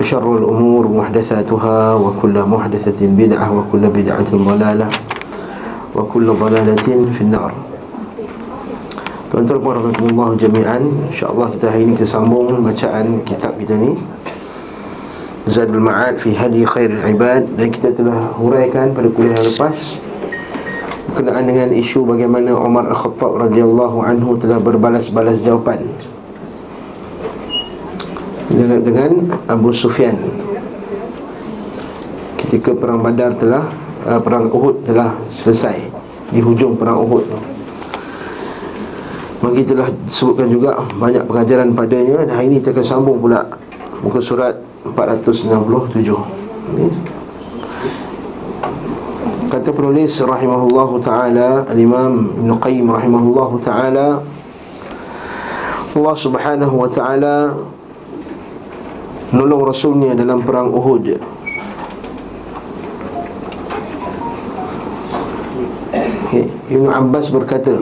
وشر 0.00 0.38
الأمور 0.38 0.88
محدثاتها 0.88 1.94
وكل 1.94 2.36
محدثة 2.42 3.00
بدعة 3.06 3.46
وكل 3.58 3.84
بدعة 3.88 4.30
ضلالة 4.32 4.88
وكل 5.96 6.26
ضلالة 6.32 6.86
في 7.12 7.20
النار 7.20 7.52
Tuan-tuan 9.30 9.62
warahmatullahi 9.62 10.34
jami'an 10.42 10.82
InsyaAllah 11.06 11.54
kita 11.54 11.70
hari 11.70 11.86
ini 11.86 11.94
kita 11.94 12.02
sambung 12.02 12.50
bacaan 12.66 13.22
kitab 13.22 13.54
kita 13.62 13.78
ni 13.78 13.94
Zadul 15.46 15.78
Ma'ad 15.78 16.18
fi 16.18 16.34
Hadi 16.34 16.66
Khairul 16.66 16.98
Ibad 17.14 17.54
Dan 17.54 17.70
kita 17.70 17.94
telah 17.94 18.34
huraikan 18.34 18.90
pada 18.90 19.06
kuliah 19.06 19.38
lepas 19.38 20.02
Berkenaan 21.14 21.46
dengan 21.46 21.70
isu 21.70 22.02
bagaimana 22.10 22.58
Umar 22.58 22.90
Al-Khattab 22.90 23.46
radhiyallahu 23.46 24.02
anhu 24.02 24.34
telah 24.34 24.58
berbalas-balas 24.58 25.38
jawapan 25.38 25.86
dengan, 28.81 29.09
dengan 29.31 29.39
Abu 29.47 29.71
Sufyan. 29.71 30.17
Ketika 32.35 32.75
perang 32.75 32.99
Badar 33.01 33.33
telah 33.35 33.63
uh, 34.05 34.21
Perang 34.21 34.47
Uhud 34.53 34.85
telah 34.85 35.17
selesai 35.33 35.75
Di 36.29 36.39
hujung 36.39 36.77
perang 36.77 37.01
Uhud 37.01 37.23
tu. 37.25 37.39
Maka 39.41 39.61
telah 39.65 39.89
disebutkan 40.05 40.47
juga 40.47 40.77
banyak 40.95 41.25
pengajaran 41.25 41.73
padanya 41.73 42.23
Dan 42.23 42.29
hari 42.33 42.45
ini 42.53 42.61
kita 42.61 42.71
akan 42.77 42.85
sambung 42.85 43.17
pula 43.17 43.43
Muka 44.05 44.21
surat 44.21 44.55
467 44.85 45.51
Ini 46.77 46.87
Kata 49.49 49.69
penulis 49.73 50.13
rahimahullah 50.21 50.89
ta'ala 51.01 51.49
Al-Imam 51.69 52.29
Ibn 52.45 52.49
Qayyim 52.61 52.87
rahimahullah 52.91 53.49
ta'ala 53.61 54.07
Allah 55.95 56.15
subhanahu 56.19 56.75
wa 56.75 56.89
ta'ala 56.91 57.55
Menolong 59.33 59.65
Rasulnya 59.65 60.13
dalam 60.13 60.45
perang 60.45 60.69
Uhud 60.69 61.05
Ibn 66.65 66.87
Abbas 66.91 67.33
berkata 67.33 67.73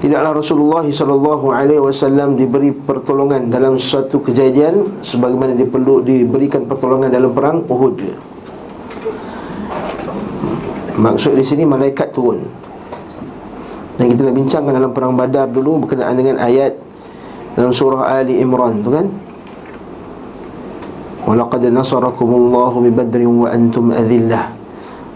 Tidaklah 0.00 0.32
Rasulullah 0.32 0.82
SAW 0.88 2.32
diberi 2.38 2.72
pertolongan 2.72 3.52
dalam 3.52 3.76
suatu 3.76 4.22
kejadian 4.22 5.02
Sebagaimana 5.02 5.58
dia 5.58 5.68
perlu 5.68 6.00
diberikan 6.00 6.64
pertolongan 6.70 7.10
dalam 7.10 7.34
perang 7.34 7.66
Uhud 7.66 7.98
Maksud 11.00 11.32
di 11.32 11.40
sini 11.40 11.64
malaikat 11.64 12.12
turun. 12.12 12.44
Dan 13.96 14.12
kita 14.12 14.20
nak 14.28 14.36
bincangkan 14.36 14.72
dalam 14.76 14.92
perang 14.92 15.16
badar 15.16 15.48
dulu 15.48 15.88
Berkenaan 15.88 16.12
dengan 16.12 16.36
ayat 16.36 16.89
Dalam 17.58 17.72
surah 17.74 18.20
Ali 18.20 18.38
Imran 18.38 18.82
tu 18.82 18.90
kan? 18.94 19.06
Walaqad 21.26 21.66
nasarakumullahu 21.70 22.82
bibadrin 22.90 23.30
wa 23.30 23.48
antum 23.50 23.90
adhillah. 23.94 24.50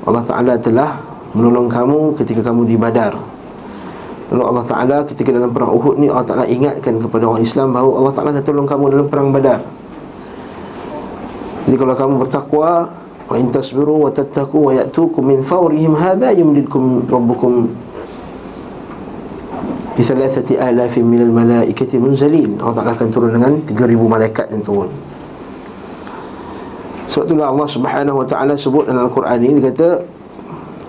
Allah 0.05 0.25
Ta'ala 0.27 0.53
telah 0.61 1.01
menolong 1.33 1.67
kamu 1.67 2.15
ketika 2.21 2.53
kamu 2.53 2.69
di 2.69 2.77
badar. 2.77 3.17
Lalu 4.31 4.43
Allah 4.45 4.65
Ta'ala 4.67 4.97
ketika 5.09 5.33
dalam 5.33 5.51
perang 5.51 5.73
Uhud 5.73 5.97
ni 5.99 6.13
Allah 6.13 6.27
Ta'ala 6.27 6.45
ingatkan 6.45 7.01
kepada 7.01 7.25
orang 7.27 7.43
Islam 7.43 7.73
bahawa 7.73 8.05
Allah 8.05 8.13
Ta'ala 8.13 8.31
dah 8.37 8.45
tolong 8.45 8.69
kamu 8.69 8.85
dalam 8.93 9.07
perang 9.09 9.29
badar. 9.33 9.65
Jadi 11.65 11.77
kalau 11.81 11.95
kamu 11.97 12.15
bertakwa 12.21 12.93
Wa 13.25 13.41
in 13.41 13.49
tasbiru 13.49 14.05
wa 14.05 14.11
tattaku 14.13 14.69
wa 14.69 14.73
ya'tukum 14.77 15.25
min 15.25 15.41
fawrihim 15.41 15.97
hadha 15.97 16.29
yumdidkum 16.37 17.09
rabbukum 17.09 17.73
Bithalathati 19.95 20.59
alafin 20.59 21.07
minal 21.07 21.31
malaikati 21.31 22.03
munzalin. 22.03 22.59
Allah 22.59 22.83
Ta'ala 22.83 22.93
akan 22.99 23.09
turun 23.15 23.31
dengan 23.31 23.53
3,000 23.63 23.95
malaikat 23.95 24.47
yang 24.51 24.63
turun. 24.67 24.91
Sebab 27.15 27.31
itulah 27.31 27.47
Allah 27.47 27.69
Subhanahu 27.71 28.17
wa 28.19 28.27
taala 28.27 28.59
sebut 28.59 28.91
dalam 28.91 29.07
Al-Quran 29.07 29.39
ini 29.39 29.63
dia 29.63 29.71
kata 29.71 30.03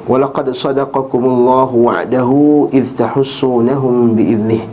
walaqad 0.09 0.49
sadaqakumullahu 0.57 1.85
wa'dahu 1.85 2.73
idh 2.73 2.89
tahussunahum 2.97 4.17
bi'idnih. 4.17 4.65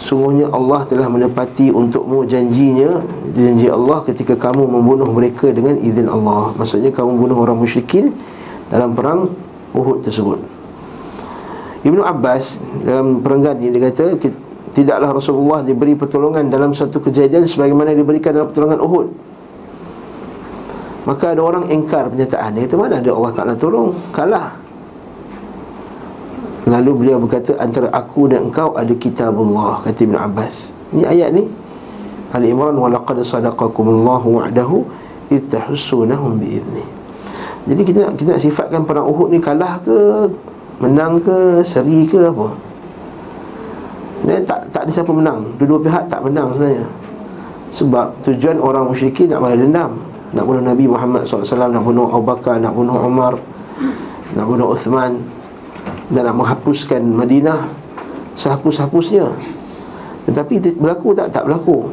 Sungguhnya 0.00 0.48
Allah 0.48 0.88
telah 0.88 1.04
menepati 1.10 1.68
untukmu 1.68 2.24
janjinya 2.24 3.02
Janji 3.34 3.68
Allah 3.68 4.00
ketika 4.08 4.40
kamu 4.40 4.64
membunuh 4.64 5.10
mereka 5.12 5.52
dengan 5.52 5.76
izin 5.84 6.08
Allah. 6.08 6.54
Maksudnya 6.56 6.94
kamu 6.96 7.18
membunuh 7.18 7.44
orang 7.44 7.60
musyrikin 7.60 8.16
Dalam 8.72 8.96
perang 8.96 9.28
Uhud 9.76 10.00
tersebut 10.00 10.57
Ibnu 11.88 12.04
Abbas 12.04 12.60
dalam 12.84 13.24
perenggan 13.24 13.56
ini 13.56 13.72
dia 13.72 13.88
kata 13.88 14.20
Tidaklah 14.68 15.10
Rasulullah 15.16 15.64
diberi 15.64 15.96
pertolongan 15.96 16.52
dalam 16.52 16.76
satu 16.76 17.00
kejadian 17.00 17.48
Sebagaimana 17.48 17.96
diberikan 17.96 18.36
dalam 18.36 18.52
pertolongan 18.52 18.80
Uhud. 18.84 19.08
Maka 21.08 21.32
ada 21.32 21.40
orang 21.40 21.72
ingkar 21.72 22.12
pernyataan. 22.12 22.52
Dia 22.52 22.68
kata 22.68 22.76
mana 22.76 23.00
ada 23.00 23.10
Allah 23.16 23.32
Ta'ala 23.32 23.52
tolong? 23.56 23.96
Kalah. 24.12 24.52
Lalu 26.68 26.90
beliau 27.00 27.16
berkata 27.16 27.56
Antara 27.56 27.88
aku 27.96 28.28
dan 28.28 28.52
engkau 28.52 28.76
ada 28.76 28.92
kitabullah 28.92 29.80
Kata 29.88 30.04
Ibn 30.04 30.16
Abbas. 30.20 30.76
Ini 30.92 31.08
ayat 31.08 31.32
ni. 31.32 31.48
Ali 32.36 32.52
Imran 32.52 32.76
Walaqad 32.76 33.24
sadaqakumullahu 33.24 34.44
wa'dahu 34.44 34.84
Ittahussunahum 35.32 36.36
bi'izni 36.36 36.84
Jadi 37.64 37.82
kita 37.88 38.12
kita 38.12 38.36
sifatkan 38.36 38.84
perang 38.84 39.08
Uhud 39.08 39.32
ni 39.32 39.40
Kalah 39.40 39.80
ke 39.80 40.28
Menang 40.78 41.18
ke 41.18 41.62
Seri 41.66 42.06
ke 42.06 42.30
apa? 42.30 42.54
Sebenarnya 44.18 44.42
tak, 44.44 44.60
tak 44.70 44.82
ada 44.86 44.90
siapa 44.92 45.10
menang. 45.10 45.40
Dua-dua 45.56 45.80
pihak 45.82 46.04
tak 46.06 46.20
menang 46.22 46.54
sebenarnya. 46.54 46.86
Sebab 47.72 48.06
tujuan 48.24 48.60
orang 48.60 48.84
musyrikin 48.88 49.32
nak 49.32 49.40
balas 49.40 49.58
dendam. 49.58 49.92
Nak 50.28 50.44
bunuh 50.44 50.60
Nabi 50.60 50.84
Muhammad 50.84 51.24
SAW 51.24 51.72
Nak 51.72 51.80
bunuh 51.80 52.04
Abu 52.12 52.28
Bakar 52.28 52.60
Nak 52.60 52.76
bunuh 52.76 53.00
Umar 53.00 53.40
Nak 54.36 54.44
bunuh 54.44 54.76
Uthman 54.76 55.24
Dan 56.12 56.22
nak 56.28 56.36
menghapuskan 56.36 57.00
Madinah. 57.00 57.64
Sehapus-hapusnya. 58.36 59.26
Tetapi 60.30 60.78
berlaku 60.78 61.10
tak? 61.10 61.34
Tak 61.34 61.48
berlaku. 61.48 61.90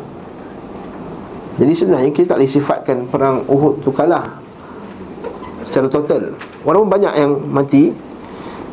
Jadi 1.57 1.73
sebenarnya 1.73 2.11
kita 2.13 2.35
tak 2.35 2.37
boleh 2.43 2.51
sifatkan 2.51 2.97
Perang 3.09 3.41
Uhud 3.49 3.81
tu 3.81 3.89
kalah. 3.89 4.29
Secara 5.65 5.89
total. 5.89 6.37
Walaupun 6.61 6.91
banyak 6.91 7.13
yang 7.17 7.31
mati 7.49 7.95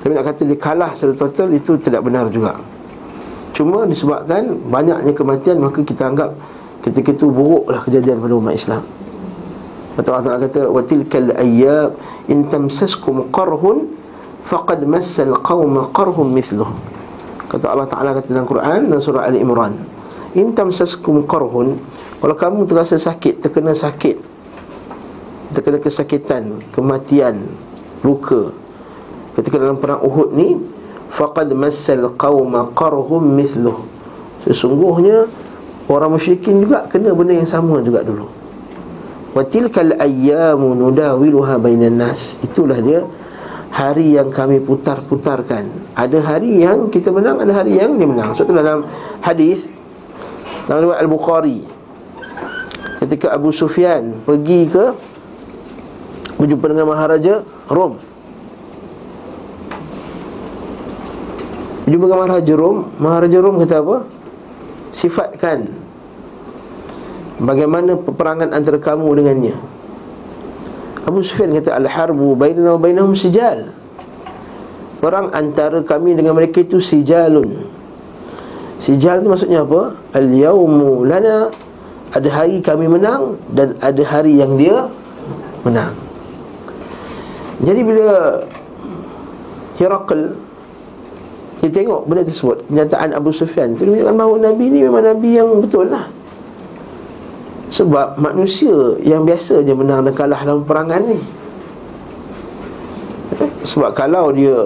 Tapi 0.02 0.18
nak 0.18 0.26
kata 0.26 0.42
dia 0.42 0.58
kalah 0.58 0.90
secara 0.98 1.14
total 1.14 1.48
Itu 1.54 1.78
tidak 1.78 2.02
benar 2.02 2.26
juga. 2.26 2.58
Cuma 3.54 3.86
disebabkan 3.86 4.58
banyaknya 4.66 5.14
kematian 5.14 5.62
Maka 5.62 5.86
kita 5.86 6.10
anggap 6.10 6.34
ketika 6.82 7.14
itu 7.14 7.30
buruklah 7.30 7.78
kejadian 7.86 8.18
pada 8.18 8.34
umat 8.34 8.58
Islam. 8.58 8.82
Kata 9.94 10.08
Allah 10.10 10.24
Ta'ala 10.24 10.40
kata 10.42 10.60
tilkal 10.88 11.30
ayyab 11.38 11.94
In 12.26 12.50
tamsaskum 12.50 13.30
qarhun 13.30 13.92
Faqad 14.42 14.82
massal 14.88 15.36
qawma 15.38 15.92
qarhum 15.94 16.32
mithluh 16.32 16.72
Kata 17.46 17.70
Allah 17.70 17.86
Ta'ala 17.86 18.10
kata 18.16 18.32
dalam 18.32 18.48
Quran 18.48 18.88
Dan 18.88 18.98
surah 18.98 19.28
Ali 19.28 19.44
Imran 19.44 19.76
In 20.32 20.56
tamsaskum 20.56 21.28
qarhun 21.28 21.76
Kalau 22.18 22.34
kamu 22.34 22.64
terasa 22.64 22.96
sakit 22.96 23.44
Terkena 23.44 23.76
sakit 23.76 24.16
Terkena 25.52 25.76
kesakitan 25.76 26.56
Kematian 26.72 27.44
Luka 28.00 28.61
Ketika 29.32 29.56
dalam 29.60 29.80
perang 29.80 30.00
Uhud 30.04 30.36
ni 30.36 30.60
Faqad 31.12 31.52
massal 31.52 32.12
qawma 32.16 32.72
qarhum 32.72 33.24
mithluh 33.36 33.84
Sesungguhnya 34.48 35.28
Orang 35.88 36.16
musyrikin 36.16 36.62
juga 36.64 36.88
Kena 36.88 37.12
benda 37.12 37.36
yang 37.36 37.48
sama 37.48 37.80
juga 37.84 38.00
dulu 38.00 38.42
Wa 39.32 39.42
tilkal 39.48 39.96
ayyamu 39.96 40.76
nudawiluha 40.76 41.56
bainan 41.56 41.96
nas. 41.96 42.36
Itulah 42.44 42.78
dia 42.84 43.00
hari 43.72 44.20
yang 44.20 44.28
kami 44.28 44.60
putar-putarkan. 44.60 45.96
Ada 45.96 46.20
hari 46.20 46.60
yang 46.60 46.92
kita 46.92 47.08
menang, 47.08 47.40
ada 47.40 47.52
hari 47.56 47.80
yang 47.80 47.96
dia 47.96 48.04
menang. 48.04 48.36
So 48.36 48.44
dalam 48.44 48.84
hadis 49.24 49.64
dalam 50.68 50.88
riwayat 50.88 51.00
Al-Bukhari 51.02 51.58
ketika 53.02 53.34
Abu 53.34 53.50
Sufyan 53.50 54.14
pergi 54.22 54.68
ke 54.68 54.84
berjumpa 56.36 56.66
dengan 56.68 56.86
Maharaja 56.92 57.40
Rom. 57.72 58.11
Berjumpa 61.92 62.08
dengan 62.08 62.24
Maharaja 62.24 62.54
Rom, 62.56 62.78
Maharaja 63.04 63.38
Rom 63.44 63.54
kata 63.60 63.76
apa? 63.84 63.96
Sifatkan 64.96 65.60
Bagaimana 67.36 68.00
peperangan 68.00 68.48
antara 68.48 68.80
kamu 68.80 69.12
dengannya. 69.20 69.52
Abu 71.04 71.20
Sufyan 71.20 71.52
kata 71.52 71.76
Al-harbu 71.76 72.32
bainana 72.32 72.80
wa 72.80 72.80
bainahum 72.80 73.12
sijal. 73.12 73.76
Perang 75.04 75.36
antara 75.36 75.84
kami 75.84 76.16
dengan 76.16 76.32
mereka 76.32 76.64
itu 76.64 76.80
sijalun. 76.80 77.60
Sijal 78.80 79.20
itu 79.20 79.28
maksudnya 79.28 79.60
apa? 79.60 79.92
Al-yawmu 80.16 81.04
lana 81.04 81.52
Ada 82.16 82.28
hari 82.32 82.64
kami 82.64 82.88
menang 82.88 83.36
Dan 83.52 83.76
ada 83.84 84.02
hari 84.08 84.40
yang 84.40 84.56
dia 84.56 84.88
menang. 85.60 85.92
Jadi 87.60 87.80
bila 87.84 88.40
Herakl 89.76 90.40
Dia 91.62 91.70
tengok 91.70 92.10
benda 92.10 92.26
tersebut. 92.26 92.66
Kenyataan 92.66 93.14
Abu 93.14 93.30
Sufyan. 93.30 93.78
Itu 93.78 93.86
menunjukkan 93.86 94.16
bahawa 94.18 94.36
Nabi 94.50 94.64
ni 94.66 94.78
memang 94.82 95.06
Nabi 95.06 95.30
yang 95.38 95.62
betul 95.62 95.86
lah. 95.94 96.10
Sebab 97.70 98.18
manusia 98.18 98.74
yang 99.06 99.22
biasa 99.22 99.62
je 99.62 99.70
menang 99.70 100.02
dan 100.02 100.10
kalah 100.10 100.42
dalam 100.42 100.66
perangan 100.66 101.06
ni. 101.06 101.22
Sebab 103.62 103.94
kalau 103.94 104.34
dia 104.34 104.58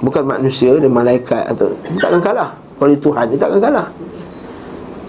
bukan 0.00 0.24
manusia, 0.24 0.72
dia 0.80 0.88
malaikat 0.88 1.52
atau 1.52 1.68
Dia 1.84 2.00
takkan 2.00 2.24
kalah. 2.24 2.50
Kalau 2.80 2.88
dia 2.88 3.00
Tuhan, 3.04 3.24
dia 3.28 3.38
takkan 3.38 3.60
kalah. 3.60 3.86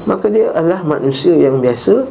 Maka 0.04 0.28
dia 0.28 0.52
adalah 0.56 0.84
manusia 0.88 1.36
yang 1.36 1.60
biasa 1.60 2.08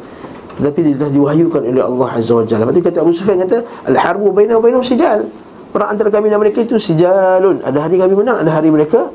Tetapi 0.57 0.79
dia 0.85 0.93
telah 1.01 1.13
diwahyukan 1.17 1.61
oleh 1.65 1.81
Allah 1.81 2.09
Azza 2.17 2.33
wa 2.33 2.45
Jalla. 2.45 2.69
Tu 2.69 2.81
kata 2.81 3.01
Abu 3.01 3.13
Sufyan 3.13 3.41
kata 3.41 3.61
Al-harbu 3.89 4.33
bainah 4.33 4.57
bainah 4.57 4.81
sijal 4.81 5.25
Perang 5.69 5.93
antara 5.93 6.09
kami 6.09 6.31
dan 6.31 6.39
mereka 6.39 6.63
itu 6.63 6.79
sijalun 6.79 7.59
Ada 7.61 7.87
hari 7.87 7.99
kami 7.99 8.13
menang, 8.15 8.43
ada 8.43 8.51
hari 8.55 8.69
mereka 8.71 9.11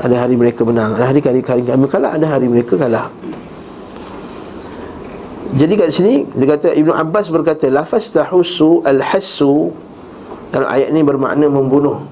Ada 0.00 0.16
hari 0.26 0.34
mereka 0.34 0.64
menang 0.64 0.96
Ada 0.96 1.04
hari 1.12 1.20
kami, 1.20 1.40
kami 1.44 1.86
kalah, 1.86 2.16
ada 2.16 2.26
hari 2.26 2.46
mereka 2.48 2.74
kalah 2.80 3.08
jadi 5.54 5.78
kat 5.78 5.94
sini 5.94 6.26
dia 6.34 6.50
kata 6.50 6.74
Ibnu 6.74 6.90
Abbas 6.90 7.30
berkata 7.30 7.70
lafaz 7.70 8.10
tahussu 8.10 8.82
al-hassu 8.82 9.70
dalam 10.50 10.66
ayat 10.66 10.90
ini 10.90 11.06
bermakna 11.06 11.46
membunuh. 11.46 12.02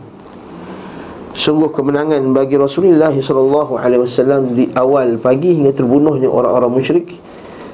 Sungguh 1.34 1.74
kemenangan 1.74 2.22
bagi 2.30 2.54
Rasulullah 2.54 3.10
sallallahu 3.10 3.82
alaihi 3.82 4.06
wasallam 4.06 4.54
di 4.54 4.70
awal 4.78 5.18
pagi 5.18 5.58
hingga 5.58 5.74
terbunuhnya 5.74 6.30
orang-orang 6.30 6.70
musyrik 6.70 7.18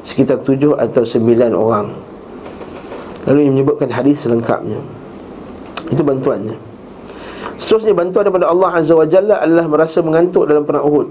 sekitar 0.01 0.41
tujuh 0.41 0.73
atau 0.73 1.05
sembilan 1.05 1.53
orang. 1.53 1.87
Lalu 3.29 3.39
ia 3.45 3.51
menyebutkan 3.53 3.93
hadis 3.93 4.25
selengkapnya. 4.25 4.81
Itu 5.89 6.03
bantuannya. 6.05 6.57
Seterusnya 7.59 7.91
bantuan 7.91 8.23
daripada 8.31 8.47
Allah 8.47 8.71
Azza 8.79 8.95
wa 8.95 9.03
Jalla 9.03 9.43
adalah 9.43 9.67
merasa 9.67 9.99
mengantuk 9.99 10.47
dalam 10.47 10.63
perang 10.63 10.87
Uhud. 10.87 11.09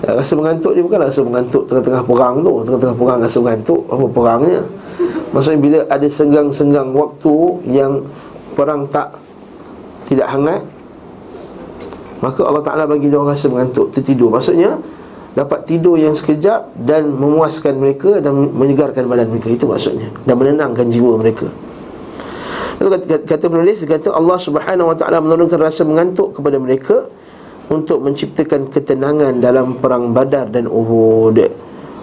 Rasa 0.00 0.32
mengantuk 0.32 0.72
dia 0.72 0.82
bukan 0.86 1.00
rasa 1.04 1.20
mengantuk 1.20 1.68
tengah-tengah 1.68 2.02
perang 2.06 2.40
tu. 2.40 2.52
Tengah-tengah 2.64 2.96
perang 2.96 3.18
rasa 3.20 3.38
mengantuk 3.42 3.80
Apa 3.90 4.04
perangnya. 4.08 4.60
Maksudnya 5.30 5.60
bila 5.60 5.78
ada 5.86 6.08
senggang-senggang 6.08 6.90
waktu 6.90 7.34
Yang 7.68 7.92
perang 8.58 8.90
tak 8.90 9.14
Tidak 10.08 10.26
hangat 10.26 10.66
Maka 12.18 12.40
Allah 12.42 12.64
Ta'ala 12.66 12.84
bagi 12.90 13.06
dia 13.06 13.20
rasa 13.20 13.46
mengantuk 13.46 13.94
Tertidur. 13.94 14.32
Maksudnya 14.32 14.80
Dapat 15.36 15.68
tidur 15.68 15.94
yang 15.94 16.16
sekejap 16.16 16.74
Dan 16.74 17.14
memuaskan 17.14 17.78
mereka 17.78 18.18
Dan 18.18 18.50
menyegarkan 18.56 19.06
badan 19.06 19.30
mereka. 19.30 19.52
Itu 19.52 19.70
maksudnya. 19.70 20.10
Dan 20.26 20.34
menenangkan 20.40 20.90
jiwa 20.90 21.14
mereka 21.20 21.46
Kata, 22.80 23.44
penulis 23.52 23.84
Kata 23.84 24.08
Allah 24.16 24.40
Subhanahu 24.40 24.88
Wa 24.88 24.96
Ta'ala 24.96 25.20
menurunkan 25.20 25.60
rasa 25.60 25.84
mengantuk 25.84 26.40
kepada 26.40 26.56
mereka 26.56 27.12
untuk 27.68 28.00
menciptakan 28.00 28.72
ketenangan 28.72 29.36
dalam 29.36 29.76
perang 29.76 30.16
Badar 30.16 30.48
dan 30.48 30.64
Uhud. 30.64 31.36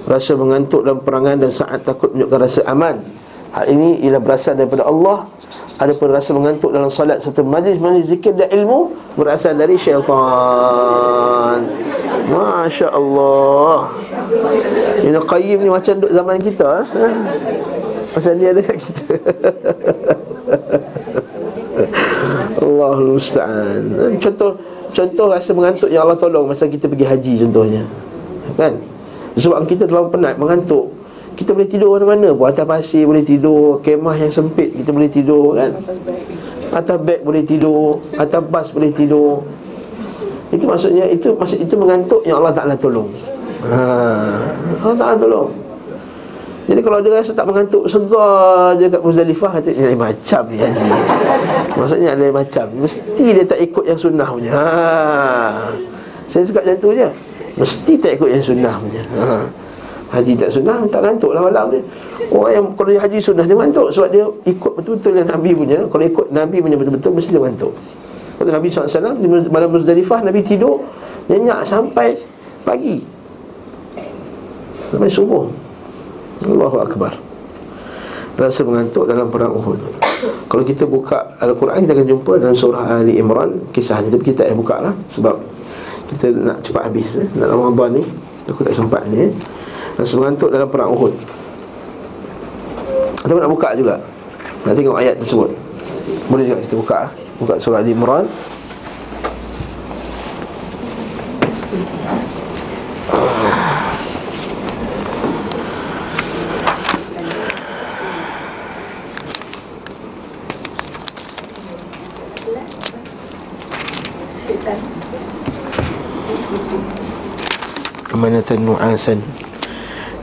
Rasa 0.06 0.38
mengantuk 0.38 0.86
dalam 0.86 1.02
perangan 1.02 1.42
dan 1.42 1.50
saat 1.50 1.82
takut 1.82 2.14
menunjukkan 2.14 2.40
rasa 2.40 2.62
aman. 2.70 3.02
Hal 3.58 3.74
ini 3.74 4.06
ialah 4.06 4.22
berasal 4.22 4.54
daripada 4.54 4.86
Allah. 4.86 5.26
Ada 5.82 5.98
pun 5.98 6.14
rasa 6.14 6.38
mengantuk 6.38 6.70
dalam 6.70 6.94
salat 6.94 7.26
serta 7.26 7.42
majlis-majlis 7.42 8.14
zikir 8.14 8.38
dan 8.38 8.54
ilmu 8.54 8.94
berasal 9.18 9.58
dari 9.58 9.82
syaitan. 9.82 11.66
Masya 12.30 12.94
Allah. 12.94 13.90
Ibn 15.02 15.16
Qayyim 15.26 15.58
ni 15.58 15.70
macam 15.74 15.94
duduk 15.98 16.14
zaman 16.14 16.38
kita. 16.38 16.86
Ha? 16.86 17.08
Macam 18.14 18.34
dia 18.38 18.50
ada 18.54 18.62
kat 18.62 18.78
kita. 18.78 19.06
Allahul 22.64 23.20
Musta'an. 23.20 23.84
Contoh 24.18 24.58
Contoh 24.98 25.30
rasa 25.30 25.54
mengantuk 25.54 25.94
yang 25.94 26.10
Allah 26.10 26.18
tolong 26.18 26.50
Masa 26.50 26.66
kita 26.66 26.90
pergi 26.90 27.06
haji 27.06 27.34
contohnya. 27.46 27.86
Kan? 28.58 28.82
Sebab 29.38 29.70
kita 29.70 29.86
terlalu 29.86 30.10
penat 30.10 30.42
mengantuk. 30.42 30.90
Kita 31.38 31.54
boleh 31.54 31.70
tidur 31.70 31.94
mana-mana 31.94 32.34
pun. 32.34 32.50
Atas 32.50 32.66
pasir 32.66 33.06
boleh 33.06 33.22
tidur 33.22 33.78
Kemah 33.86 34.18
yang 34.18 34.34
sempit 34.34 34.74
kita 34.74 34.90
boleh 34.90 35.12
tidur 35.12 35.54
kan? 35.54 35.78
Atas 36.74 36.98
beg 37.00 37.22
boleh 37.22 37.46
tidur 37.46 38.02
Atas 38.18 38.42
bas 38.50 38.68
boleh 38.74 38.90
tidur. 38.90 39.46
Itu 40.50 40.66
maksudnya 40.66 41.06
Itu 41.06 41.38
maksud 41.38 41.62
itu 41.62 41.78
mengantuk 41.78 42.26
yang 42.26 42.42
Allah 42.42 42.58
Ta'ala 42.58 42.74
tolong. 42.74 43.12
Ha. 43.70 43.78
Allah 44.82 44.98
Ta'ala 44.98 45.16
tolong 45.20 45.67
jadi 46.68 46.82
kalau 46.84 47.00
dia 47.00 47.16
rasa 47.16 47.32
tak 47.32 47.48
mengantuk 47.48 47.88
Segar 47.88 48.76
je 48.76 48.92
kat 48.92 49.00
Muzdalifah 49.00 49.52
Kata 49.56 49.72
ni 49.72 49.82
lain 49.88 49.96
macam 49.96 50.44
ni 50.52 50.58
haji? 50.60 50.88
Maksudnya 51.80 52.12
lain 52.20 52.36
macam 52.36 52.66
Mesti 52.84 53.26
dia 53.32 53.46
tak 53.48 53.60
ikut 53.64 53.84
yang 53.88 53.96
sunnah 53.96 54.28
punya. 54.28 54.52
Ha. 54.52 54.64
Saya 56.28 56.44
cakap 56.44 56.68
macam 56.68 56.78
tu 56.84 56.90
je. 56.92 57.08
Mesti 57.56 57.94
tak 57.96 58.12
ikut 58.20 58.30
yang 58.36 58.44
sunnah 58.44 58.76
punya. 58.84 59.04
Ha. 59.16 59.48
Haji 60.12 60.34
tak 60.36 60.50
sunnah 60.52 60.84
Tak 60.92 61.00
ngantuk 61.08 61.32
lah 61.32 61.42
malam 61.48 61.72
ni. 61.72 61.80
Orang 62.36 62.52
yang 62.52 62.66
kalau 62.76 62.90
dia 62.92 63.00
haji 63.00 63.18
sunnah 63.24 63.46
Dia 63.48 63.56
ngantuk 63.56 63.88
Sebab 63.96 64.10
dia 64.12 64.26
ikut 64.28 64.72
betul-betul 64.76 65.12
yang 65.16 65.28
Nabi 65.32 65.52
punya. 65.56 65.80
Kalau 65.88 66.04
ikut 66.04 66.28
Nabi 66.36 66.58
punya 66.60 66.76
betul-betul 66.76 67.12
Mesti 67.16 67.32
dia 67.32 67.42
ngantuk. 67.48 67.72
Kata 68.44 68.50
Nabi 68.52 68.68
SAW 68.68 69.16
Di 69.24 69.28
malam 69.48 69.72
Muzdalifah 69.72 70.20
Nabi 70.20 70.44
tidur 70.44 70.84
Nyenyak 71.32 71.64
sampai 71.64 72.20
pagi. 72.68 73.00
Sampai 74.92 75.08
subuh 75.08 75.67
Allahu 76.46 76.78
Akbar. 76.84 77.18
Rasa 78.38 78.62
mengantuk 78.62 79.10
dalam 79.10 79.34
perang 79.34 79.50
Uhud. 79.58 79.82
Kalau 80.46 80.62
kita 80.62 80.86
buka 80.86 81.38
Al-Quran 81.42 81.86
Kita 81.86 81.94
akan 81.98 82.06
jumpa 82.06 82.32
dalam 82.38 82.54
surah 82.54 83.02
Ali 83.02 83.18
Imran 83.18 83.70
Kisah 83.74 83.98
ni. 84.02 84.14
Tapi 84.14 84.34
kita 84.34 84.46
eh, 84.46 84.54
buka 84.54 84.82
lah 84.82 84.94
Sebab 85.10 85.38
kita 86.10 86.34
nak 86.38 86.62
cepat 86.62 86.90
habis 86.90 87.18
eh. 87.18 87.28
Nak 87.34 87.50
Ramadan 87.50 87.98
ni 87.98 88.04
Aku 88.46 88.62
tak 88.62 88.78
sempat 88.78 89.10
ni 89.10 89.26
eh. 89.26 89.32
Rasa 89.98 90.14
mengantuk 90.22 90.54
dalam 90.54 90.70
perang 90.70 90.94
Uhud. 90.94 91.14
Kita 93.26 93.34
nak 93.34 93.50
buka 93.50 93.74
juga. 93.74 93.98
Nak 94.64 94.74
tengok 94.78 95.02
ayat 95.02 95.18
tersebut. 95.18 95.50
Boleh 96.30 96.46
juga 96.46 96.62
kita 96.62 96.76
buka 96.78 97.00
Buka 97.42 97.54
surah 97.58 97.82
Ali 97.82 97.98
Imran 97.98 98.30
أمنة 118.47 118.51
نعاسا 118.55 119.21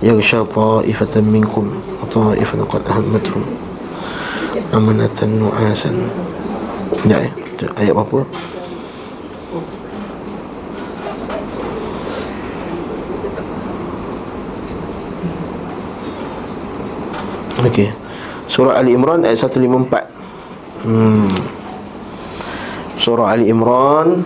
يغشى 0.04 0.44
طائفة 0.44 1.22
منكم 1.22 1.72
وطائفة 2.04 2.64
قد 2.64 2.82
أهمتهم 2.88 3.44
أمنة 4.74 5.20
نعاسا 5.24 5.92
Ya, 7.08 7.16
ayat 7.80 7.96
berapa? 7.96 8.28
Okey. 17.64 17.88
Surah 18.52 18.80
Ali 18.84 18.96
Imran 18.96 19.24
ayat 19.24 19.40
154. 19.40 20.88
Hmm. 20.88 21.28
Surah 23.00 23.36
Ali 23.36 23.48
Imran 23.48 24.24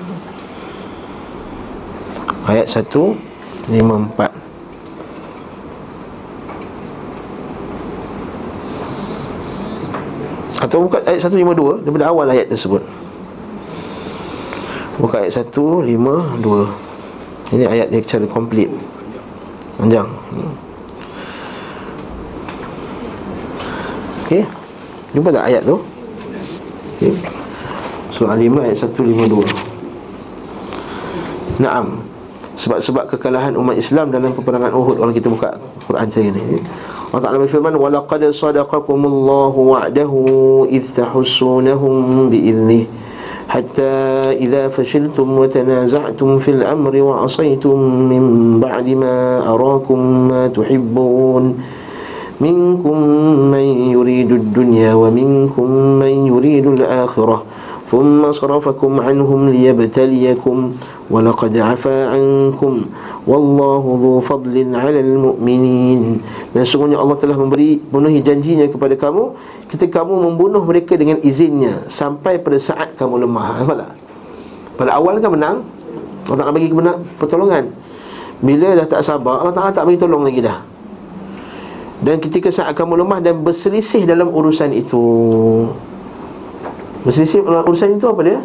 ayat 2.49 2.69
1 2.69 3.26
lima 3.68 4.00
empat. 4.00 4.32
Atau 10.58 10.90
buka 10.90 10.98
ayat 11.06 11.22
152 11.22 11.86
Daripada 11.86 12.10
awal 12.10 12.26
ayat 12.34 12.50
tersebut. 12.50 12.82
Buka 14.98 15.22
ayat 15.22 15.46
152 15.46 15.86
Ini 17.54 17.64
ayat 17.70 17.86
dia 17.94 18.02
secara 18.02 18.26
komplit. 18.26 18.66
Panjang. 19.78 20.10
Okey. 24.26 24.42
Jumpa 25.14 25.30
tak 25.30 25.46
ayat 25.46 25.62
tu? 25.62 25.78
Okey. 26.98 27.14
Surah 28.10 28.34
5 28.34 28.64
ayat 28.64 28.76
152 28.76 29.46
Naam 31.62 32.07
sebab-sebab 32.68 33.08
kekalahan 33.16 33.56
umat 33.56 33.80
Islam 33.80 34.12
dalam 34.12 34.36
peperangan 34.36 34.68
Uhud. 34.76 35.00
Kalau 35.00 35.12
kita 35.16 35.32
buka 35.32 35.56
Quran 35.88 36.04
saya 36.12 36.28
ni. 36.28 36.60
Allah 37.08 37.22
Taala 37.24 37.40
berfirman 37.40 37.72
walaqad 37.72 38.28
sadaqakumullahu 38.28 39.72
wa'dahu 39.72 40.68
idh 40.68 40.84
tahussunahum 40.84 42.28
bi'idhni 42.28 42.84
hatta 43.48 44.28
idza 44.36 44.68
fashiltum 44.68 45.40
wa 45.40 45.48
tanaza'tum 45.48 46.36
fil 46.36 46.60
amri 46.60 47.00
wa 47.00 47.24
asaytum 47.24 47.80
min 48.12 48.22
ba'di 48.60 48.92
ma 48.92 49.40
arakum 49.48 50.28
ma 50.28 50.52
tuhibbun. 50.52 51.56
Minkum 52.38 52.98
man 53.50 53.66
yuridu 53.88 54.36
ad-dunya 54.36 54.92
wa 54.92 55.08
minkum 55.08 55.96
man 55.98 56.12
yuridu 56.28 56.76
al-akhirah 56.76 57.40
ثم 57.87 58.25
صرفكم 58.25 58.91
عنهم 59.01 59.39
ليبتليكم 59.53 60.57
ولقد 61.13 61.53
عفا 61.57 61.97
عنكم 62.09 62.73
والله 63.27 63.83
ذو 64.01 64.13
فضل 64.23 64.55
على 64.73 64.99
المؤمنين 65.03 66.01
dan 66.57 66.63
sungguhnya 66.65 66.97
Allah 66.97 67.19
telah 67.19 67.37
memberi 67.37 67.77
penuhi 67.77 68.23
janjinya 68.25 68.65
kepada 68.65 68.97
kamu 68.97 69.35
ketika 69.69 70.01
kamu 70.01 70.25
membunuh 70.25 70.63
mereka 70.65 70.97
dengan 70.97 71.21
izinnya 71.21 71.85
sampai 71.91 72.41
pada 72.41 72.57
saat 72.57 72.97
kamu 72.97 73.29
lemah 73.29 73.61
apa 73.61 73.73
tak 73.85 73.91
pada 74.79 74.97
awal 74.97 75.13
kan 75.21 75.29
menang 75.29 75.57
Allah 76.33 76.49
tak 76.49 76.55
bagi 76.55 76.67
kebenar 76.73 76.95
pertolongan 77.21 77.63
bila 78.41 78.73
dah 78.79 78.87
tak 78.89 79.01
sabar 79.05 79.43
Allah 79.43 79.53
Taala 79.53 79.69
tak 79.75 79.85
bagi 79.85 79.99
tolong 80.01 80.23
lagi 80.25 80.41
dah 80.41 80.59
dan 82.03 82.19
ketika 82.19 82.49
saat 82.51 82.73
kamu 82.75 83.05
lemah 83.05 83.21
dan 83.21 83.39
berselisih 83.39 84.03
dalam 84.03 84.33
urusan 84.33 84.73
itu 84.75 85.03
Berselisih 87.08 87.40
urusan 87.40 87.96
itu 87.96 88.04
apa 88.04 88.20
dia? 88.20 88.36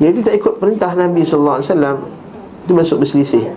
Iaitu 0.00 0.24
tak 0.24 0.32
ikut 0.40 0.56
perintah 0.56 0.96
Nabi 0.96 1.28
SAW 1.28 1.60
Itu 2.64 2.72
masuk 2.72 3.04
berselisih. 3.04 3.52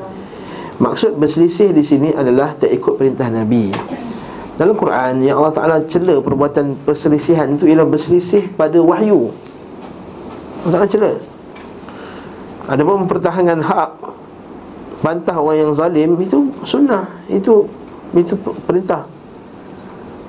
Maksud 0.76 1.16
berselisih 1.16 1.72
di 1.72 1.80
sini 1.80 2.12
adalah 2.12 2.52
tak 2.60 2.68
ikut 2.68 3.00
perintah 3.00 3.32
Nabi. 3.32 3.72
Dalam 4.60 4.76
Quran 4.76 5.24
yang 5.24 5.40
Allah 5.40 5.56
Ta'ala 5.56 5.78
cela 5.88 6.20
perbuatan 6.20 6.84
perselisihan 6.84 7.48
itu 7.56 7.64
Ialah 7.64 7.88
berselisih 7.88 8.52
pada 8.60 8.76
wahyu. 8.84 9.32
Allah 10.68 10.72
Ta'ala 10.76 10.92
cela. 10.92 11.16
Ada 12.68 12.82
pun 12.84 13.08
mempertahankan 13.08 13.60
hak 13.64 13.92
Bantah 15.00 15.40
orang 15.40 15.64
yang 15.64 15.72
zalim 15.72 16.20
Itu 16.20 16.52
sunnah. 16.68 17.08
Itu 17.32 17.72
itu 18.12 18.36
perintah 18.68 19.08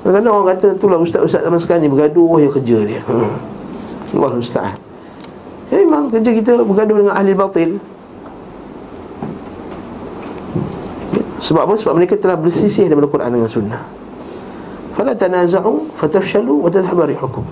Kadang-kadang 0.01 0.33
orang 0.33 0.49
kata 0.57 0.67
Itulah 0.81 0.99
ustaz-ustaz 1.01 1.45
zaman 1.45 1.61
sekarang 1.61 1.83
ni 1.85 1.91
Bergaduh 1.93 2.41
ya 2.41 2.49
kerja 2.49 2.79
dia. 2.85 3.01
Hmm. 3.05 3.37
Allah 4.17 4.31
ustaz 4.41 4.73
Ya 5.71 5.77
memang 5.85 6.09
kerja 6.11 6.31
kita 6.35 6.53
bergaduh 6.65 6.97
dengan 7.05 7.15
ahli 7.15 7.33
batil 7.37 7.79
Sebab 11.41 11.67
apa? 11.67 11.75
Sebab 11.75 11.95
mereka 11.97 12.15
telah 12.21 12.37
bersisih 12.37 12.87
daripada 12.87 13.09
Quran 13.09 13.31
dengan 13.33 13.49
sunnah. 13.49 13.83
Fala 14.93 15.17
tanaza'u 15.17 15.89
fatafshalu 15.97 16.53
wa 16.53 16.69
tadhhabari 16.69 17.17
hukum. 17.17 17.43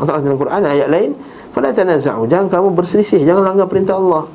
Allah 0.00 0.18
dalam 0.18 0.34
Quran 0.34 0.58
ayat 0.66 0.90
lain 0.90 1.14
Fala 1.54 1.70
tanaza'u 1.70 2.26
Jangan 2.26 2.50
kamu 2.50 2.74
berselisih 2.74 3.22
Jangan 3.22 3.54
langgar 3.54 3.70
perintah 3.70 3.94
Allah. 3.94 4.26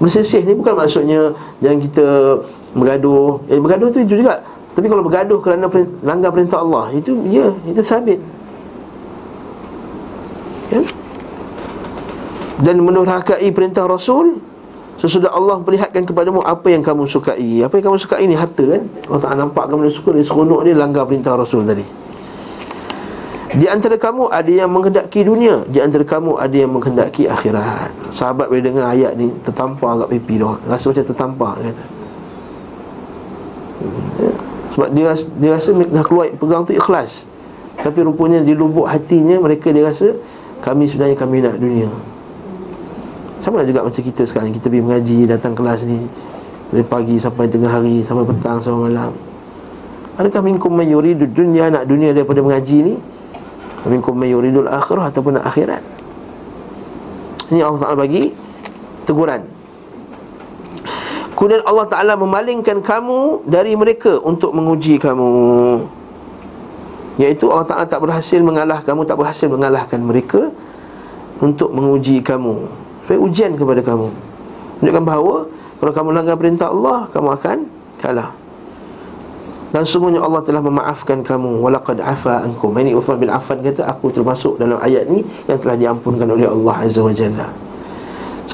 Berselisih 0.00 0.46
ni 0.46 0.56
bukan 0.56 0.72
maksudnya 0.78 1.36
Jangan 1.60 1.78
kita 1.84 2.06
bergaduh. 2.72 3.44
Eh 3.50 3.60
bergaduh 3.60 3.92
tu 3.92 4.00
juga 4.08 4.40
tapi 4.78 4.86
kalau 4.86 5.02
bergaduh 5.02 5.42
kerana 5.42 5.66
langgar 6.06 6.30
perintah 6.30 6.62
Allah 6.62 6.94
itu 6.94 7.18
ya 7.26 7.50
itu 7.66 7.82
sabit. 7.82 8.22
Ya? 10.70 10.78
Dan 12.62 12.86
menurhakai 12.86 13.42
perintah 13.50 13.90
Rasul 13.90 14.38
sesudah 15.02 15.34
Allah 15.34 15.58
perlihatkan 15.66 16.06
kepadamu 16.06 16.46
apa 16.46 16.70
yang 16.70 16.86
kamu 16.86 17.10
sukai. 17.10 17.58
Apa 17.66 17.82
yang 17.82 17.90
kamu 17.90 17.98
sukai 17.98 18.22
ini 18.22 18.38
harta 18.38 18.62
kan? 18.62 18.86
Allah 19.10 19.18
tak 19.26 19.34
nampak 19.34 19.66
kamu 19.66 19.90
suka 19.90 20.14
dia 20.14 20.22
seronok 20.22 20.62
dia 20.62 20.78
langgar 20.78 21.10
perintah 21.10 21.34
Rasul 21.34 21.66
tadi. 21.66 21.82
Di 23.58 23.66
antara 23.66 23.98
kamu 23.98 24.30
ada 24.30 24.52
yang 24.52 24.68
menghendaki 24.68 25.24
dunia 25.24 25.64
Di 25.64 25.80
antara 25.80 26.04
kamu 26.04 26.36
ada 26.36 26.52
yang 26.52 26.68
menghendaki 26.68 27.32
akhirat. 27.32 28.12
Sahabat 28.12 28.52
bila 28.52 28.60
dengar 28.60 28.92
ayat 28.92 29.16
ni 29.16 29.32
Tertampar 29.40 29.96
agak 29.96 30.12
pipi 30.12 30.36
dia 30.36 30.52
Rasa 30.68 30.92
macam 30.92 31.04
tertampar 31.08 31.56
kata 31.56 31.84
sebab 34.78 34.94
dia 34.94 35.10
dia 35.42 35.50
rasa 35.58 35.74
dah 35.74 36.04
keluar 36.06 36.30
pegang 36.38 36.62
tu 36.62 36.70
ikhlas. 36.70 37.26
Tapi 37.82 37.98
rupanya 38.06 38.46
di 38.46 38.54
lubuk 38.54 38.86
hatinya 38.86 39.42
mereka 39.42 39.74
dia 39.74 39.90
rasa 39.90 40.14
Kami 40.62 40.86
sebenarnya 40.86 41.18
kami 41.18 41.42
nak 41.42 41.58
dunia. 41.58 41.90
Sama 43.42 43.66
juga 43.66 43.82
macam 43.82 43.98
kita 43.98 44.22
sekarang. 44.22 44.54
Kita 44.54 44.70
pergi 44.70 44.82
mengaji, 44.86 45.18
datang 45.26 45.58
kelas 45.58 45.82
ni. 45.82 46.06
Dari 46.70 46.86
pagi 46.86 47.18
sampai 47.18 47.50
tengah 47.50 47.74
hari, 47.74 48.06
sampai 48.06 48.22
petang, 48.22 48.62
sampai 48.62 48.90
malam. 48.90 49.14
Adakah 50.18 50.46
minkum 50.46 50.70
mayuridu 50.70 51.26
dunia 51.26 51.74
nak 51.74 51.86
dunia 51.86 52.14
daripada 52.14 52.38
mengaji 52.38 52.78
ni? 52.86 52.94
Minkum 53.86 54.14
mayuridul 54.14 54.70
akhirah 54.70 55.10
ataupun 55.10 55.38
nak 55.38 55.46
akhirat? 55.46 55.82
Ini 57.50 57.66
Allah 57.66 57.82
Ta'ala 57.82 57.98
bagi 57.98 58.30
teguran 59.06 59.57
Kemudian 61.38 61.62
Allah 61.62 61.86
Ta'ala 61.86 62.18
memalingkan 62.18 62.82
kamu 62.82 63.46
dari 63.46 63.78
mereka 63.78 64.18
untuk 64.26 64.50
menguji 64.50 64.98
kamu. 64.98 65.30
Iaitu 67.22 67.46
Allah 67.46 67.62
Ta'ala 67.62 67.86
tak 67.86 68.02
berhasil 68.02 68.38
mengalah 68.42 68.82
kamu 68.82 69.02
Tak 69.02 69.18
berhasil 69.18 69.50
mengalahkan 69.50 69.98
mereka 69.98 70.50
Untuk 71.38 71.70
menguji 71.74 72.22
kamu. 72.22 72.66
Supaya 73.06 73.18
ujian 73.22 73.54
kepada 73.54 73.82
kamu. 73.82 74.10
Menunjukkan 74.82 75.04
bahawa 75.06 75.36
Kalau 75.78 75.92
kamu 75.94 76.08
langgar 76.14 76.34
perintah 76.38 76.74
Allah 76.74 77.06
Kamu 77.10 77.28
akan 77.38 77.58
kalah. 78.02 78.30
Dan 79.74 79.82
sungguhnya 79.86 80.22
Allah 80.22 80.42
telah 80.42 80.62
memaafkan 80.62 81.22
kamu. 81.22 81.62
Walaqad 81.62 82.02
afa 82.02 82.42
ankum. 82.42 82.74
Ini 82.74 82.94
Uthman 82.98 83.18
bin 83.18 83.30
Affan 83.30 83.62
kata 83.62 83.86
Aku 83.94 84.10
termasuk 84.10 84.58
dalam 84.58 84.82
ayat 84.82 85.06
ni 85.06 85.22
Yang 85.46 85.66
telah 85.66 85.78
diampunkan 85.78 86.26
oleh 86.26 86.50
Allah 86.50 86.86
Azza 86.86 87.02
wa 87.02 87.14
Jalla 87.14 87.67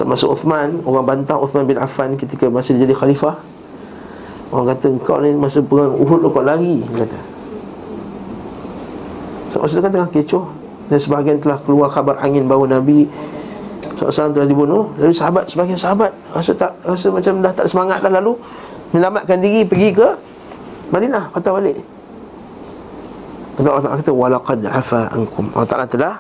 Masuk 0.03 0.35
Uthman 0.35 0.83
Orang 0.83 1.07
bantah 1.07 1.39
Uthman 1.39 1.71
bin 1.71 1.79
Affan 1.79 2.19
ketika 2.19 2.51
masih 2.51 2.75
jadi 2.75 2.91
khalifah. 2.91 3.39
Orang 4.51 4.75
kata 4.75 4.91
kau 5.07 5.23
ni 5.23 5.31
masa 5.39 5.63
perang 5.63 5.95
Uhud 5.95 6.27
kau 6.35 6.43
lari 6.43 6.83
Dia 6.83 7.07
kata. 7.07 7.19
So 9.55 9.63
masa 9.63 9.79
kan 9.79 9.91
tengah 9.95 10.11
kecoh. 10.11 10.45
Dan 10.91 10.99
sebahagian 10.99 11.39
telah 11.39 11.63
keluar 11.63 11.87
khabar 11.89 12.19
angin 12.19 12.51
bahawa 12.51 12.67
Nabi. 12.75 13.07
SAW 13.95 14.35
telah 14.35 14.49
dibunuh. 14.51 14.91
Lalu 14.99 15.15
sahabat, 15.15 15.47
sebagian 15.47 15.79
sahabat 15.79 16.11
Rasa 16.35 16.51
tak, 16.51 16.75
rasa 16.83 17.15
macam 17.15 17.39
dah 17.39 17.53
tak 17.55 17.71
semangat 17.71 18.03
dah 18.03 18.11
lalu 18.11 18.35
Menyelamatkan 18.91 19.39
diri 19.39 19.63
pergi 19.63 19.91
ke 19.95 20.09
Madinah, 20.95 21.33
patah 21.35 21.53
balik. 21.55 21.79
Tapi 23.55 23.67
Allah 23.71 23.83
Ta'ala 23.83 23.99
kata 24.03 24.13
Walaqad 24.13 24.61
afa 24.67 25.01
ankum. 25.15 25.51
Allah 25.55 25.69
Ta'ala 25.71 25.87
telah 25.87 26.15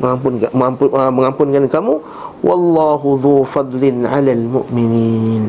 mengampunkan, 0.00 0.50
mengampun, 0.52 0.88
mengampunkan 0.92 1.64
kamu 1.68 1.94
Wallahu 2.44 3.16
dhu 3.16 3.34
fadlin 3.48 4.04
alal 4.04 4.44
mu'minin. 4.44 5.48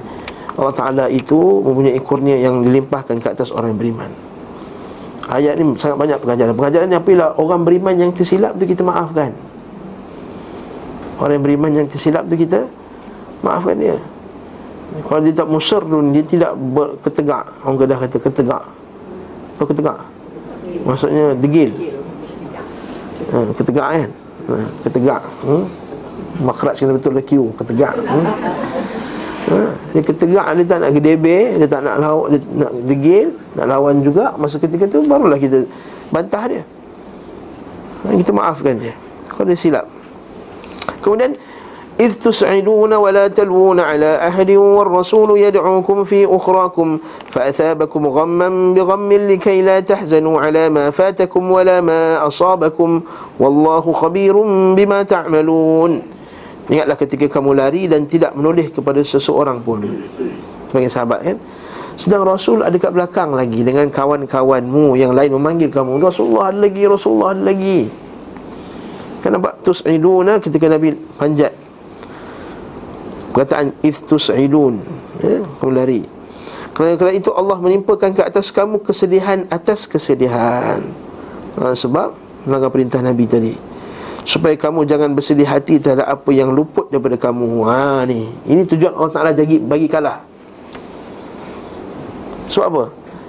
Allah 0.57 0.73
Ta'ala 0.73 1.05
itu 1.11 1.37
mempunyai 1.61 1.99
kurnia 2.01 2.39
yang 2.39 2.65
dilimpahkan 2.65 3.21
ke 3.21 3.27
atas 3.29 3.53
orang 3.53 3.75
yang 3.75 3.79
beriman. 3.79 4.09
Ayat 5.27 5.59
ni 5.59 5.75
sangat 5.77 5.99
banyak 5.99 6.17
pengajaran. 6.23 6.55
Pengajaran 6.55 6.87
ni 6.87 6.95
apabila 6.97 7.35
orang 7.37 7.61
beriman 7.67 7.93
yang 7.93 8.11
tersilap 8.15 8.55
tu 8.57 8.63
kita 8.65 8.81
maafkan. 8.81 9.35
Orang 11.19 11.37
yang 11.37 11.45
beriman 11.45 11.71
yang 11.83 11.87
tersilap 11.89 12.25
tu 12.25 12.37
kita 12.39 12.65
Maafkan 13.37 13.77
dia. 13.77 13.93
Kalau 15.05 15.21
dia 15.21 15.29
tak 15.29 15.45
musyrun 15.45 16.09
Dia 16.09 16.25
tidak 16.25 16.57
berketegak. 16.57 17.45
Orang 17.61 17.77
kedah 17.77 17.97
kata 18.01 18.17
ketegak. 18.17 18.63
Atau 19.53 19.65
ketegak? 19.69 19.99
Maksudnya 20.81 21.37
degil. 21.37 21.69
Ha, 23.29 23.37
Ketegak 23.53 23.87
kan 23.93 24.09
ha, 24.47 24.55
Ketegak 24.87 25.21
hmm? 25.43 25.65
Makhraj 26.43 26.75
kena 26.79 26.95
betul 26.95 27.19
Q 27.23 27.31
Ketegak 27.59 27.95
hmm? 27.99 28.25
ha? 29.51 29.59
Dia 29.91 30.01
ketegak 30.03 30.47
Dia 30.57 30.65
tak 30.65 30.79
nak 30.83 30.91
kedebe 30.95 31.37
Dia 31.59 31.67
tak 31.67 31.81
nak 31.83 31.95
lawan 31.99 32.27
Dia 32.35 32.39
nak 32.55 32.71
degil 32.87 33.27
Nak 33.55 33.65
lawan 33.67 33.95
juga 34.01 34.33
Masa 34.39 34.57
ketika 34.57 34.87
tu 34.87 35.03
Barulah 35.05 35.39
kita 35.39 35.67
Bantah 36.09 36.43
dia 36.47 36.61
ha? 38.03 38.07
Kita 38.15 38.31
maafkan 38.31 38.79
dia 38.79 38.95
Kalau 39.29 39.47
dia 39.47 39.57
silap 39.59 39.85
Kemudian 41.03 41.35
إذ 42.00 42.18
تسعدون 42.18 42.92
ولا 42.92 43.28
تلوون 43.28 43.80
على 43.80 44.28
أحد 44.28 44.50
والرسول 44.50 45.38
يدعوكم 45.38 46.04
في 46.04 46.26
أخراكم 46.26 46.98
فأثابكم 47.26 48.06
غما 48.06 48.48
بغم 48.74 49.12
لكي 49.12 49.62
لا 49.62 49.80
تحزنوا 49.80 50.40
على 50.40 50.68
ما 50.68 50.90
فاتكم 50.90 51.50
ولا 51.50 51.80
ما 51.80 52.26
أصابكم 52.26 53.00
والله 53.40 53.84
خبير 53.92 54.34
بما 54.74 55.02
تعملون 55.02 55.92
Ingatlah 56.62 56.94
ketika 56.94 57.26
kamu 57.26 57.58
lari 57.58 57.90
dan 57.90 58.06
tidak 58.06 58.38
menulis 58.38 58.70
kepada 58.70 59.02
seseorang 59.02 59.66
pun 59.66 59.82
Sebagai 60.70 60.88
sahabat 60.94 61.20
kan 61.26 61.36
Sedang 61.98 62.22
Rasul 62.22 62.62
ada 62.62 62.78
kat 62.78 62.94
belakang 62.94 63.34
lagi 63.34 63.66
Dengan 63.66 63.90
kawan-kawanmu 63.90 64.94
yang 64.94 65.10
lain 65.10 65.34
memanggil 65.34 65.74
kamu 65.74 65.98
Rasulullah 65.98 66.54
ada 66.54 66.62
lagi, 66.62 66.86
Rasulullah 66.86 67.34
ada 67.34 67.42
lagi 67.50 67.90
Kenapa 69.26 69.58
tus'iduna 69.58 70.38
ketika 70.38 70.70
Nabi 70.70 70.94
panjat 71.18 71.50
Perkataan 73.37 73.69
istus'ilun 73.85 74.81
ya, 75.21 75.45
Kamu 75.61 75.69
lari. 75.69 76.01
Kerana, 76.73 76.97
kerana 76.97 77.13
itu 77.13 77.29
Allah 77.37 77.61
menimpakan 77.61 78.17
ke 78.17 78.25
atas 78.25 78.49
kamu 78.49 78.81
kesedihan 78.81 79.45
atas 79.53 79.85
kesedihan. 79.85 80.81
Ha, 81.61 81.77
Sebab 81.77 82.17
melanggar 82.49 82.73
perintah 82.73 82.97
Nabi 82.97 83.29
tadi. 83.29 83.53
Supaya 84.25 84.57
kamu 84.57 84.89
jangan 84.89 85.13
bersedih 85.13 85.45
hati 85.45 85.77
terhadap 85.77 86.09
apa 86.09 86.33
yang 86.33 86.49
luput 86.49 86.89
daripada 86.89 87.13
kamu. 87.13 87.61
Ha, 87.69 88.09
ni. 88.09 88.25
Ini 88.49 88.65
tujuan 88.73 88.97
Allah 88.97 89.13
Ta'ala 89.13 89.29
bagi, 89.37 89.61
bagi 89.61 89.85
kalah. 89.85 90.17
Sebab 92.49 92.65
apa? 92.73 92.83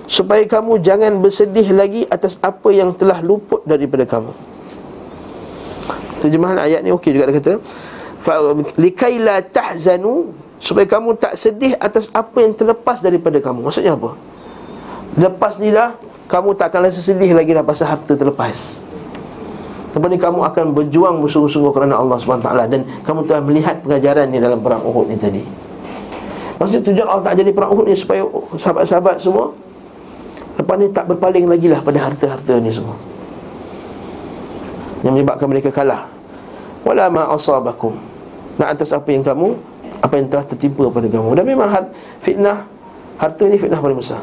Supaya 0.08 0.40
kamu 0.48 0.80
jangan 0.80 1.20
bersedih 1.20 1.68
lagi 1.76 2.08
atas 2.08 2.40
apa 2.40 2.72
yang 2.72 2.96
telah 2.96 3.20
luput 3.20 3.60
daripada 3.68 4.08
kamu. 4.08 4.32
Terjemahan 6.24 6.64
ayat 6.64 6.80
ni 6.80 6.96
okey 6.96 7.12
juga 7.12 7.28
dia 7.28 7.36
kata 7.36 7.60
Likai 8.76 9.16
la 9.16 9.40
tahzanu 9.40 10.36
Supaya 10.58 10.84
kamu 10.90 11.14
tak 11.16 11.38
sedih 11.38 11.78
atas 11.78 12.10
apa 12.10 12.42
yang 12.42 12.50
terlepas 12.50 12.98
daripada 12.98 13.38
kamu. 13.38 13.62
Maksudnya 13.62 13.94
apa? 13.94 14.18
Lepas 15.14 15.62
ni 15.62 15.70
lah 15.70 15.94
Kamu 16.26 16.52
tak 16.58 16.74
akan 16.74 16.90
rasa 16.90 17.00
sedih 17.00 17.32
lagi 17.32 17.54
dah 17.56 17.64
pasal 17.64 17.88
harta 17.88 18.12
terlepas. 18.12 18.82
Lepas 19.94 20.08
ni 20.12 20.18
kamu 20.20 20.44
akan 20.44 20.64
berjuang 20.76 21.16
bersungguh-sungguh 21.24 21.72
kerana 21.72 21.96
Allah 21.96 22.20
SWT 22.20 22.52
Dan 22.68 22.84
kamu 23.06 23.20
telah 23.24 23.40
melihat 23.40 23.80
pengajaran 23.80 24.28
ni 24.28 24.38
dalam 24.42 24.60
perang 24.60 24.84
Uhud 24.84 25.08
ni 25.08 25.16
tadi. 25.16 25.40
Maksudnya 26.58 26.82
tujuan 26.90 27.08
Allah 27.08 27.24
tak 27.32 27.36
jadi 27.40 27.50
perang 27.54 27.70
Uhud 27.72 27.86
ni 27.88 27.96
Supaya 27.96 28.26
sahabat-sahabat 28.58 29.16
semua 29.22 29.54
Lepas 30.58 30.74
ni 30.74 30.90
tak 30.90 31.06
berpaling 31.06 31.46
lagi 31.46 31.70
lah 31.70 31.78
pada 31.78 32.02
harta-harta 32.02 32.58
ni 32.58 32.74
semua. 32.74 32.98
Yang 35.06 35.22
menyebabkan 35.22 35.46
mereka 35.46 35.70
kalah. 35.70 36.10
Wala 36.82 37.06
ma 37.06 37.30
asabakum 37.30 38.07
Nak 38.58 38.68
atas 38.74 38.90
apa 38.90 39.08
yang 39.14 39.22
kamu 39.22 39.54
apa 39.98 40.14
yang 40.14 40.26
telah 40.30 40.44
tertimpa 40.46 40.84
pada 40.90 41.06
kamu. 41.10 41.30
Dan 41.34 41.44
memang 41.46 41.68
fitnah 42.22 42.66
harta 43.18 43.42
ni 43.46 43.58
fitnah 43.58 43.80
paling 43.82 43.98
besar. 43.98 44.22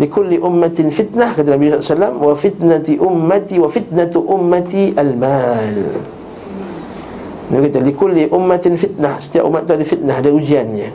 Likulli 0.00 0.40
ummatin 0.40 0.88
fitnah 0.88 1.36
kata 1.36 1.60
Nabi 1.60 1.76
SAW 1.76 2.16
wa 2.16 2.32
fitnati 2.32 2.96
ummati 2.96 3.60
wa 3.60 3.68
fitnatu 3.68 4.24
ummati 4.24 4.96
al-mal. 4.96 5.76
Nabi 7.52 7.64
kata 7.68 7.84
likulli 7.84 8.24
ummatin 8.32 8.80
fitnah. 8.80 9.20
Setiap 9.20 9.44
umat 9.44 9.68
tu 9.68 9.76
ada 9.76 9.84
fitnah 9.84 10.16
ada 10.24 10.32
ujiannya. 10.32 10.88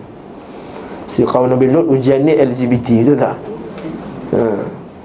Si 1.06 1.22
kaum 1.22 1.46
Nabi 1.46 1.70
Lut 1.70 1.86
ujian 1.86 2.26
ni 2.26 2.34
LGBT 2.34 3.06
betul 3.06 3.18
tak? 3.22 3.38
Ha. 4.34 4.42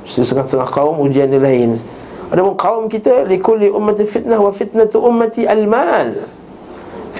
setengah-setengah 0.08 0.70
kaum 0.72 0.96
ujian 1.04 1.28
dia 1.28 1.36
lain. 1.36 1.76
Ada 2.32 2.40
pun 2.40 2.56
kaum 2.56 2.88
kita 2.88 3.28
likulli 3.28 3.68
ummatin 3.68 4.08
fitnah 4.08 4.40
wa 4.40 4.48
fitnatu 4.48 5.04
ummati 5.04 5.44
al-mal 5.44 6.39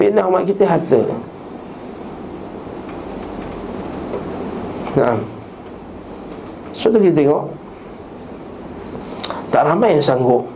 fitnah 0.01 0.25
umat 0.25 0.41
kita 0.49 0.65
harta. 0.65 0.97
Nah. 4.97 5.21
Suatu 6.73 6.97
kita 6.97 7.13
tengok. 7.13 7.45
Tak 9.51 9.67
ramai 9.67 9.99
yang 9.99 9.99
sanggup 9.99 10.47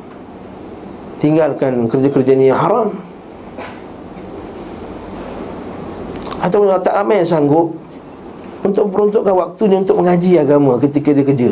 Tinggalkan 1.20 1.84
kerja-kerja 1.92 2.32
ni 2.34 2.48
yang 2.50 2.58
haram. 2.58 2.90
Atau 6.42 6.64
tak 6.80 6.96
ramai 6.96 7.20
yang 7.20 7.28
sanggup 7.28 7.76
Untuk 8.64 8.88
peruntukkan 8.90 9.36
waktu 9.36 9.62
ni 9.68 9.76
untuk 9.86 10.02
mengaji 10.02 10.42
agama 10.42 10.82
ketika 10.82 11.14
dia 11.14 11.22
kerja. 11.22 11.50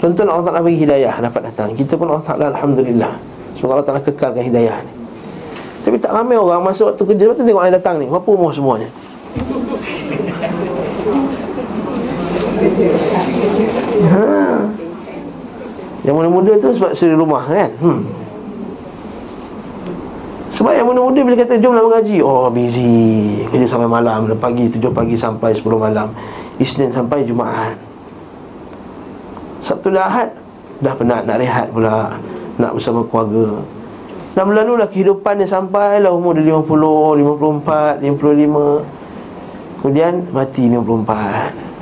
Tentu 0.00 0.24
Allah 0.24 0.42
Ta'ala 0.42 0.64
bagi 0.64 0.82
hidayah 0.82 1.14
dapat 1.20 1.52
datang. 1.52 1.76
Kita 1.76 1.94
pun 2.00 2.10
Allah 2.10 2.24
Ta'ala 2.24 2.44
Alhamdulillah. 2.56 3.12
Semoga 3.54 3.72
Allah 3.76 3.86
Ta'ala 3.86 4.00
kekalkan 4.00 4.48
hidayah 4.48 4.80
ni 4.82 5.01
Tapi 5.82 5.96
tak 5.98 6.14
ramai 6.14 6.38
orang 6.38 6.62
masa 6.62 6.86
waktu 6.86 7.02
kerja. 7.02 7.22
Lepas 7.26 7.36
tu 7.42 7.44
tengok 7.46 7.64
yang 7.66 7.74
datang 7.74 7.98
ni 7.98 8.06
Berapa 8.06 8.28
umur 8.30 8.54
semuanya? 8.54 8.86
Ha. 14.02 14.22
Yang 16.02 16.14
muda-muda 16.18 16.52
tu 16.58 16.68
sebab 16.74 16.90
suri 16.94 17.14
rumah 17.14 17.46
kan? 17.46 17.70
Hmm. 17.78 18.02
Sebab 20.50 20.72
yang 20.74 20.86
muda-muda 20.86 21.20
bila 21.22 21.36
kata 21.38 21.58
jomlah 21.58 21.82
mengaji. 21.82 22.18
Oh 22.22 22.50
busy. 22.50 23.42
Kerja 23.50 23.66
sampai 23.66 23.90
malam. 23.90 24.30
Pagi 24.38 24.70
tujuh 24.70 24.90
pagi 24.90 25.14
sampai 25.18 25.54
sepuluh 25.54 25.78
malam. 25.78 26.10
Isnin 26.58 26.90
sampai 26.90 27.26
Jumaat. 27.26 27.78
Sabtu 29.62 29.94
dan 29.94 30.10
Ahad 30.10 30.30
Dah 30.82 30.94
penat 30.98 31.22
nak 31.22 31.38
rehat 31.38 31.70
pula. 31.70 32.18
Nak 32.58 32.74
bersama 32.74 33.06
keluarga 33.06 33.62
Dan 34.32 34.48
lah 34.56 34.88
kehidupan 34.88 35.44
dia 35.44 35.48
sampai 35.48 36.00
lah 36.00 36.08
umur 36.08 36.32
dia 36.40 36.56
50, 36.56 36.64
54, 36.64 38.00
55 38.00 39.82
Kemudian 39.82 40.24
mati 40.32 40.70
54 40.70 41.72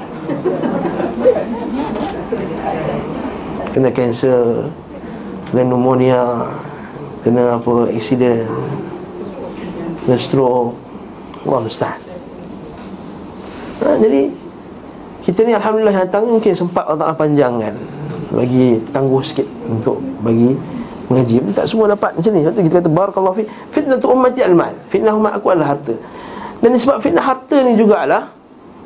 kena 3.70 3.86
kanser 3.94 4.66
kena 5.46 5.62
pneumonia 5.62 6.42
kena 7.22 7.54
apa 7.54 7.86
accident 7.94 8.50
kena 10.02 10.18
stroke. 10.18 10.74
Allah 11.46 11.60
mustahil 11.62 12.02
ha, 13.78 13.94
jadi 14.02 14.26
kita 15.20 15.44
ni 15.44 15.52
Alhamdulillah 15.52 15.94
yang 15.94 16.04
datang 16.08 16.24
mungkin 16.26 16.52
sempat 16.56 16.88
Allah 16.88 17.12
Ta'ala 17.12 17.14
panjangkan. 17.14 17.76
Bagi 18.32 18.80
tangguh 18.88 19.20
sikit 19.20 19.44
untuk 19.68 20.00
bagi 20.24 20.56
mengaji 21.10 21.42
tak 21.50 21.66
semua 21.66 21.90
dapat 21.90 22.14
macam 22.14 22.30
ni. 22.30 22.40
Sebab 22.46 22.62
kita 22.62 22.74
kata 22.78 22.90
barakallahu 22.90 23.34
fi 23.42 23.44
fitnah 23.74 23.98
tu 23.98 24.06
ummati 24.06 24.40
al-mal. 24.46 24.72
Fitnah 24.86 25.12
umat 25.18 25.42
aku 25.42 25.50
adalah 25.50 25.74
harta. 25.74 25.98
Dan 26.62 26.78
sebab 26.78 27.02
fitnah 27.02 27.26
harta 27.26 27.56
ni 27.66 27.74
jugalah 27.74 28.30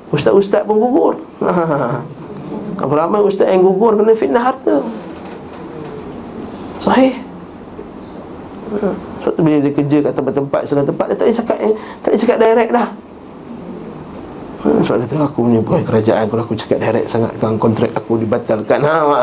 ustaz-ustaz 0.08 0.64
pun 0.64 0.80
gugur. 0.80 1.20
Apa 2.82 2.92
ramai 2.96 3.20
ustaz 3.20 3.52
yang 3.52 3.60
gugur 3.60 4.00
kena 4.00 4.16
fitnah 4.16 4.40
harta? 4.40 4.80
Sahih. 6.80 7.12
Ha. 8.74 8.88
Sebab 9.22 9.32
tu 9.36 9.40
bila 9.44 9.56
dia 9.60 9.72
kerja 9.76 9.96
kat 10.02 10.12
tempat-tempat 10.16 10.60
Setengah 10.66 10.88
tempat 10.88 11.06
dia 11.06 11.16
tak 11.20 11.26
boleh 11.28 11.36
cakap 11.36 11.56
Tak 12.00 12.08
boleh 12.08 12.20
cakap 12.24 12.36
direct 12.40 12.70
dah. 12.72 12.88
Ha. 14.64 14.68
Sebab 14.80 14.96
kata 15.04 15.14
aku 15.28 15.38
punya 15.44 15.60
boy 15.60 15.80
kerajaan 15.84 16.24
Kalau 16.32 16.42
aku 16.42 16.56
cakap 16.56 16.78
direct 16.80 17.06
sangat 17.06 17.32
kan 17.38 17.54
kontrak 17.60 17.92
aku 17.92 18.18
dibatalkan. 18.18 18.80
Ha, 18.82 18.96
ha. 19.04 19.22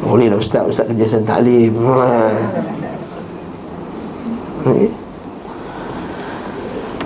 Boleh 0.00 0.32
lah 0.32 0.40
ustaz 0.40 0.64
Ustaz 0.64 0.88
kerja 0.88 1.06
sen 1.06 1.28
taklim. 1.28 1.76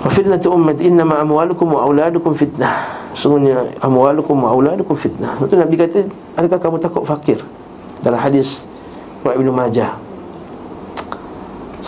Wa 0.05 0.09
fitnatu 0.13 0.53
ummat 0.53 0.77
innama 0.85 1.25
amwalukum 1.25 1.73
wa 1.73 1.89
auladukum 1.89 2.37
fitnah. 2.37 2.93
Sungguhnya 3.17 3.73
amwalukum 3.81 4.37
wa 4.37 4.53
auladukum 4.53 4.93
fitnah. 4.93 5.33
Itu 5.41 5.57
Nabi 5.57 5.81
kata, 5.81 6.05
adakah 6.37 6.61
kamu 6.61 6.77
takut 6.77 7.01
fakir? 7.01 7.41
Dalam 8.05 8.21
hadis 8.21 8.69
Riwayat 9.25 9.41
Ibn 9.41 9.49
Majah. 9.49 9.91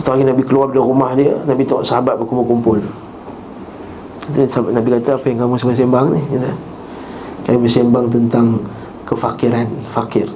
Hari 0.08 0.24
Nabi 0.24 0.42
keluar 0.42 0.72
dari 0.72 0.82
rumah 0.82 1.12
dia, 1.14 1.36
Nabi 1.46 1.68
tengok 1.68 1.84
sahabat 1.84 2.18
berkumpul-kumpul. 2.18 2.80
Kata 4.26 4.50
sahabat 4.50 4.74
Nabi 4.74 4.98
kata, 4.98 5.20
apa 5.20 5.26
yang 5.30 5.46
kamu 5.46 5.54
sembang-sembang 5.60 6.06
ni? 6.16 6.22
Kata, 6.32 6.52
kami 7.44 7.58
bersembang 7.68 8.06
tentang 8.08 8.48
kefakiran, 9.04 9.68
fakir. 9.92 10.32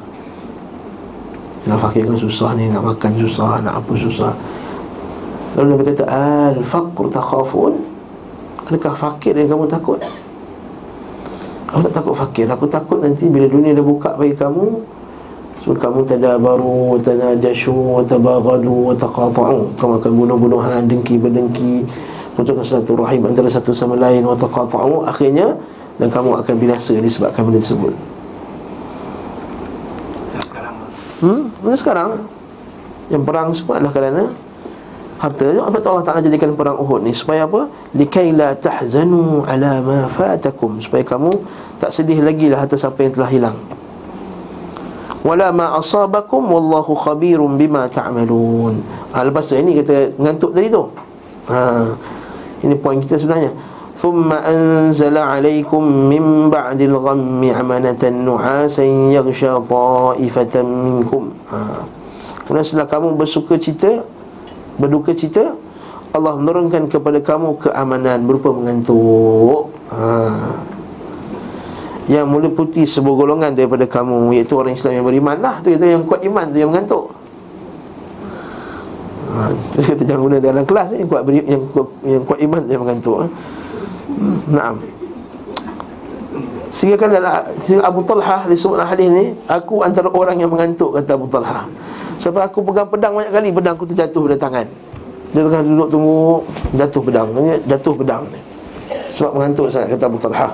Nak 1.70 1.78
fakir 1.78 2.10
kan 2.10 2.18
susah 2.18 2.58
ni, 2.58 2.66
nak 2.74 2.82
makan 2.82 3.22
susah, 3.22 3.62
nak 3.62 3.82
apa 3.82 3.94
susah. 3.94 4.34
Lalu 5.54 5.68
Nabi 5.78 5.84
kata 5.94 6.06
Al-faqr 6.10 7.06
takhafun? 7.12 7.74
Adakah 8.66 8.94
fakir 8.96 9.36
yang 9.36 9.52
kamu 9.52 9.68
takut? 9.70 10.00
Aku 11.70 11.80
tak 11.86 11.94
takut 12.02 12.16
fakir. 12.16 12.48
Aku 12.50 12.66
takut 12.66 13.00
nanti 13.04 13.28
bila 13.28 13.46
dunia 13.46 13.76
dah 13.76 13.84
buka 13.84 14.16
bagi 14.16 14.36
kamu 14.36 14.82
So 15.62 15.78
kamu 15.78 16.02
tadabaru 16.10 16.98
Tanajashu 17.06 18.02
Tabagadu 18.10 18.98
Taqata'u 18.98 19.78
Kamu 19.78 19.94
akan 20.02 20.12
bunuh-bunuhan 20.18 20.90
Dengki 20.90 21.22
berdengki 21.22 21.86
Putuskan 22.34 22.66
satu 22.82 22.98
rahim 22.98 23.30
Antara 23.30 23.46
satu 23.46 23.70
sama 23.70 23.94
lain 23.94 24.26
Taqata'u 24.26 25.06
Akhirnya 25.06 25.54
Dan 26.02 26.10
kamu 26.10 26.42
akan 26.42 26.56
binasa 26.58 26.98
Disebabkan 26.98 27.46
benda 27.46 27.62
tersebut 27.62 27.94
Hmm? 31.22 31.54
Benda 31.62 31.78
sekarang? 31.78 32.26
Yang 33.14 33.24
perang 33.24 33.48
semua 33.54 33.78
adalah 33.78 33.94
kerana 33.94 34.24
harta 35.22 35.46
apa 35.62 35.78
Allah 35.86 36.02
Taala 36.02 36.22
jadikan 36.26 36.58
perang 36.58 36.82
Uhud 36.82 37.06
ni? 37.06 37.14
Supaya 37.14 37.46
apa? 37.46 37.70
Likai 37.94 38.34
la 38.34 38.58
tahzanu 38.58 39.46
ala 39.46 39.78
ma 39.86 40.10
fatakum. 40.10 40.82
Supaya 40.82 41.06
kamu 41.06 41.30
tak 41.78 41.94
sedih 41.94 42.26
lagi 42.26 42.50
lah 42.50 42.66
atas 42.66 42.82
apa 42.82 43.06
yang 43.06 43.14
telah 43.14 43.30
hilang. 43.30 43.58
Wala 45.22 45.54
ma 45.54 45.78
asabakum 45.78 46.42
wallahu 46.42 46.98
khabirum 46.98 47.54
bima 47.54 47.86
ta'malun. 47.86 48.82
Ha, 49.14 49.22
lepas 49.22 49.46
tu 49.46 49.54
ini 49.54 49.78
kata 49.78 50.18
ngantuk 50.18 50.58
tadi 50.58 50.74
tu. 50.74 50.90
Ha. 51.54 51.86
Ini 52.66 52.74
poin 52.82 52.98
kita 52.98 53.22
sebenarnya 53.22 53.54
ثم 54.01 54.29
أنزل 54.29 55.17
عليكم 55.17 55.83
من 56.13 56.53
بعد 56.53 56.81
الغم 56.81 57.41
عمنة 57.41 58.03
نعاسا 58.05 58.85
يغشى 59.17 59.53
طائفة 59.65 60.55
منكم 60.63 61.23
ha. 61.49 61.61
Kemudian 62.45 62.63
setelah 62.63 62.87
kamu 62.87 63.17
bersuka 63.17 63.57
cita 63.57 64.05
Berduka 64.77 65.17
cita 65.17 65.57
Allah 66.13 66.37
menurunkan 66.37 66.93
kepada 66.93 67.25
kamu 67.25 67.57
keamanan 67.57 68.29
Berupa 68.29 68.53
mengantuk 68.53 69.73
ha. 69.89 70.61
Yang 72.07 72.27
meliputi 72.29 72.85
sebuah 72.85 73.17
golongan 73.17 73.57
daripada 73.57 73.89
kamu 73.89 74.37
Iaitu 74.37 74.61
orang 74.61 74.77
Islam 74.77 74.93
yang 74.93 75.07
beriman 75.09 75.41
lah 75.41 75.65
Itu 75.65 75.73
kita 75.73 75.89
yang 75.89 76.05
kuat 76.05 76.21
iman 76.21 76.53
tu 76.53 76.59
yang 76.61 76.69
mengantuk 76.69 77.05
ha. 79.33 79.51
Terus 79.73 79.87
kita 79.97 80.03
jangan 80.05 80.21
guna 80.21 80.37
dalam 80.37 80.65
kelas 80.69 80.89
Yang 80.93 81.09
kuat, 81.09 81.23
beri, 81.25 81.41
yang 81.49 81.65
kuat, 81.73 81.89
yang 82.05 82.23
kuat 82.29 82.39
iman 82.45 82.61
tu 82.61 82.71
yang 82.77 82.83
mengantuk 82.85 83.17
ha. 83.25 83.27
Naam. 84.50 84.76
Sehingga 86.72 86.96
kan 86.96 87.12
sehingga 87.68 87.84
Abu 87.84 88.00
Talha 88.08 88.48
disebut 88.48 88.80
hadis 88.80 89.12
ni 89.12 89.36
Aku 89.52 89.84
antara 89.84 90.08
orang 90.08 90.40
yang 90.40 90.48
mengantuk 90.48 90.96
kata 90.96 91.20
Abu 91.20 91.28
Talha. 91.28 91.68
Sebab 92.24 92.48
aku 92.48 92.64
pegang 92.64 92.88
pedang 92.88 93.18
banyak 93.18 93.34
kali 93.34 93.50
Pedang 93.52 93.74
aku 93.76 93.86
terjatuh 93.92 94.22
pada 94.30 94.38
tangan. 94.40 94.68
Dia 95.36 95.42
tengah 95.44 95.64
duduk 95.68 95.88
tunggu 95.92 96.22
Jatuh 96.80 97.02
pedang. 97.04 97.28
Jatuh 97.68 97.94
pedang 98.00 98.24
ni. 98.32 98.40
Sebab 99.12 99.32
mengantuk 99.36 99.68
sangat 99.68 100.00
kata 100.00 100.06
Abu 100.08 100.20
Talha. 100.22 100.48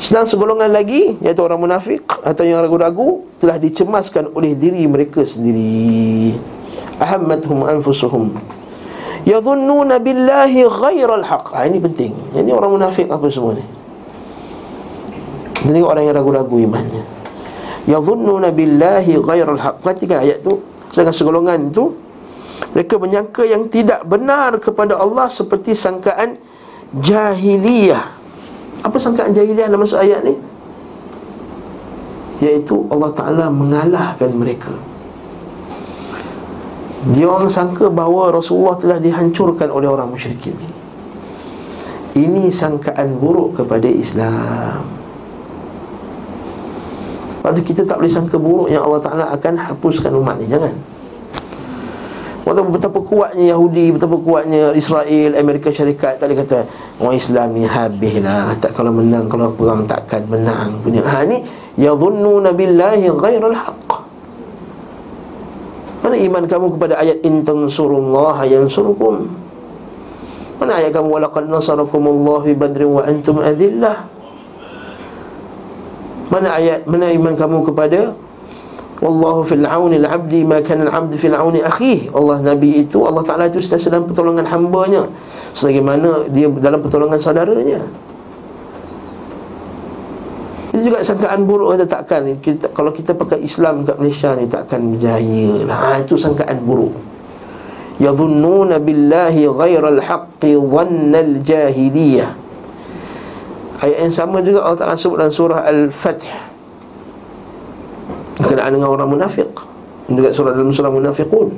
Sedang 0.00 0.24
segolongan 0.24 0.72
lagi 0.72 1.14
Iaitu 1.22 1.38
orang 1.38 1.60
munafik 1.60 2.02
Atau 2.26 2.42
yang 2.42 2.58
ragu-ragu 2.64 3.22
Telah 3.38 3.60
dicemaskan 3.60 4.32
oleh 4.32 4.56
diri 4.56 4.88
mereka 4.88 5.22
sendiri. 5.22 6.34
Ahammathum 6.96 7.68
anfusuhum 7.68 8.32
Yadhunnuna 9.24 9.96
billahi 10.04 10.68
ghairal 10.68 11.24
haq 11.24 11.56
ha, 11.56 11.64
Ini 11.64 11.80
penting. 11.80 12.12
Ini 12.36 12.50
orang 12.52 12.76
munafik 12.76 13.08
apa 13.08 13.24
semua 13.32 13.56
ni? 13.56 13.64
Tengok 15.64 15.88
orang 15.88 16.04
yang 16.04 16.16
ragu-ragu 16.20 16.56
imannya. 16.60 17.04
Yadhunnuna 17.88 18.52
billahi 18.52 19.16
ghairal 19.16 19.60
haq 19.60 19.80
Perhatikan 19.80 20.20
ayat 20.20 20.44
tu. 20.44 20.60
Sedangkan 20.92 21.16
segolongan 21.16 21.72
itu 21.72 21.96
Mereka 22.76 23.00
menyangka 23.00 23.42
yang 23.48 23.66
tidak 23.66 24.04
benar 24.06 24.60
kepada 24.60 25.00
Allah 25.00 25.32
Seperti 25.32 25.72
sangkaan 25.72 26.36
jahiliyah. 27.00 28.04
Apa 28.84 28.96
sangkaan 29.00 29.32
jahiliyah 29.32 29.72
dalam 29.72 29.80
masuk 29.80 30.04
ayat 30.04 30.20
ni? 30.20 30.36
Iaitu 32.44 32.76
Allah 32.92 33.10
Ta'ala 33.16 33.46
mengalahkan 33.48 34.28
mereka 34.36 34.74
Dia 37.12 37.28
orang 37.28 37.52
sangka 37.52 37.92
bahawa 37.92 38.32
Rasulullah 38.32 38.80
telah 38.80 38.96
dihancurkan 38.96 39.68
oleh 39.68 39.84
orang 39.84 40.08
musyrikin. 40.08 40.56
Ini 42.16 42.48
sangkaan 42.48 43.20
buruk 43.20 43.60
kepada 43.60 43.84
Islam. 43.84 44.86
Lepas 47.44 47.60
kita 47.60 47.84
tak 47.84 48.00
boleh 48.00 48.08
sangka 48.08 48.40
buruk 48.40 48.72
Yang 48.72 48.88
Allah 48.88 49.02
Ta'ala 49.04 49.24
akan 49.36 49.54
hapuskan 49.68 50.16
umat 50.16 50.40
ni. 50.40 50.48
Jangan. 50.48 50.72
Betapa, 52.44 52.68
betapa 52.72 52.98
kuatnya 53.00 53.56
Yahudi 53.56 53.88
Betapa 53.92 54.16
kuatnya 54.20 54.76
Israel 54.76 55.32
Amerika 55.40 55.72
Syarikat 55.72 56.20
Tak 56.20 56.28
boleh 56.28 56.44
kata 56.44 56.68
Orang 57.00 57.16
Islam 57.16 57.56
ni 57.56 57.64
habis 57.64 58.20
lah. 58.20 58.52
Tak, 58.60 58.76
Kalau 58.76 58.92
menang 58.92 59.32
Kalau 59.32 59.48
perang 59.56 59.88
takkan 59.88 60.28
menang. 60.28 60.76
Punya. 60.84 61.00
Ha 61.04 61.24
ni 61.24 61.40
Yadhunnuna 61.80 62.52
billahi 62.52 63.08
ghairal 63.12 63.56
haqq 63.56 64.03
Mana 66.04 66.20
iman 66.20 66.44
kamu 66.44 66.66
kepada 66.76 67.00
ayat 67.00 67.24
In 67.24 67.40
tansurullah 67.40 68.44
yansurkum 68.44 69.32
Mana 70.60 70.84
ayat 70.84 70.92
kamu 70.92 71.08
Walaqad 71.08 71.48
nasarakumullah 71.48 72.44
Bi 72.44 72.52
badrin 72.52 72.92
wa 72.92 73.02
antum 73.08 73.40
adillah 73.40 74.12
mana 76.34 76.56
ayat 76.56 76.88
mana 76.88 77.12
iman 77.14 77.36
kamu 77.36 77.62
kepada 77.68 78.16
Wallahu 79.02 79.44
fil 79.44 79.66
auni 79.68 80.00
al-'abdi 80.00 80.46
ma 80.48 80.64
kana 80.64 80.88
al-'abd 80.88 81.18
fil 81.20 81.36
auni 81.36 81.60
akhihi. 81.60 82.14
Allah 82.14 82.40
Nabi 82.40 82.88
itu 82.88 83.04
Allah 83.04 83.20
Taala 83.26 83.50
itu 83.50 83.60
sentiasa 83.60 83.92
dalam 83.92 84.08
pertolongan 84.08 84.48
hamba-Nya 84.48 85.04
sebagaimana 85.52 86.30
dia 86.32 86.48
dalam 86.48 86.80
pertolongan 86.80 87.20
saudaranya. 87.20 87.84
Itu 90.74 90.90
juga 90.90 91.06
sangkaan 91.06 91.46
buruk 91.46 91.78
kita 91.78 91.86
takkan 91.86 92.26
kita, 92.42 92.66
Kalau 92.74 92.90
kita 92.90 93.14
pakai 93.14 93.46
Islam 93.46 93.86
kat 93.86 93.94
Malaysia 93.94 94.34
ni 94.34 94.50
Takkan 94.50 94.82
berjaya 94.90 95.62
lah. 95.70 95.78
Ha, 95.78 95.88
Itu 96.02 96.18
sangkaan 96.18 96.66
buruk. 96.66 96.90
Yadhunnuna 98.02 98.82
billahi 98.82 99.46
ghairal 99.46 100.02
haqqi 100.02 100.58
Dhannal 100.58 101.46
jahiliyah. 101.46 102.34
Ayat 103.86 103.98
yang 104.02 104.10
sama 104.10 104.42
juga 104.42 104.66
Allah 104.66 104.78
Ta'ala 104.82 104.98
sebut 104.98 105.22
dalam 105.22 105.30
surah 105.30 105.62
Al-Fatih 105.62 106.34
Berkenaan 108.42 108.74
dengan 108.74 108.90
orang 108.90 109.14
munafik 109.14 109.46
Juga 110.10 110.34
surah 110.34 110.58
dalam 110.58 110.74
surah 110.74 110.90
munafiqun. 110.90 111.54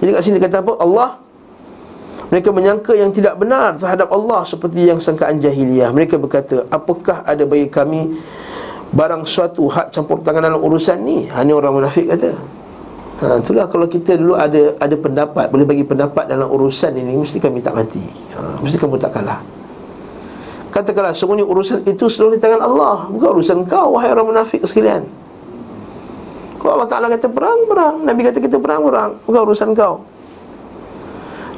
Jadi 0.00 0.10
kat 0.16 0.22
sini 0.24 0.38
kata 0.40 0.64
apa? 0.64 0.72
Allah 0.80 1.08
Mereka 2.26 2.50
menyangka 2.50 2.90
yang 2.98 3.14
tidak 3.14 3.38
benar 3.38 3.78
terhadap 3.78 4.10
Allah 4.10 4.42
Seperti 4.42 4.82
yang 4.82 4.98
sangkaan 4.98 5.38
jahiliyah 5.38 5.94
Mereka 5.94 6.18
berkata 6.18 6.66
Apakah 6.74 7.22
ada 7.22 7.46
bagi 7.46 7.70
kami 7.70 8.18
Barang 8.90 9.26
suatu 9.26 9.66
hak 9.70 9.94
campur 9.94 10.22
tangan 10.22 10.46
dalam 10.50 10.62
urusan 10.62 10.98
ni? 11.02 11.26
Ini 11.26 11.50
ha, 11.50 11.58
orang 11.58 11.74
munafik 11.74 12.06
kata. 12.06 12.30
Ha, 13.18 13.42
itulah 13.42 13.66
kalau 13.66 13.90
kita 13.90 14.14
dulu 14.14 14.38
ada 14.38 14.78
ada 14.78 14.94
pendapat 14.94 15.50
Boleh 15.50 15.66
bagi 15.66 15.82
pendapat 15.82 16.30
dalam 16.30 16.46
urusan 16.46 16.94
ini 16.94 17.18
Mesti 17.18 17.42
kami 17.42 17.58
tak 17.62 17.74
mati. 17.74 18.02
Ha, 18.38 18.62
Mesti 18.62 18.78
kamu 18.78 18.94
tak 19.02 19.18
kalah. 19.18 19.42
Katakanlah 20.70 21.18
semuanya 21.18 21.42
urusan 21.42 21.82
itu 21.82 22.06
seluruh 22.06 22.38
di 22.38 22.40
tangan 22.40 22.62
Allah 22.62 23.10
Bukan 23.10 23.42
urusan 23.42 23.66
kau 23.66 23.98
wahai 23.98 24.14
orang 24.14 24.30
munafik 24.30 24.62
sekalian. 24.62 25.02
Kalau 26.62 26.82
Allah 26.82 26.88
Ta'ala 26.88 27.06
kata 27.10 27.26
perang, 27.30 27.66
perang 27.66 27.94
Nabi 28.06 28.20
kata 28.26 28.38
kita 28.38 28.56
perang, 28.58 28.86
perang 28.86 29.10
Bukan 29.26 29.40
urusan 29.50 29.70
kau 29.74 30.15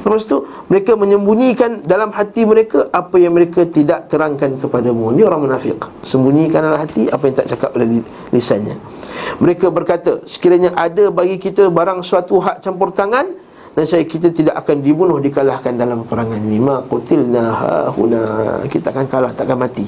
Lepas 0.08 0.24
itu 0.24 0.40
mereka 0.72 0.96
menyembunyikan 0.96 1.84
dalam 1.84 2.08
hati 2.16 2.48
mereka 2.48 2.88
Apa 2.88 3.20
yang 3.20 3.36
mereka 3.36 3.68
tidak 3.68 4.08
terangkan 4.08 4.56
kepadamu. 4.56 5.12
Ini 5.12 5.28
orang 5.28 5.44
munafik 5.44 5.84
Sembunyikan 6.00 6.64
dalam 6.64 6.80
hati 6.80 7.12
apa 7.12 7.22
yang 7.28 7.36
tak 7.36 7.48
cakap 7.52 7.76
oleh 7.76 8.00
lisannya. 8.32 8.80
Mereka 9.36 9.68
berkata 9.68 10.24
Sekiranya 10.24 10.72
ada 10.72 11.12
bagi 11.12 11.36
kita 11.36 11.68
barang 11.68 12.00
suatu 12.00 12.40
hak 12.40 12.64
campur 12.64 12.88
tangan 12.96 13.28
dan 13.76 13.86
saya 13.86 14.02
kita 14.02 14.34
tidak 14.34 14.58
akan 14.58 14.82
dibunuh 14.82 15.22
dikalahkan 15.22 15.78
dalam 15.78 16.02
peperangan 16.02 16.40
ini. 16.40 16.58
Ma 16.58 16.82
qutilna 16.82 17.44
huna 17.94 18.22
kita 18.66 18.90
akan 18.90 19.06
kalah 19.06 19.30
takkan 19.30 19.54
mati. 19.54 19.86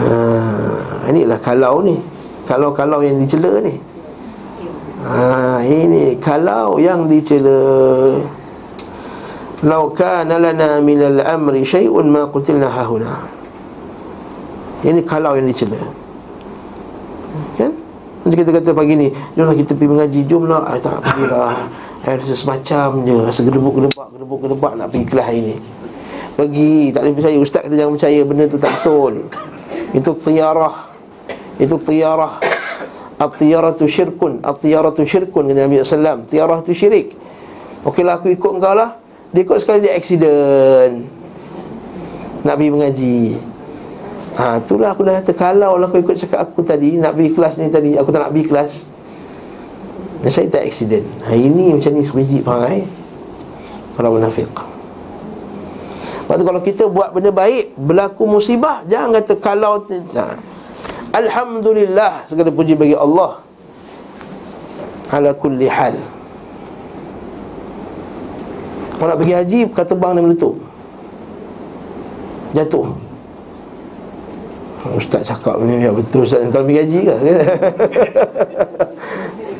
Ha 0.00 1.12
inilah 1.12 1.36
kalau 1.44 1.84
ni. 1.84 1.98
Kalau-kalau 2.44 3.00
yang 3.00 3.20
dicela 3.20 3.60
ni 3.64 3.93
ha 5.04 5.60
ini 5.60 6.16
kalau 6.18 6.80
yang 6.80 7.06
dicela. 7.06 8.18
Lau 9.64 9.88
kana 9.96 10.36
lana 10.36 10.76
minal 10.84 11.24
amri 11.24 11.64
syai'un 11.64 12.04
ma 12.08 12.28
qutilna 12.28 12.68
hahuna. 12.68 13.24
Ini 14.84 15.00
kalau 15.08 15.36
yang 15.36 15.48
dicela. 15.48 15.80
Kan? 17.56 17.72
Nanti 18.24 18.34
kita 18.40 18.50
kata 18.56 18.70
pagi 18.72 18.94
ni 18.96 19.08
Jomlah 19.36 19.52
kita 19.52 19.76
pergi 19.76 19.90
mengaji 19.90 20.20
Jomlah 20.24 20.64
ah, 20.64 20.78
Tak 20.80 20.96
pergilah. 21.04 21.56
Eh, 22.04 22.14
Rasa 22.16 22.36
semacam 22.36 22.88
je 23.04 23.16
Rasa 23.20 23.40
gedebuk-gedebak 23.44 24.06
Gedebuk-gedebak 24.16 24.72
nak 24.80 24.86
pergi 24.88 25.06
kelas 25.08 25.26
hari 25.28 25.40
ni. 25.44 25.56
Pergi 26.32 26.72
Tak 26.94 27.00
boleh 27.04 27.14
percaya. 27.20 27.36
Ustaz 27.36 27.62
kita 27.68 27.74
jangan 27.76 27.92
percaya 28.00 28.20
Benda 28.24 28.44
tu 28.48 28.56
tak 28.56 28.72
betul. 28.80 29.12
Itu 29.92 30.10
tiarah 30.24 30.74
Itu 31.60 31.76
tiarah 31.76 32.32
At-tiarah 33.14 33.78
tu 33.78 33.86
syirkun. 33.86 34.42
At-tiarah 34.42 34.90
tu 34.90 35.06
syirkun 35.06 35.46
Kata 35.46 35.60
Nabi 35.66 35.78
SAW 35.86 36.26
Tiarah 36.26 36.58
tu 36.66 36.74
syirik. 36.74 37.14
Okeylah 37.86 38.18
aku 38.18 38.34
ikut 38.34 38.50
engkau 38.58 38.74
lah. 38.74 38.98
Dia 39.30 39.46
ikut 39.46 39.58
sekali 39.62 39.86
dia 39.86 39.94
accident. 39.94 41.06
Nak 42.42 42.54
pergi 42.58 42.70
mengaji. 42.70 43.18
Ha, 44.34 44.58
itulah 44.58 44.90
aku 44.98 45.06
dah 45.06 45.22
kata 45.22 45.30
Kalau 45.30 45.78
lah 45.78 45.86
kau 45.86 46.02
ikut 46.02 46.18
cakap 46.18 46.42
aku 46.42 46.66
tadi 46.66 46.98
Nak 46.98 47.14
pergi 47.14 47.30
kelas 47.38 47.54
ni 47.62 47.70
tadi 47.70 47.94
Aku 47.94 48.10
tak 48.10 48.26
nak 48.26 48.34
pergi 48.34 48.46
kelas. 48.50 48.72
Dan 50.26 50.30
saya 50.34 50.46
tak 50.50 50.66
accident. 50.66 51.06
Ha, 51.30 51.38
Ini 51.38 51.78
macam 51.78 51.92
ni 51.94 52.02
sebiji 52.02 52.42
perangai. 52.42 52.82
Para 53.94 54.10
munafik 54.10 54.50
Lepas 56.24 56.34
tu 56.40 56.44
kalau 56.48 56.60
kita 56.64 56.90
buat 56.90 57.14
benda 57.14 57.30
baik 57.30 57.78
Berlaku 57.78 58.26
musibah 58.26 58.82
Jangan 58.90 59.22
kata 59.22 59.38
kalau 59.38 59.86
nah. 60.10 60.53
Alhamdulillah 61.14 62.26
Segala 62.26 62.50
puji 62.50 62.74
bagi 62.74 62.98
Allah 62.98 63.38
Ala 65.14 65.30
kulli 65.30 65.70
hal 65.70 65.94
Kalau 68.98 69.08
nak 69.14 69.18
pergi 69.22 69.34
haji 69.38 69.58
Kata 69.70 69.94
bang 69.94 70.12
dia 70.18 70.22
meletup 70.26 70.54
Jatuh 72.54 72.86
Ustaz 74.92 75.24
cakap 75.24 75.56
ni 75.64 75.80
ya 75.80 75.88
betul 75.94 76.28
Ustaz 76.28 76.44
tak 76.52 76.60
ambil 76.60 76.84
gaji 76.84 77.00
ke? 77.08 77.16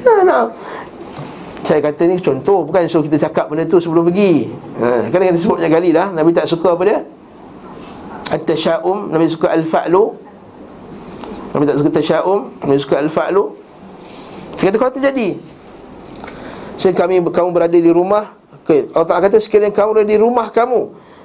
nah, 0.04 0.20
nah. 0.20 0.44
Saya 1.64 1.80
kata 1.80 2.04
ni 2.04 2.20
contoh 2.20 2.68
bukan 2.68 2.84
suruh 2.84 3.08
kita 3.08 3.16
cakap 3.24 3.48
benda 3.48 3.64
tu 3.64 3.80
sebelum 3.80 4.12
pergi. 4.12 4.52
Ha, 4.84 5.08
kan 5.08 5.24
kita 5.24 5.40
sebutnya 5.40 5.72
kali 5.72 5.96
dah 5.96 6.12
Nabi 6.12 6.36
tak 6.36 6.44
suka 6.44 6.76
apa 6.76 6.82
dia? 6.84 7.00
At-tasyaum, 8.36 9.08
Nabi 9.16 9.32
suka 9.32 9.48
al-fa'lu. 9.48 10.23
Nabi 11.54 11.70
tak 11.70 11.76
suka 11.78 11.90
tasyaum, 11.94 12.40
Nabi 12.66 12.78
suka 12.82 12.98
al-fa'lu. 12.98 13.64
Dia 14.58 14.70
kata 14.70 14.76
kalau 14.80 14.92
terjadi 14.94 15.28
Sehingga 16.78 17.06
kami, 17.06 17.20
kamu 17.20 17.48
berada 17.52 17.76
di 17.76 17.92
rumah 17.92 18.32
okay. 18.64 18.88
Allah 18.96 19.06
Ta'ala 19.06 19.22
kata 19.28 19.36
sekiranya 19.42 19.74
kamu 19.74 19.88
berada 19.92 20.10
di 20.10 20.20
rumah 20.20 20.48
kamu 20.48 20.80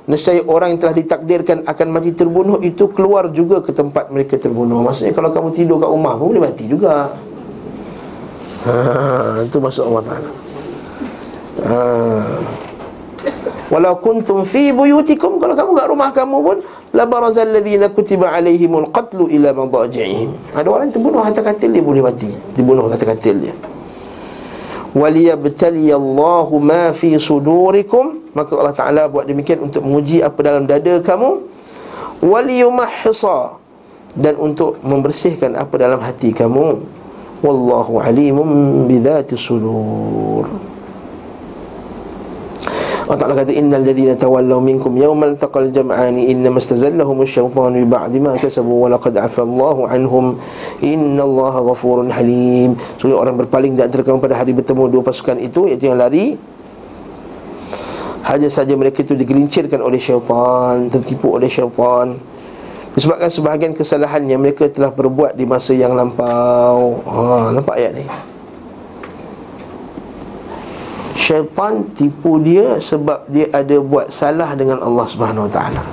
Nescaya 0.09 0.41
orang 0.49 0.73
yang 0.73 0.79
telah 0.81 0.95
ditakdirkan 0.97 1.69
akan 1.69 1.87
mati 1.93 2.11
terbunuh 2.17 2.59
Itu 2.65 2.89
keluar 2.89 3.29
juga 3.29 3.61
ke 3.61 3.71
tempat 3.71 4.09
mereka 4.09 4.41
terbunuh 4.41 4.81
Maksudnya 4.81 5.13
kalau 5.13 5.29
kamu 5.29 5.49
tidur 5.53 5.77
kat 5.77 5.87
rumah 5.87 6.17
pun 6.17 6.33
boleh 6.33 6.43
mati 6.49 6.65
juga 6.65 7.13
ha, 8.65 8.75
Itu 9.45 9.61
maksud 9.61 9.87
Allah 9.87 10.03
Ta'ala 10.03 10.29
ha. 11.63 11.79
Walau 13.69 13.95
kuntum 14.01 14.41
fi 14.43 14.73
buyutikum 14.73 15.37
Kalau 15.37 15.53
kamu 15.53 15.71
kat 15.77 15.87
rumah 15.87 16.09
kamu 16.09 16.37
pun 16.41 16.57
La 16.89 17.05
barazal 17.05 17.53
ladhina 17.53 17.93
kutiba 17.93 18.33
alaihimul 18.33 18.89
qatlu 18.89 19.29
ila 19.29 19.53
madaji'ihim. 19.53 20.57
Ada 20.57 20.67
orang 20.69 20.89
terbunuh 20.89 21.21
atas 21.21 21.45
katil 21.45 21.69
dia 21.69 21.85
boleh 21.85 22.01
mati. 22.01 22.29
Dibunuh 22.57 22.89
atas 22.89 23.05
katil 23.05 23.37
dia. 23.37 23.55
Waliyabtaliyallahu 24.97 26.55
ma 26.57 26.89
fi 26.97 27.13
sudurikum. 27.21 28.33
Maka 28.33 28.51
Allah 28.57 28.73
Ta'ala 28.73 29.03
buat 29.05 29.29
demikian 29.29 29.61
untuk 29.61 29.85
menguji 29.85 30.25
apa 30.25 30.39
dalam 30.41 30.65
dada 30.65 30.97
kamu. 31.05 31.45
Waliyumahhisa. 32.25 33.61
Dan 34.17 34.41
untuk 34.41 34.81
membersihkan 34.81 35.53
apa 35.53 35.77
dalam 35.77 36.01
hati 36.01 36.33
kamu. 36.33 36.81
Wallahu 37.45 38.01
alimun 38.01 38.89
bidhati 38.89 39.37
sudur 39.39 40.68
Allah 43.09 43.25
Ta'ala 43.25 43.41
kata 43.41 43.57
Innal 43.57 43.81
ladhina 43.81 44.13
tawallaw 44.13 44.61
minkum 44.61 44.93
yawmal 44.93 45.33
taqal 45.33 45.73
jam'ani 45.73 46.29
Inna 46.29 46.53
mastazallahum 46.53 47.25
syaitan 47.25 47.73
bi 47.73 47.81
ba'di 47.81 48.21
ma 48.21 48.37
kasabu 48.37 48.85
Wa 48.85 48.93
laqad 48.93 49.17
afallahu 49.17 49.89
anhum 49.89 50.37
Inna 50.85 51.25
allaha 51.25 51.65
ghafurun 51.73 52.13
halim. 52.13 52.77
So 53.01 53.09
orang 53.09 53.41
berpaling 53.41 53.73
di 53.73 53.81
antara 53.81 54.05
kamu 54.05 54.21
pada 54.21 54.37
hari 54.37 54.53
bertemu 54.53 54.93
dua 54.93 55.01
pasukan 55.01 55.41
itu 55.41 55.65
Iaitu 55.65 55.89
yang 55.89 55.97
lari 55.97 56.37
Hanya 58.29 58.45
saja 58.53 58.77
mereka 58.77 59.01
itu 59.01 59.17
digelincirkan 59.17 59.81
oleh 59.81 59.97
syaitan 59.97 60.85
Tertipu 60.93 61.33
oleh 61.33 61.49
syaitan. 61.49 62.13
Disebabkan 62.93 63.33
sebahagian 63.33 63.73
kesalahan 63.73 64.21
yang 64.29 64.37
mereka 64.37 64.69
telah 64.69 64.93
berbuat 64.93 65.33
di 65.33 65.49
masa 65.49 65.73
yang 65.73 65.97
lampau. 65.97 67.01
Ha, 67.09 67.57
Nampak 67.57 67.73
ayat 67.73 67.97
ni? 67.97 68.05
Syaitan 71.17 71.85
tipu 71.93 72.41
dia 72.41 72.77
sebab 72.77 73.25
dia 73.29 73.49
ada 73.53 73.77
buat 73.81 74.09
salah 74.13 74.53
dengan 74.53 74.81
Allah 74.81 75.05
Subhanahu 75.05 75.45
Wa 75.49 75.51
Taala. 75.51 75.83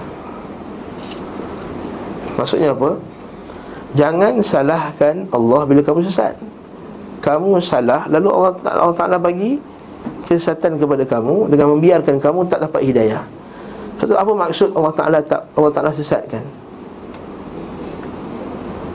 Maksudnya 2.37 2.77
apa? 2.77 3.01
Jangan 3.97 4.45
salahkan 4.45 5.25
Allah 5.33 5.61
bila 5.65 5.81
kamu 5.81 6.05
sesat. 6.05 6.37
Kamu 7.25 7.57
salah 7.65 8.05
lalu 8.13 8.29
Allah 8.29 8.53
Allah 8.77 8.97
Taala 8.97 9.17
bagi 9.17 9.57
kesesatan 10.29 10.77
kepada 10.77 11.03
kamu 11.09 11.49
dengan 11.49 11.73
membiarkan 11.75 12.21
kamu 12.21 12.45
tak 12.47 12.61
dapat 12.69 12.85
hidayah. 12.85 13.25
Satu 13.97 14.13
apa 14.13 14.33
maksud 14.37 14.77
Allah 14.77 14.93
Taala 14.93 15.19
tak 15.25 15.49
Allah 15.57 15.73
Taala 15.73 15.91
sesatkan? 15.91 16.45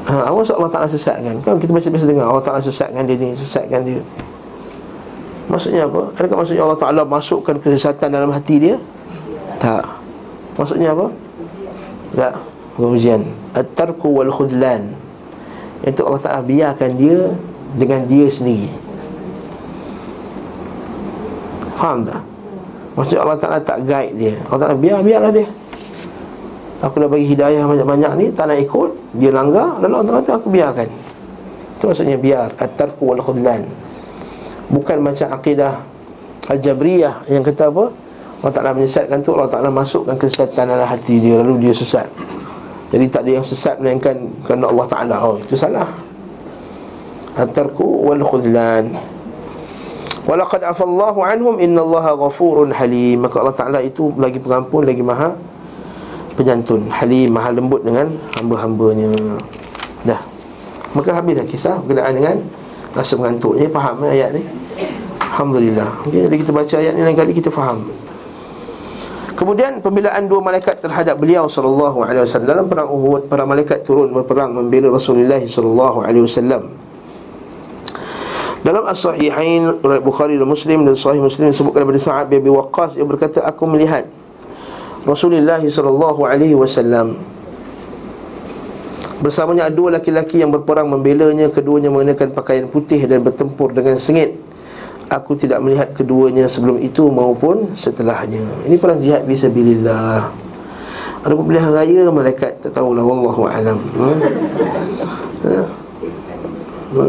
Ha, 0.06 0.30
apa 0.30 0.36
maksud 0.38 0.56
Allah 0.58 0.72
Taala 0.72 0.88
sesatkan? 0.88 1.34
Kan 1.42 1.58
kita 1.58 1.72
baca 1.74 1.88
biasa 1.90 2.06
dengar 2.06 2.26
Allah 2.30 2.46
Taala 2.46 2.62
sesatkan 2.62 3.02
dia 3.10 3.18
ni, 3.18 3.34
sesatkan 3.34 3.82
dia. 3.82 4.02
Maksudnya 5.52 5.84
apa? 5.84 6.16
Adakah 6.16 6.36
maksudnya 6.40 6.64
Allah 6.64 6.80
Ta'ala 6.80 7.02
masukkan 7.04 7.60
kesesatan 7.60 8.08
dalam 8.08 8.32
hati 8.32 8.56
dia? 8.56 8.80
Tak 9.60 9.84
Maksudnya 10.56 10.96
apa? 10.96 11.12
Tak 12.16 12.34
Ujian 12.80 13.28
At-tarku 13.52 14.16
wal 14.16 14.32
khudlan 14.32 14.96
Itu 15.84 16.08
Allah 16.08 16.24
Ta'ala 16.24 16.42
biarkan 16.48 16.96
dia 16.96 17.36
Dengan 17.76 18.08
dia 18.08 18.32
sendiri 18.32 18.72
Faham 21.76 22.08
tak? 22.08 22.24
Maksudnya 22.96 23.22
Allah 23.28 23.40
Ta'ala 23.44 23.60
tak 23.60 23.84
guide 23.84 24.16
dia 24.16 24.36
Allah 24.48 24.60
Ta'ala 24.72 24.76
biar, 24.80 25.04
biarlah 25.04 25.32
dia 25.36 25.48
Aku 26.80 26.96
dah 26.96 27.12
bagi 27.12 27.28
hidayah 27.28 27.68
banyak-banyak 27.68 28.12
ni 28.24 28.26
Tak 28.32 28.48
nak 28.48 28.58
ikut 28.64 29.20
Dia 29.20 29.36
langgar 29.36 29.84
Lalu 29.84 29.94
Allah 30.00 30.24
Ta'ala 30.24 30.40
aku 30.40 30.48
biarkan 30.48 30.88
Itu 31.76 31.92
maksudnya 31.92 32.16
biar 32.16 32.56
At-tarku 32.56 33.04
wal 33.04 33.20
khudlan 33.20 33.68
Bukan 34.72 35.04
macam 35.04 35.28
akidah 35.36 35.84
Al-Jabriyah 36.48 37.28
yang 37.30 37.46
kata 37.46 37.70
apa? 37.70 37.94
Allah 38.42 38.54
Ta'ala 38.58 38.72
menyesatkan 38.74 39.22
tu 39.22 39.38
Allah 39.38 39.52
Ta'ala 39.52 39.70
masukkan 39.70 40.18
kesesatan 40.18 40.74
dalam 40.74 40.88
hati 40.90 41.22
dia 41.22 41.38
Lalu 41.46 41.70
dia 41.70 41.74
sesat. 41.76 42.10
Jadi 42.90 43.06
tak 43.08 43.24
ada 43.24 43.32
yang 43.40 43.46
sesat 43.46 43.78
melainkan 43.78 44.18
kerana 44.44 44.68
Allah 44.68 44.88
Ta'ala. 44.90 45.16
Oh 45.22 45.38
itu 45.38 45.54
salah. 45.54 45.88
Antarku 47.38 47.86
wal 47.86 48.20
khudlan. 48.26 48.92
Walaqad 50.26 50.66
afallahu 50.66 51.24
anhum 51.24 51.56
Inna 51.62 51.86
allaha 51.86 52.18
ghafurun 52.18 52.74
halim. 52.74 53.22
Maka 53.24 53.36
Allah 53.46 53.56
Ta'ala 53.56 53.80
itu 53.86 54.12
lagi 54.18 54.42
pengampun 54.42 54.84
Lagi 54.84 55.06
maha 55.06 55.38
penyantun. 56.36 56.90
Halim 56.90 57.38
maha 57.38 57.54
lembut 57.54 57.86
dengan 57.86 58.10
hamba-hambanya. 58.42 59.14
Dah. 60.04 60.20
Maka 60.92 61.16
habislah 61.16 61.48
kisah 61.48 61.80
berkenaan 61.86 62.18
dengan 62.18 62.38
Rasa 62.92 63.16
mengantuk 63.16 63.56
Ni 63.56 63.72
faham 63.72 64.04
eh, 64.04 64.20
ayat 64.20 64.30
ni? 64.36 64.44
Alhamdulillah. 65.32 66.04
Okay, 66.06 66.28
Jadi 66.28 66.36
kita 66.44 66.52
baca 66.52 66.76
ayat 66.76 66.92
ni 66.92 67.02
lain 67.08 67.16
kali 67.16 67.32
kita 67.32 67.48
faham. 67.48 67.88
Kemudian 69.42 69.82
pembelaan 69.82 70.30
dua 70.30 70.38
malaikat 70.38 70.84
terhadap 70.86 71.18
beliau 71.18 71.50
sallallahu 71.50 72.06
alaihi 72.06 72.22
wasallam. 72.22 72.52
Dalam 72.52 72.66
perang 72.70 72.92
Uhud 72.94 73.26
para 73.26 73.42
malaikat 73.42 73.82
turun 73.82 74.14
berperang 74.14 74.54
membela 74.54 74.94
Rasulullah 74.94 75.42
sallallahu 75.42 76.06
alaihi 76.06 76.28
wasallam. 76.28 76.70
Dalam 78.62 78.86
as-sahihain 78.86 79.82
riwayat 79.82 80.06
Bukhari 80.06 80.38
dan 80.38 80.46
Muslim 80.46 80.86
dan 80.86 80.94
sahih 80.94 81.18
Muslim 81.18 81.50
disebutkan 81.50 81.82
daripada 81.82 81.98
Sa'ad 81.98 82.30
bin 82.30 82.54
Waqqas 82.54 83.02
yang 83.02 83.10
berkata 83.10 83.42
aku 83.42 83.66
melihat 83.66 84.06
Rasulullah 85.02 85.58
sallallahu 85.58 86.22
alaihi 86.30 86.54
wasallam 86.54 87.18
Bersamanya 89.22 89.70
dua 89.70 90.02
laki-laki 90.02 90.42
yang 90.42 90.50
berperang 90.50 90.90
membelanya 90.90 91.46
Keduanya 91.54 91.94
mengenakan 91.94 92.34
pakaian 92.34 92.66
putih 92.66 93.06
dan 93.06 93.22
bertempur 93.22 93.70
dengan 93.70 94.02
sengit. 94.02 94.34
Aku 95.14 95.38
tidak 95.38 95.62
melihat 95.62 95.94
keduanya 95.94 96.50
sebelum 96.50 96.82
itu 96.82 97.06
maupun 97.14 97.78
setelahnya. 97.78 98.42
Ini 98.66 98.82
perang 98.82 98.98
jihad 98.98 99.28
bisabilillah 99.28 100.26
Ada 101.22 101.34
pemilihan 101.38 101.70
raya 101.70 102.10
malaikat 102.10 102.66
tak 102.66 102.74
tahulah 102.74 103.06
Wallahu 103.06 103.46
alam. 103.46 103.78
Ha? 103.78 104.10
Ha? 105.46 105.62
Ha? 106.98 107.06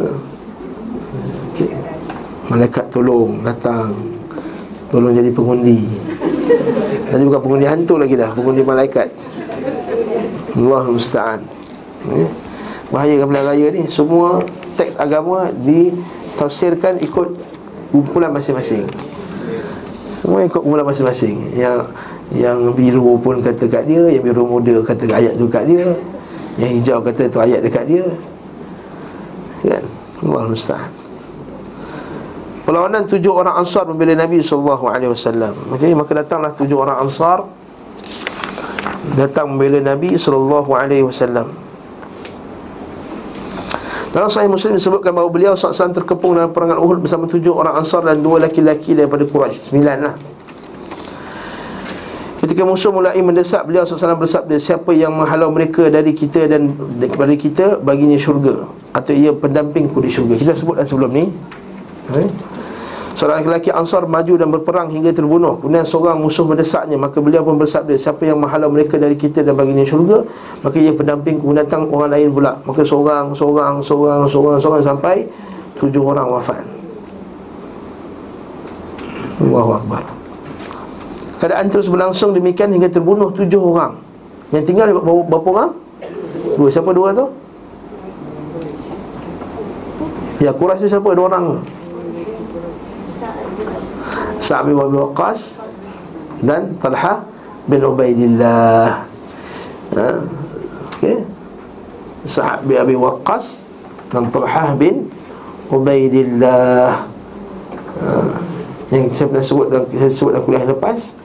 Malaikat 2.53 2.85
tolong 2.93 3.41
datang. 3.41 3.97
Tolong 4.93 5.17
jadi 5.17 5.33
pengundi. 5.33 5.89
Nanti 7.09 7.23
bukan 7.25 7.41
pengundi 7.41 7.65
hantu 7.65 7.97
lagi 7.97 8.19
dah 8.19 8.37
Pengundi 8.37 8.61
malaikat. 8.61 9.09
Allah 10.53 10.85
musta'an 10.85 11.62
Bahaya 12.93 13.25
pemilihan 13.25 13.47
raya 13.49 13.67
ni 13.73 13.83
Semua 13.89 14.43
teks 14.77 15.01
agama 15.01 15.49
ditafsirkan 15.53 17.01
ikut 17.01 17.29
kumpulan 17.93 18.33
masing-masing. 18.33 18.89
Semua 20.21 20.45
ikut 20.45 20.61
kumpulan 20.61 20.85
masing-masing. 20.85 21.57
Yang 21.57 21.89
yang 22.33 22.59
biru 22.73 23.21
pun 23.21 23.45
kata 23.45 23.69
kat 23.69 23.85
dia 23.85 24.09
Yang 24.09 24.33
biru 24.33 24.49
muda 24.49 24.81
kata 24.81 25.05
ayat 25.05 25.37
tu 25.37 25.45
kat 25.53 25.69
dia 25.69 25.85
Yang 26.57 26.81
hijau 26.81 26.99
kata 27.05 27.29
tu 27.29 27.39
ayat 27.41 27.61
dekat 27.61 27.85
dia. 27.89 28.07
Kan? 29.63 29.85
Allah 30.23 30.49
Musta'an. 30.49 30.91
Perlawanan 32.63 33.11
tujuh 33.11 33.35
orang 33.35 33.59
Ansar 33.59 33.91
membela 33.91 34.15
Nabi 34.15 34.39
SAW 34.39 34.79
okay, 35.75 35.93
Maka 35.99 36.13
datanglah 36.15 36.55
tujuh 36.55 36.79
orang 36.79 37.03
Ansar 37.03 37.43
Datang 39.19 39.55
membela 39.55 39.83
Nabi 39.83 40.15
SAW 40.15 41.72
dalam 44.13 44.29
Sahih 44.29 44.53
Muslim 44.53 44.77
disebutkan 44.77 45.17
bahawa 45.17 45.33
beliau 45.33 45.57
SAW 45.57 45.97
terkepung 45.97 46.37
dalam 46.37 46.53
perangan 46.53 46.77
Uhud 46.77 47.01
bersama 47.01 47.25
tujuh 47.25 47.57
orang 47.57 47.81
Ansar 47.81 48.05
dan 48.05 48.21
dua 48.21 48.45
laki-laki 48.45 48.93
daripada 48.93 49.25
Quraisy. 49.25 49.73
Sembilan 49.73 49.97
lah. 50.05 50.15
Ketika 52.43 52.67
musuh 52.67 52.91
mulai 52.91 53.15
mendesak 53.23 53.63
beliau 53.71 53.87
SAW 53.87 54.19
bersabda 54.19 54.59
Siapa 54.59 54.91
yang 54.91 55.15
menghalau 55.15 55.55
mereka 55.55 55.87
dari 55.87 56.11
kita 56.11 56.51
dan 56.51 56.75
kepada 56.99 57.39
kita 57.39 57.79
Baginya 57.79 58.19
syurga 58.19 58.67
Atau 58.91 59.15
ia 59.15 59.31
pendampingku 59.31 60.03
di 60.03 60.11
syurga 60.11 60.35
Kita 60.35 60.51
sebutkan 60.51 60.83
sebelum 60.83 61.15
ni 61.15 61.31
okay. 62.11 62.27
Seorang 63.23 63.47
lelaki 63.47 63.71
Ansar 63.71 64.03
maju 64.11 64.35
dan 64.35 64.51
berperang 64.51 64.91
hingga 64.91 65.15
terbunuh. 65.15 65.55
Kemudian 65.63 65.87
seorang 65.87 66.19
musuh 66.19 66.43
mendesaknya 66.43 66.99
Maka 66.99 67.23
beliau 67.23 67.47
pun 67.47 67.55
bersabda 67.55 67.95
Siapa 67.95 68.27
yang 68.27 68.43
menghalau 68.43 68.67
mereka 68.67 68.99
dari 68.99 69.15
kita 69.15 69.47
dan 69.47 69.55
baginya 69.55 69.87
syurga 69.87 70.27
Maka 70.59 70.83
ia 70.83 70.91
pendamping 70.91 71.39
kemudian 71.39 71.63
datang 71.63 71.87
orang 71.95 72.19
lain 72.19 72.35
pula. 72.35 72.59
Maka 72.67 72.83
seorang, 72.83 73.31
seorang, 73.31 73.79
seorang, 73.79 74.27
seorang, 74.27 74.59
seorang 74.59 74.83
Sampai 74.83 75.31
tujuh 75.79 76.03
orang 76.03 76.35
wafat. 76.35 76.67
Allahu 79.39 79.71
Akbar. 79.79 80.03
Keadaan 81.39 81.71
terus 81.71 81.87
berlangsung 81.87 82.35
demikian 82.35 82.75
hingga 82.75 82.91
terbunuh 82.91 83.31
tujuh 83.31 83.63
orang. 83.63 84.03
Yang 84.51 84.75
tinggal 84.75 84.99
berapa 84.99 85.47
orang? 85.47 85.71
Dua, 86.59 86.69
siapa 86.75 86.91
dua 86.91 87.15
tu? 87.15 87.31
Ya 90.43 90.51
Quraisy 90.51 90.91
siapa? 90.91 91.07
Dua 91.15 91.31
orang 91.31 91.63
Sa'ad 94.53 94.69
bin 94.69 94.77
Abi 94.77 94.93
Waqqas 95.01 95.57
dan 96.45 96.77
Talha 96.77 97.25
bin 97.65 97.81
Ubaidillah. 97.81 99.01
Ha? 99.97 100.09
Okey. 100.93 101.25
Sa'ad 102.29 102.61
bin 102.69 102.77
Abi 102.77 102.93
Waqqas 103.01 103.65
dan 104.13 104.29
Talha 104.29 104.77
bin 104.77 105.09
Ubaidillah. 105.73 107.01
Ha? 107.97 108.13
Yang 108.93 109.17
saya 109.17 109.27
pernah 109.33 109.45
sebut 109.49 109.67
dalam, 109.73 109.89
saya 109.89 110.13
sebut 110.13 110.33
dalam 110.37 110.45
kuliah 110.45 110.69
lepas 110.69 111.17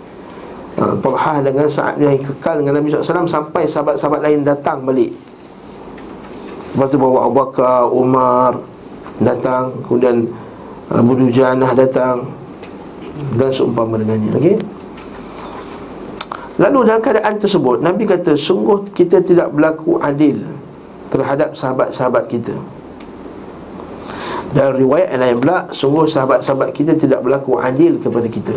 ha, 0.80 0.96
Talha 1.04 1.34
dengan 1.44 1.68
Sa'ad 1.68 2.00
yang 2.00 2.16
kekal 2.16 2.64
dengan 2.64 2.80
Nabi 2.80 2.88
SAW 2.88 3.28
Sampai 3.28 3.68
sahabat-sahabat 3.68 4.24
lain 4.24 4.48
datang 4.48 4.88
balik 4.88 5.12
Lepas 6.72 6.88
tu 6.88 6.96
bawa 6.96 7.28
Abu 7.28 7.36
Bakar, 7.44 7.92
Umar 7.92 8.56
Datang 9.20 9.84
Kemudian 9.84 10.32
Abu 10.88 11.20
Dujanah 11.20 11.76
datang 11.76 12.37
dan 13.38 13.50
seumpama 13.50 14.00
dengannya 14.00 14.32
okey? 14.38 14.56
Lalu 16.58 16.90
dalam 16.90 17.02
keadaan 17.06 17.36
tersebut 17.38 17.86
nabi 17.86 18.10
kata 18.10 18.34
sungguh 18.34 18.90
kita 18.94 19.22
tidak 19.22 19.54
berlaku 19.54 20.02
adil 20.02 20.42
terhadap 21.14 21.54
sahabat-sahabat 21.54 22.26
kita. 22.28 22.56
Dan 24.56 24.80
riwayat 24.80 25.12
yang 25.12 25.22
lain 25.22 25.38
pula 25.44 25.58
sungguh 25.70 26.08
sahabat-sahabat 26.08 26.72
kita 26.72 26.96
tidak 26.96 27.20
berlaku 27.22 27.60
adil 27.60 28.00
kepada 28.00 28.26
kita. 28.26 28.56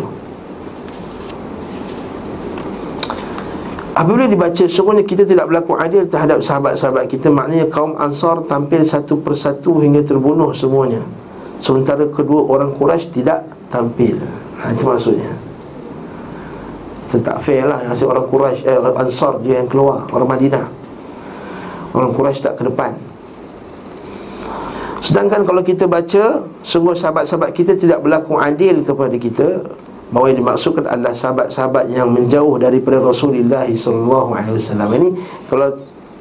Apabila 3.91 4.23
dibaca 4.23 4.65
sungguhnya 4.71 5.03
kita 5.03 5.27
tidak 5.27 5.51
berlaku 5.51 5.75
adil 5.75 6.07
terhadap 6.07 6.39
sahabat-sahabat 6.39 7.11
kita 7.11 7.27
Maknanya 7.27 7.67
kaum 7.67 7.99
Ansar 7.99 8.39
tampil 8.47 8.87
satu 8.87 9.19
persatu 9.19 9.83
hingga 9.83 9.99
terbunuh 10.01 10.55
semuanya. 10.55 11.03
Sementara 11.59 12.07
kedua 12.07 12.49
orang 12.49 12.73
Quraisy 12.73 13.11
tidak 13.13 13.45
tampil 13.69 14.17
ha, 14.61 14.71
Itu 14.71 14.85
maksudnya. 14.85 15.31
Tak 17.11 17.43
fair 17.43 17.67
lah 17.67 17.83
Nasib 17.83 18.07
orang 18.07 18.23
Quraisy 18.23 18.63
eh, 18.63 18.79
Ansar 18.79 19.35
dia 19.43 19.59
yang 19.59 19.67
keluar 19.67 20.07
Orang 20.15 20.31
Madinah. 20.31 20.63
Orang 21.91 22.15
Quraisy 22.15 22.39
tak 22.39 22.55
ke 22.55 22.63
depan. 22.63 22.95
Sedangkan 25.03 25.43
kalau 25.43 25.59
kita 25.59 25.91
baca 25.91 26.47
Sungguh 26.63 26.95
sahabat-sahabat 26.95 27.51
kita 27.51 27.75
tidak 27.75 27.99
berlaku 27.99 28.39
adil 28.39 28.79
kepada 28.85 29.15
kita. 29.19 29.47
Bahawa 30.11 30.31
yang 30.31 30.43
dimaksudkan 30.43 30.87
adalah 30.87 31.15
sahabat-sahabat 31.15 31.87
yang 31.87 32.11
menjauh 32.11 32.59
daripada 32.59 32.99
Rasulullah 32.99 33.63
SAW 33.71 34.35
Ini 34.75 35.09
kalau 35.47 35.71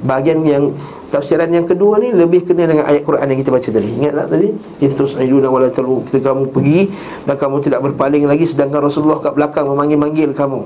bahagian 0.01 0.41
yang 0.45 0.73
tafsiran 1.11 1.51
yang 1.51 1.67
kedua 1.67 1.99
ni 1.99 2.15
lebih 2.15 2.47
kena 2.47 2.71
dengan 2.71 2.87
ayat 2.87 3.03
Quran 3.03 3.27
yang 3.27 3.41
kita 3.43 3.51
baca 3.51 3.69
tadi. 3.69 3.89
Ingat 3.99 4.13
tak 4.15 4.27
tadi? 4.31 4.49
Istus'iduna 4.81 5.49
wala 5.51 5.69
talu. 5.69 6.07
Kita 6.07 6.33
kamu 6.33 6.55
pergi 6.55 6.89
dan 7.27 7.37
kamu 7.37 7.57
tidak 7.61 7.81
berpaling 7.85 8.25
lagi 8.25 8.47
sedangkan 8.47 8.87
Rasulullah 8.87 9.19
kat 9.21 9.35
belakang 9.35 9.67
memanggil-manggil 9.69 10.33
kamu. 10.33 10.63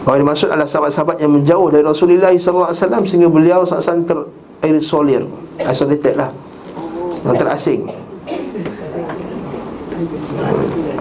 Kalau 0.00 0.16
ini 0.16 0.24
maksud 0.24 0.48
adalah 0.48 0.64
sahabat-sahabat 0.64 1.20
yang 1.20 1.32
menjauh 1.36 1.68
dari 1.68 1.84
Rasulullah 1.84 2.32
SAW 2.32 3.04
sehingga 3.04 3.28
beliau 3.28 3.68
SAW 3.68 4.32
terisolir, 4.64 5.28
isolated 5.60 6.14
lah, 6.16 6.32
yang 7.20 7.36
terasing. 7.36 7.82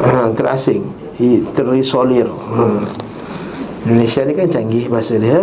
Ha, 0.04 0.32
terasing, 0.36 0.84
terisolir. 1.56 2.28
Hmm. 2.28 2.84
Indonesia 3.90 4.22
ni 4.24 4.34
kan 4.38 4.48
canggih 4.48 4.86
bahasa 4.86 5.18
dia. 5.18 5.42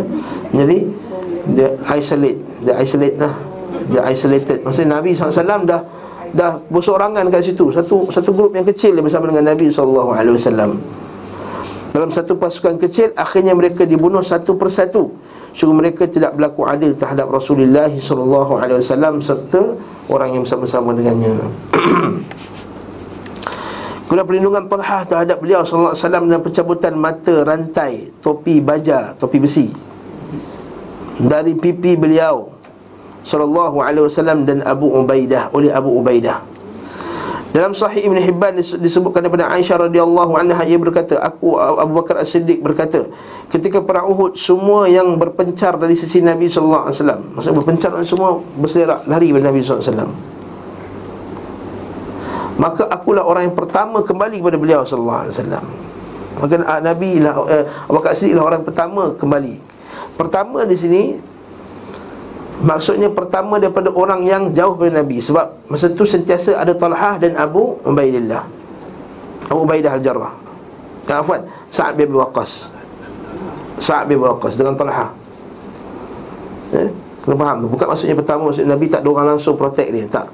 Jadi 0.55 0.79
dia 1.53 1.69
isolate 1.91 2.39
dia 2.63 2.75
isolate 2.79 3.17
lah 3.19 3.35
dia 3.91 4.03
isolated. 4.11 4.59
Maksudnya 4.63 4.99
Nabi 4.99 5.15
SAW 5.15 5.63
dah 5.67 5.81
dah 6.35 6.53
bersorangan 6.71 7.27
kat 7.31 7.43
situ. 7.43 7.71
Satu 7.75 8.11
satu 8.11 8.31
grup 8.31 8.55
yang 8.55 8.67
kecil 8.67 8.99
bersama 8.99 9.31
dengan 9.31 9.55
Nabi 9.55 9.71
SAW 9.71 10.15
dalam 11.97 12.13
satu 12.13 12.37
pasukan 12.37 12.77
kecil 12.77 13.17
akhirnya 13.17 13.57
mereka 13.57 13.89
dibunuh 13.89 14.21
satu 14.21 14.53
persatu. 14.61 15.17
Sehingga 15.57 15.73
mereka 15.73 16.05
tidak 16.05 16.37
berlaku 16.37 16.69
adil 16.69 16.93
terhadap 16.93 17.33
Rasulullah 17.33 17.89
SAW 17.89 19.17
serta 19.25 19.63
orang 20.13 20.37
yang 20.37 20.45
bersama-sama 20.45 20.93
dengannya 20.93 21.33
Kemudian 24.07 24.27
perlindungan 24.27 24.71
Talha 24.71 25.03
terhadap 25.03 25.43
beliau 25.43 25.67
SAW 25.67 25.99
dan 25.99 26.39
pencabutan 26.39 26.95
mata 26.95 27.43
rantai 27.43 28.15
topi 28.23 28.63
baja, 28.63 29.19
topi 29.19 29.43
besi 29.43 29.67
dari 31.17 31.57
pipi 31.57 31.97
beliau 31.97 32.53
sallallahu 33.27 33.83
alaihi 33.83 34.07
wasallam 34.07 34.47
dan 34.47 34.63
Abu 34.63 34.93
Ubaidah 34.93 35.51
oleh 35.51 35.75
Abu 35.75 35.91
Ubaidah. 35.99 36.39
Dalam 37.51 37.73
sahih 37.73 38.05
Ibn 38.05 38.21
Hibban 38.21 38.61
disebutkan 38.61 39.25
daripada 39.25 39.49
Aisyah 39.49 39.89
radhiyallahu 39.89 40.37
anha 40.37 40.61
ia 40.69 40.77
berkata, 40.77 41.17
aku 41.17 41.57
Abu 41.57 41.97
Bakar 41.97 42.21
As-Siddiq 42.21 42.61
berkata, 42.61 43.09
ketika 43.49 43.81
perang 43.81 44.13
Uhud 44.13 44.37
semua 44.37 44.85
yang 44.93 45.17
berpencar 45.17 45.81
dari 45.81 45.97
sisi 45.97 46.21
Nabi 46.21 46.53
sallallahu 46.53 46.85
alaihi 46.85 46.97
wasallam, 47.01 47.21
maksudnya 47.33 47.57
berpencar 47.57 47.91
semua 48.05 48.45
berserak 48.61 49.09
lari 49.09 49.33
dari 49.33 49.41
Nabi 49.41 49.65
sallallahu 49.65 49.83
alaihi 49.83 49.89
wasallam. 49.89 50.36
Maka 52.57 52.89
akulah 52.89 53.25
orang 53.25 53.53
yang 53.53 53.57
pertama 53.57 54.01
kembali 54.01 54.41
kepada 54.41 54.57
beliau 54.57 54.81
sallallahu 54.83 55.21
alaihi 55.29 55.35
wasallam. 55.37 55.65
Maka 56.37 56.55
ah, 56.69 56.81
Nabi 56.81 57.11
lah 57.21 57.35
eh, 57.49 57.65
Abu 57.89 58.01
Bakar 58.01 58.13
lah 58.17 58.45
orang 58.45 58.63
pertama 58.65 59.03
kembali. 59.17 59.55
Pertama 60.17 60.65
di 60.65 60.77
sini 60.77 61.03
Maksudnya 62.57 63.13
pertama 63.13 63.61
daripada 63.61 63.93
orang 63.93 64.25
yang 64.25 64.49
jauh 64.57 64.81
dari 64.81 64.97
Nabi. 64.97 65.21
Sebab 65.21 65.69
masa 65.69 65.93
tu 65.93 66.09
sentiasa 66.09 66.57
ada 66.57 66.73
Talhah 66.73 67.21
dan 67.21 67.37
Abu 67.37 67.77
Ubaidillah. 67.85 68.49
Abu 69.53 69.69
Ubaidah 69.69 69.93
Al-Jarrah. 70.01 70.33
Yang 71.05 71.19
Afwan 71.21 71.41
Sa'ad 71.69 71.95
bin 72.01 72.17
Waqqas. 72.17 72.73
Sa'ad 73.77 74.09
bin 74.09 74.25
Waqqas 74.25 74.57
dengan 74.57 74.73
Talhah. 74.73 75.13
Eh? 76.81 76.89
Kena 77.23 77.35
faham 77.37 77.57
tu. 77.61 77.69
Bukan 77.69 77.87
maksudnya 77.93 78.17
pertama 78.17 78.49
Maksudnya 78.49 78.73
Nabi 78.73 78.87
tak 78.89 79.05
ada 79.05 79.09
orang 79.13 79.27
langsung 79.37 79.55
protect 79.61 79.91
dia. 79.93 80.07
Tak 80.09 80.27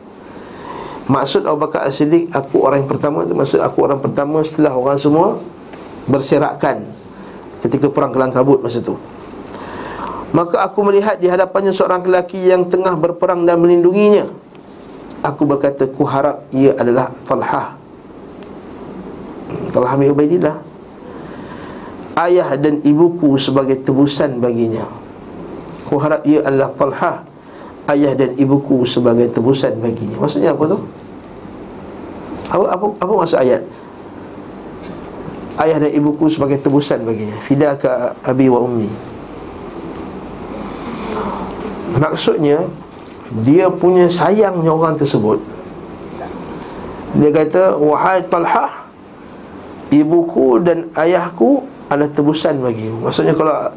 Maksud 1.10 1.42
Abu 1.50 1.66
Bakar 1.66 1.82
As-Siddiq 1.82 2.30
Aku 2.30 2.62
orang 2.62 2.86
yang 2.86 2.90
pertama 2.90 3.26
tu 3.26 3.34
Maksud 3.34 3.58
aku 3.58 3.78
orang 3.82 3.98
pertama 3.98 4.38
Setelah 4.46 4.70
orang 4.70 4.98
semua 5.02 5.42
Berserakan 6.06 7.02
Ketika 7.62 7.86
perang 7.86 8.10
kelang 8.10 8.34
kabut 8.34 8.58
masa 8.58 8.82
tu. 8.82 8.98
Maka 10.34 10.66
aku 10.66 10.82
melihat 10.82 11.22
di 11.22 11.30
hadapannya 11.30 11.70
seorang 11.70 12.02
lelaki 12.02 12.50
yang 12.50 12.66
tengah 12.66 12.98
berperang 12.98 13.46
dan 13.46 13.62
melindunginya. 13.62 14.26
Aku 15.22 15.46
berkata, 15.46 15.86
ku 15.86 16.02
harap 16.02 16.42
ia 16.50 16.74
adalah 16.74 17.14
Talhah. 17.22 17.78
Talhah 19.70 19.94
bin 19.94 20.10
Ubaidillah. 20.10 20.58
Ayah 22.18 22.50
dan 22.58 22.82
ibuku 22.82 23.38
sebagai 23.38 23.78
tebusan 23.78 24.42
baginya. 24.42 24.82
Ku 25.86 26.02
harap 26.02 26.26
ia 26.26 26.42
adalah 26.42 26.74
Talhah 26.74 27.16
Ayah 27.92 28.16
dan 28.16 28.32
ibuku 28.40 28.88
sebagai 28.88 29.28
tebusan 29.28 29.76
baginya. 29.84 30.16
Maksudnya 30.16 30.56
apa 30.56 30.64
tu? 30.64 30.78
Apa, 32.48 32.64
apa, 32.72 32.84
apa 32.96 33.12
maksud 33.12 33.38
ayat? 33.40 33.62
Ayah 35.60 35.76
dan 35.84 35.92
ibuku 35.92 36.32
sebagai 36.32 36.56
tebusan 36.56 37.04
baginya. 37.04 37.36
Fidaka 37.44 38.16
abi 38.24 38.48
wa 38.48 38.64
ummi. 38.64 38.88
Maksudnya 41.92 42.64
Dia 43.44 43.68
punya 43.68 44.08
sayangnya 44.08 44.72
orang 44.72 44.96
tersebut. 44.96 45.40
Dia 47.16 47.28
kata 47.28 47.76
Wahai 47.76 48.24
Talhah 48.24 48.88
Ibuku 49.92 50.56
dan 50.64 50.88
ayahku 50.96 51.60
Adalah 51.92 52.08
tebusan 52.08 52.64
bagi 52.64 52.88
Maksudnya 52.88 53.36
kalau 53.36 53.68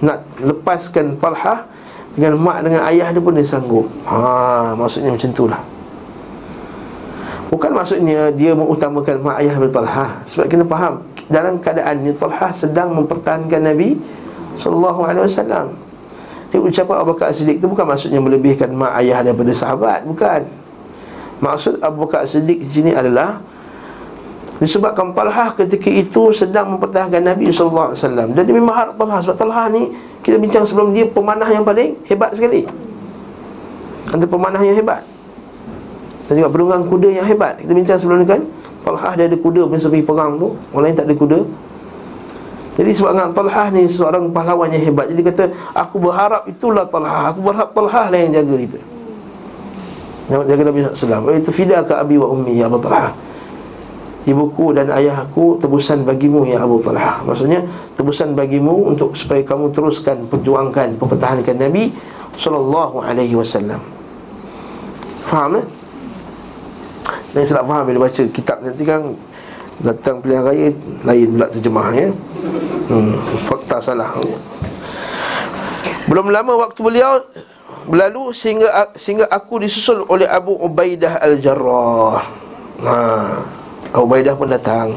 Nak 0.00 0.24
lepaskan 0.40 1.20
Talhah 1.20 1.68
Dengan 2.18 2.34
mak 2.42 2.66
dengan 2.66 2.82
ayah 2.90 3.14
dia 3.14 3.22
pun 3.22 3.34
dia 3.38 3.46
sanggup. 3.46 3.86
Ha, 4.06 4.74
Maksudnya 4.74 5.14
macam 5.14 5.30
itulah. 5.30 5.62
Bukan 7.50 7.70
maksudnya 7.74 8.30
dia 8.30 8.54
mengutamakan 8.54 9.22
mak 9.22 9.36
ayah 9.42 9.54
dari 9.58 9.72
Talha. 9.74 10.06
Sebab 10.22 10.46
kena 10.46 10.64
faham 10.66 11.02
Dalam 11.30 11.62
keadaan 11.62 12.02
ni 12.02 12.10
Talha 12.14 12.50
sedang 12.50 12.90
mempertahankan 12.94 13.62
Nabi 13.62 13.98
Sallallahu 14.58 15.00
Alaihi 15.06 15.26
Wasallam. 15.26 15.66
Jadi 16.50 16.58
ucapan 16.66 16.96
Abu 16.98 17.14
Bakar 17.14 17.30
Siddiq 17.30 17.62
itu 17.62 17.66
bukan 17.70 17.86
maksudnya 17.86 18.18
melebihkan 18.18 18.74
mak 18.74 18.98
ayah 18.98 19.22
daripada 19.22 19.54
sahabat 19.54 20.02
Bukan. 20.02 20.42
Maksud 21.38 21.78
Abu 21.78 22.06
Bakar 22.06 22.26
Siddiq 22.26 22.58
di 22.58 22.68
sini 22.68 22.90
adalah 22.90 23.38
Disebabkan 24.60 25.16
Talhah 25.16 25.56
ketika 25.56 25.88
itu 25.88 26.36
sedang 26.36 26.76
mempertahankan 26.76 27.24
Nabi 27.24 27.48
SAW 27.48 27.96
Dan 28.36 28.44
dia 28.44 28.52
memang 28.52 28.76
harap 28.76 28.94
Talhah. 29.00 29.24
Sebab 29.24 29.36
Talhah 29.40 29.72
ni 29.72 29.88
kita 30.20 30.36
bincang 30.36 30.68
sebelum 30.68 30.92
dia 30.92 31.08
pemanah 31.08 31.48
yang 31.48 31.64
paling 31.64 31.96
hebat 32.04 32.36
sekali. 32.36 32.68
Antara 34.12 34.28
pemanah 34.28 34.60
yang 34.60 34.76
hebat. 34.76 35.00
Dan 36.28 36.44
juga 36.44 36.52
penunggang 36.52 36.84
kuda 36.84 37.08
yang 37.08 37.24
hebat. 37.24 37.56
Kita 37.56 37.72
bincang 37.72 37.96
sebelum 37.96 38.20
ni 38.20 38.28
kan 38.28 38.44
Talhah 38.84 39.12
dia 39.16 39.32
ada 39.32 39.38
kuda 39.40 39.64
Masa 39.64 39.88
pergi 39.88 40.04
perang 40.04 40.36
tu. 40.36 40.52
Orang 40.76 40.84
lain 40.84 40.94
tak 40.94 41.08
ada 41.08 41.16
kuda. 41.16 41.40
Jadi 42.76 42.90
sebab 42.92 43.10
dengan 43.16 43.32
Talhah 43.32 43.66
ni 43.72 43.88
seorang 43.88 44.28
pahlawan 44.28 44.68
yang 44.76 44.84
hebat. 44.92 45.08
Jadi 45.08 45.24
kata 45.24 45.44
aku 45.72 45.96
berharap 46.04 46.44
itulah 46.44 46.84
Talhah. 46.84 47.32
Aku 47.32 47.40
berharap 47.40 47.72
Talhah 47.72 48.12
lah 48.12 48.18
yang 48.28 48.36
jaga 48.36 48.56
kita. 48.60 48.80
Jaga 50.30 50.62
Nabi 50.62 50.86
SAW 50.94 51.34
Itu 51.34 51.50
fida 51.50 51.82
ke 51.82 51.90
Abi 51.90 52.14
wa 52.14 52.30
Ummi 52.30 52.54
ya 52.54 52.70
Abu 52.70 52.78
Talha 52.78 53.10
Ibuku 54.30 54.70
dan 54.78 54.86
ayahku 54.94 55.58
tebusan 55.58 56.06
bagimu 56.06 56.46
ya 56.46 56.62
Abu 56.62 56.78
Talha 56.78 57.18
Maksudnya 57.26 57.66
tebusan 57.98 58.38
bagimu 58.38 58.94
untuk 58.94 59.18
supaya 59.18 59.42
kamu 59.42 59.74
teruskan 59.74 60.30
perjuangkan 60.30 60.94
Pertahankan 60.94 61.58
Nabi 61.58 61.90
Sallallahu 62.30 63.02
alaihi 63.02 63.34
wasallam. 63.34 63.82
Faham 65.26 65.58
eh? 65.60 65.66
Dan 67.34 67.42
saya 67.42 67.60
tak 67.60 67.66
faham 67.66 67.84
bila 67.84 68.06
baca 68.06 68.22
kitab 68.30 68.58
nanti 68.62 68.82
kan 68.86 69.02
Datang 69.82 70.22
pilihan 70.22 70.46
raya 70.46 70.68
Lain 71.02 71.28
pula 71.34 71.46
terjemahnya 71.50 72.06
hmm, 72.86 73.14
Fakta 73.50 73.82
salah. 73.82 74.14
Belum 76.06 76.30
lama 76.30 76.64
waktu 76.64 76.80
beliau 76.80 77.18
Berlalu 77.90 78.30
sehingga 78.36 78.94
sehingga 78.94 79.26
aku 79.26 79.58
disusul 79.58 80.04
oleh 80.06 80.28
Abu 80.28 80.52
Ubaidah 80.52 81.18
Al-Jarrah. 81.18 82.22
Ha. 82.84 82.96
Ubaidah 83.90 84.38
pun 84.38 84.46
datang. 84.46 84.94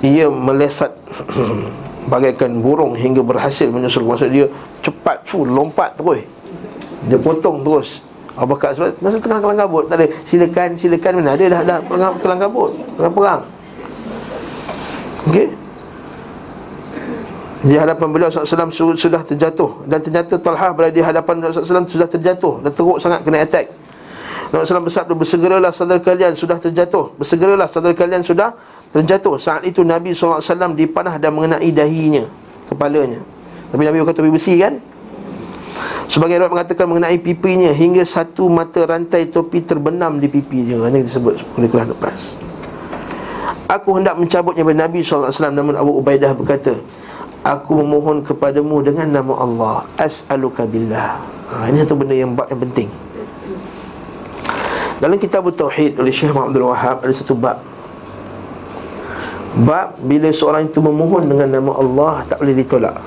Ia 0.00 0.32
melesat 0.32 0.96
Bagaikan 2.10 2.64
burung 2.64 2.96
hingga 2.96 3.20
berhasil 3.20 3.68
menyusul. 3.68 4.08
Maksud 4.08 4.32
dia 4.32 4.48
cepat 4.80 5.20
full 5.28 5.46
lompat 5.46 5.94
terus. 6.00 6.24
Dia 7.06 7.20
potong 7.20 7.60
terus. 7.60 8.00
Abu 8.40 8.56
Bakar 8.56 8.72
sebab 8.72 8.96
masa 9.02 9.18
tengah 9.18 9.42
kelang 9.42 9.58
kabut 9.58 9.84
Tak 9.90 10.00
ada. 10.00 10.06
Silakan 10.24 10.72
silakan. 10.80 11.20
Mana 11.20 11.36
ada 11.36 11.44
dah 11.44 11.60
dah 11.60 11.78
kelang, 12.18 12.40
kabut 12.40 12.72
Tengah 12.96 13.12
perang. 13.12 13.40
Okey? 15.28 15.46
Di 17.60 17.76
hadapan 17.76 18.08
beliau 18.08 18.32
SAW 18.32 18.96
sudah 18.96 19.20
terjatuh. 19.20 19.84
Dan 19.84 20.00
ternyata 20.00 20.40
Talha 20.40 20.72
berada 20.72 20.96
di 20.96 21.04
hadapan 21.04 21.52
SAW 21.52 21.84
sudah 21.84 22.08
terjatuh. 22.08 22.64
Dan 22.64 22.72
teruk 22.72 22.96
sangat 22.96 23.20
kena 23.20 23.44
attack 23.44 23.68
Nabi 24.50 24.66
SAW 24.66 24.82
bersabda 24.82 25.12
Bersegeralah 25.14 25.70
saudara 25.70 26.02
kalian 26.02 26.34
sudah 26.34 26.58
terjatuh. 26.58 27.14
Bersegeralah 27.14 27.70
saudara 27.70 27.94
kalian 27.94 28.22
sudah 28.26 28.58
terjatuh. 28.90 29.38
Saat 29.38 29.62
itu 29.62 29.86
Nabi 29.86 30.10
SAW 30.10 30.42
dipanah 30.74 31.16
dan 31.22 31.30
mengenai 31.34 31.70
dahinya 31.70 32.26
Kepalanya. 32.66 33.22
Tapi 33.70 33.82
Nabi 33.86 34.02
berkata 34.02 34.26
besi 34.26 34.58
kan? 34.58 34.82
Sebagai 36.10 36.42
orang 36.42 36.58
mengatakan 36.58 36.90
mengenai 36.90 37.22
pipinya 37.22 37.70
Hingga 37.70 38.02
satu 38.02 38.50
mata 38.50 38.82
rantai 38.82 39.30
topi 39.30 39.62
terbenam 39.62 40.18
di 40.18 40.26
pipi 40.26 40.66
dia. 40.66 40.82
Ini 40.82 40.98
disebut 41.06 41.54
kulit-kulit 41.54 41.86
lepas. 41.86 42.34
Aku 43.70 43.94
hendak 43.94 44.18
mencabutnya 44.18 44.66
dari 44.66 44.78
Nabi 44.82 44.98
SAW 45.06 45.30
Namun 45.54 45.78
Abu 45.78 45.94
Ubaidah 46.02 46.34
berkata 46.34 46.74
Aku 47.46 47.78
memohon 47.78 48.26
kepadamu 48.26 48.82
dengan 48.82 49.22
nama 49.22 49.32
Allah 49.38 49.74
As'aluka 49.94 50.66
billah. 50.66 51.22
Ha, 51.54 51.70
Ini 51.70 51.86
satu 51.86 51.94
benda 51.94 52.18
yang, 52.18 52.34
yang 52.34 52.60
penting 52.66 53.09
Dalam 55.00 55.16
kitab 55.16 55.48
Tauhid 55.48 55.96
oleh 55.96 56.12
Syekh 56.12 56.36
Muhammad 56.36 56.60
Wahab 56.60 57.00
Ada 57.00 57.24
satu 57.24 57.32
bab. 57.32 57.56
Bab 59.64 59.96
bila 60.04 60.28
seorang 60.30 60.68
itu 60.68 60.78
memohon 60.78 61.24
dengan 61.24 61.48
nama 61.48 61.72
Allah 61.80 62.14
Tak 62.28 62.44
boleh 62.44 62.54
ditolak. 62.60 63.00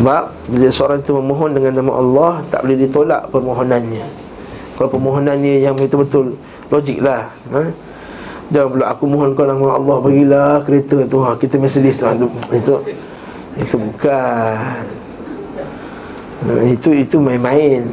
Bab 0.00 0.32
bila 0.48 0.68
seorang 0.72 1.04
itu 1.04 1.12
memohon 1.12 1.52
dengan 1.52 1.84
nama 1.84 1.92
Allah 2.00 2.32
Tak 2.48 2.64
boleh 2.64 2.78
ditolak 2.80 3.28
permohonannya. 3.28 4.06
Kalau 4.74 4.88
permohonannya 4.90 5.60
yang 5.60 5.76
betul-betul 5.76 6.40
Logik 6.72 7.04
lah 7.04 7.28
ha? 7.52 7.62
Jangan 8.52 8.68
pula 8.76 8.84
aku 8.92 9.04
mohon 9.08 9.32
kau 9.32 9.48
nama 9.48 9.80
Allah 9.80 9.96
bagilah 10.04 10.60
kereta 10.68 11.00
tu. 11.08 11.16
Ha, 11.24 11.32
Kita 11.36 11.56
Mercedes 11.56 11.96
tu. 11.96 12.28
Itu 12.52 12.74
Itu 13.56 13.74
bukan. 13.80 14.84
Nah, 16.44 16.60
Itu 16.68 16.92
itu 16.92 17.16
main-main 17.20 17.88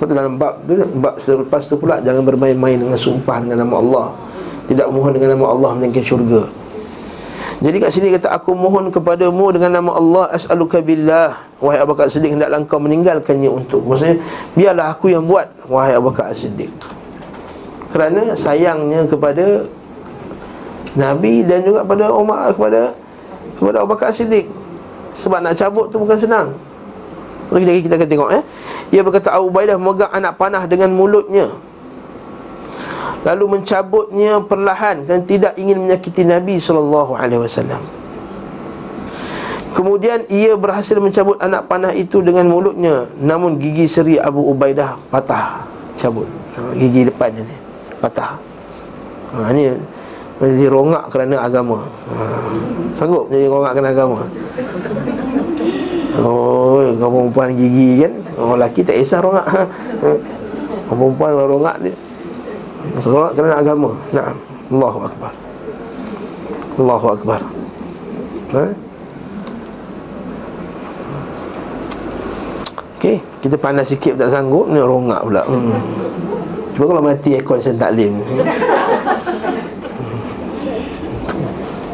Kau 0.00 0.08
tu 0.08 0.16
dalam 0.16 0.40
bab 0.40 0.64
tu 0.64 0.80
Bab 0.96 1.20
selepas 1.20 1.60
tu 1.68 1.76
pula 1.76 2.00
Jangan 2.00 2.24
bermain-main 2.24 2.80
dengan 2.80 2.96
sumpah 2.96 3.44
dengan 3.44 3.68
nama 3.68 3.76
Allah 3.76 4.06
Tidak 4.64 4.88
mohon 4.88 5.12
dengan 5.12 5.36
nama 5.36 5.52
Allah 5.52 5.76
Melainkan 5.76 6.00
syurga 6.00 6.48
Jadi 7.60 7.76
kat 7.76 7.90
sini 7.92 8.08
kata 8.16 8.32
Aku 8.40 8.56
mohon 8.56 8.88
kepadamu 8.88 9.52
dengan 9.52 9.76
nama 9.76 10.00
Allah 10.00 10.24
As'aluka 10.32 10.80
billah 10.80 11.36
Wahai 11.60 11.84
Abu 11.84 11.92
Bakar 11.92 12.08
Siddiq 12.08 12.32
Hendaklah 12.32 12.64
engkau 12.64 12.80
meninggalkannya 12.80 13.52
untuk 13.52 13.84
Maksudnya 13.84 14.16
Biarlah 14.56 14.96
aku 14.96 15.12
yang 15.12 15.28
buat 15.28 15.52
Wahai 15.68 16.00
Abu 16.00 16.08
Bakar 16.08 16.32
Siddiq 16.32 16.72
kerana 17.90 18.38
sayangnya 18.38 19.02
kepada 19.04 19.66
Nabi 20.94 21.42
dan 21.42 21.66
juga 21.66 21.82
pada 21.82 22.10
Umar 22.14 22.54
kepada 22.54 22.94
kepada 23.58 23.76
Abu 23.82 23.90
Bakar 23.94 24.10
Siddiq. 24.14 24.46
Sebab 25.10 25.42
nak 25.42 25.58
cabut 25.58 25.90
tu 25.90 25.98
bukan 25.98 26.14
senang. 26.14 26.54
Lagi-lagi 27.50 27.80
kita 27.82 27.94
akan 27.98 28.08
tengok 28.08 28.30
eh. 28.30 28.42
Ia 28.94 29.02
berkata 29.02 29.34
Abu 29.34 29.50
Ubaidah 29.50 29.74
memegang 29.74 30.10
anak 30.14 30.38
panah 30.38 30.64
dengan 30.70 30.94
mulutnya. 30.94 31.50
Lalu 33.26 33.60
mencabutnya 33.60 34.40
perlahan 34.40 35.04
dan 35.04 35.28
tidak 35.28 35.58
ingin 35.60 35.76
menyakiti 35.82 36.24
Nabi 36.24 36.56
wasallam. 36.56 37.82
Kemudian 39.70 40.26
ia 40.26 40.58
berhasil 40.58 40.98
mencabut 40.98 41.38
anak 41.38 41.70
panah 41.70 41.94
itu 41.94 42.18
dengan 42.20 42.50
mulutnya 42.50 43.06
Namun 43.22 43.56
gigi 43.62 43.86
seri 43.86 44.18
Abu 44.18 44.42
Ubaidah 44.50 44.98
patah 45.14 45.62
Cabut 45.94 46.26
Gigi 46.74 47.06
depannya 47.06 47.46
ni 47.46 47.56
Patah 48.02 48.34
ha, 49.30 49.54
Ini 49.54 49.78
menjadi 50.42 50.66
rongak 50.74 51.04
kerana 51.14 51.46
agama 51.46 51.86
ha. 51.86 52.50
Sanggup 52.98 53.30
menjadi 53.30 53.46
rongak 53.46 53.72
kerana 53.78 53.90
agama 53.94 54.18
Oh, 56.20 56.84
kau 57.00 57.08
perempuan 57.08 57.56
gigi 57.56 58.04
kan? 58.04 58.12
Oh, 58.36 58.52
lelaki 58.52 58.84
tak 58.84 59.00
kisah 59.00 59.24
rongak. 59.24 59.46
Ha. 59.48 59.62
Kau 60.88 60.96
perempuan 60.96 61.32
rongak 61.32 61.76
dia. 61.80 61.94
Rongak 63.00 63.32
kerana 63.40 63.54
agama. 63.56 63.90
Nah, 64.12 64.36
Allahu 64.68 64.98
Akbar. 65.08 65.32
Allahu 66.76 67.06
Akbar. 67.16 67.40
Ha? 68.52 68.64
Okey, 73.00 73.16
kita 73.40 73.56
panas 73.56 73.88
sikit 73.88 74.20
tak 74.20 74.28
sanggup 74.28 74.68
Ni 74.68 74.76
rongak 74.76 75.24
pula. 75.24 75.40
Hmm. 75.48 75.72
Cuba 76.76 76.84
kalau 76.84 77.00
mati 77.00 77.32
ekor 77.32 77.56
sen 77.56 77.80
taklim 77.80 78.20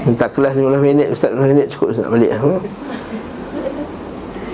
Minta 0.02 0.26
kelas 0.26 0.58
15 0.58 0.82
minit 0.82 1.06
Ustaz 1.14 1.30
15 1.30 1.54
minit 1.54 1.66
cukup 1.70 1.94
Ustaz 1.94 2.10
balik. 2.10 2.34
Ha? 2.34 2.85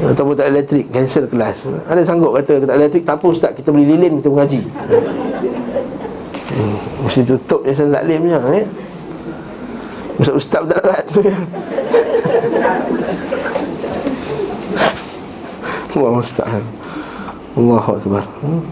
Ataupun 0.03 0.35
tak 0.35 0.51
elektrik 0.51 0.91
Cancel 0.91 1.31
kelas 1.31 1.71
Ada 1.87 2.03
sanggup 2.03 2.35
kata 2.35 2.67
Tak 2.67 2.75
elektrik 2.75 3.07
tak 3.07 3.23
apa 3.23 3.27
Ustaz 3.31 3.55
Kita 3.55 3.71
beli 3.71 3.95
lilin 3.95 4.19
Kita 4.19 4.35
mengaji 4.35 4.59
hmm. 6.51 7.07
Mesti 7.07 7.23
tutup 7.23 7.63
Jasa 7.63 7.87
taklim 7.87 8.27
je 8.27 8.35
eh? 8.51 8.67
Ustaz 10.19 10.35
Ustaz 10.35 10.67
tak 10.67 10.83
dapat 10.83 11.07
Allah 15.93 16.19
Ustaz 16.19 16.51
Allah 17.55 17.85
Akbar 17.87 18.25
hmm. 18.43 18.63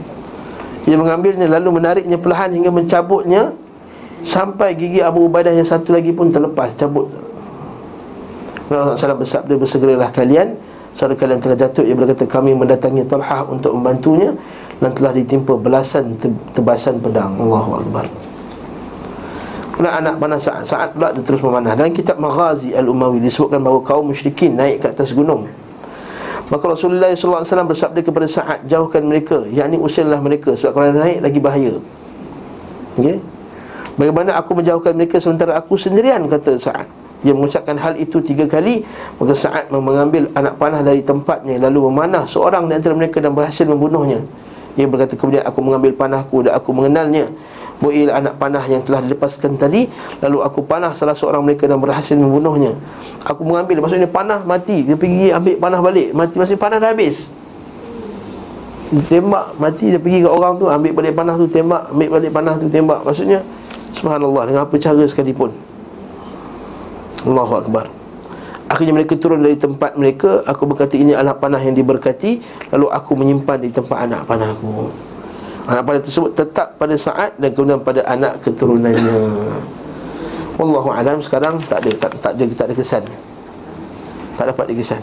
Ia 0.90 0.96
mengambilnya 0.98 1.46
lalu 1.46 1.78
menariknya 1.78 2.18
perlahan 2.18 2.58
hingga 2.58 2.74
mencabutnya 2.74 3.54
Sampai 4.26 4.74
gigi 4.74 4.98
Abu 5.00 5.30
Ubaidah 5.30 5.54
yang 5.54 5.64
satu 5.64 5.94
lagi 5.94 6.10
pun 6.10 6.34
terlepas 6.34 6.74
Cabut 6.74 7.06
Rasulullah 8.66 8.98
SAW 8.98 9.22
bersabda 9.22 9.54
Bersegeralah 9.56 10.10
kalian 10.10 10.58
Saudara 10.90 11.14
kalian 11.14 11.38
telah 11.38 11.54
jatuh 11.54 11.86
Ia 11.86 11.94
berkata 11.94 12.26
kami 12.26 12.50
mendatangi 12.54 13.06
Talha 13.06 13.46
untuk 13.46 13.72
membantunya 13.78 14.34
Dan 14.82 14.90
telah 14.90 15.14
ditimpa 15.14 15.54
belasan 15.54 16.18
tebasan 16.50 16.98
pedang. 16.98 17.36
Allahu 17.38 17.70
Akbar. 17.84 18.06
Kemudian 19.76 19.94
anak 19.96 20.14
panah 20.18 20.40
saat 20.40 20.64
Saat 20.66 20.88
pula 20.96 21.14
dia 21.14 21.22
terus 21.22 21.40
memanah. 21.40 21.72
Dan 21.78 21.94
kitab 21.94 22.18
Maghazi 22.18 22.74
Al-Umawi 22.74 23.22
Disebutkan 23.22 23.62
bahawa 23.62 23.80
kaum 23.86 24.10
musyrikin 24.10 24.56
naik 24.58 24.82
ke 24.82 24.86
atas 24.90 25.14
gunung. 25.14 25.46
Maka 26.50 26.64
Rasulullah 26.66 27.14
SAW 27.14 27.46
bersabda 27.46 28.02
kepada 28.02 28.26
Sa'ad 28.26 28.66
Jauhkan 28.66 29.06
mereka. 29.06 29.46
Yang 29.46 29.66
ini 29.70 29.78
usirlah 29.78 30.18
mereka 30.18 30.58
Sebab 30.58 30.74
kalau 30.74 30.90
naik 30.90 31.22
lagi 31.22 31.38
bahaya. 31.38 31.74
Okay 32.98 33.22
Bagaimana 34.00 34.32
aku 34.40 34.56
menjauhkan 34.56 34.96
mereka 34.96 35.20
sementara 35.20 35.60
aku 35.60 35.76
sendirian 35.76 36.24
kata 36.24 36.56
Sa'ad 36.56 36.99
Dia 37.20 37.36
mengucapkan 37.36 37.76
hal 37.76 38.00
itu 38.00 38.16
tiga 38.24 38.48
kali 38.48 38.80
Maka 39.20 39.36
Sa'ad 39.36 39.68
mengambil 39.68 40.32
anak 40.32 40.56
panah 40.56 40.80
dari 40.80 41.04
tempatnya 41.04 41.60
Lalu 41.68 41.92
memanah 41.92 42.24
seorang 42.24 42.64
di 42.68 42.72
antara 42.76 42.96
mereka 42.96 43.20
dan 43.20 43.36
berhasil 43.36 43.68
membunuhnya. 43.68 44.24
Dia 44.78 44.86
berkata 44.86 45.18
kemudian 45.18 45.42
aku 45.42 45.60
mengambil 45.60 45.92
panahku 45.98 46.46
dan 46.46 46.54
aku 46.54 46.70
mengenalnya. 46.70 47.28
Bu'il 47.80 48.12
anak 48.12 48.36
panah 48.36 48.60
yang 48.68 48.84
telah 48.84 49.00
dilepaskan 49.00 49.56
tadi 49.56 49.88
Lalu 50.20 50.38
aku 50.44 50.60
panah 50.68 50.92
salah 50.92 51.16
seorang 51.16 51.40
mereka 51.44 51.66
dan 51.68 51.80
berhasil 51.80 52.14
membunuhnya. 52.14 52.76
Aku 53.24 53.44
mengambil, 53.44 53.84
maksudnya 53.84 54.08
panah 54.08 54.40
mati. 54.46 54.86
Dia 54.86 54.96
pergi 54.96 55.34
ambil 55.34 55.54
panah 55.58 55.80
balik. 55.82 56.14
Mati 56.16 56.34
masih 56.40 56.56
panah 56.56 56.80
dah 56.80 56.92
habis. 56.92 57.28
Tembak 58.90 59.54
mati 59.54 59.86
dia 59.86 60.02
pergi 60.02 60.26
ke 60.26 60.26
orang 60.26 60.58
tu 60.58 60.66
Ambil 60.66 60.90
balik 60.90 61.14
panah 61.14 61.38
tu 61.38 61.46
tembak 61.46 61.94
Ambil 61.94 62.10
balik 62.10 62.30
panah 62.34 62.58
tu 62.58 62.66
tembak. 62.66 63.06
Maksudnya 63.06 63.38
Subhanallah 63.94 64.50
dengan 64.50 64.66
apa 64.66 64.74
cara 64.82 65.02
sekalipun 65.06 65.69
Allahu 67.26 67.54
Akbar 67.60 67.86
Akhirnya 68.70 68.94
mereka 68.94 69.18
turun 69.18 69.42
dari 69.42 69.58
tempat 69.58 69.98
mereka 69.98 70.46
Aku 70.46 70.64
berkata 70.64 70.94
ini 70.94 71.12
adalah 71.12 71.36
panah 71.36 71.58
yang 71.58 71.74
diberkati 71.74 72.38
Lalu 72.70 72.86
aku 72.86 73.12
menyimpan 73.18 73.58
di 73.60 73.70
tempat 73.74 74.06
anak 74.06 74.22
panahku 74.24 74.88
Anak 75.66 75.82
panah 75.82 76.00
tersebut 76.02 76.32
tetap 76.38 76.78
pada 76.78 76.94
saat 76.94 77.34
Dan 77.36 77.50
kemudian 77.50 77.82
pada 77.82 78.06
anak 78.06 78.38
keturunannya 78.46 79.18
Wallahu 80.60 80.92
alam 80.92 81.24
sekarang 81.24 81.56
tak 81.64 81.80
ada 81.80 81.90
tak, 81.96 82.12
tak 82.20 82.32
ada 82.36 82.44
tak 82.52 82.66
ada 82.68 82.74
kesan. 82.76 83.04
Tak 84.36 84.44
dapat 84.52 84.64
dikesan. 84.68 85.00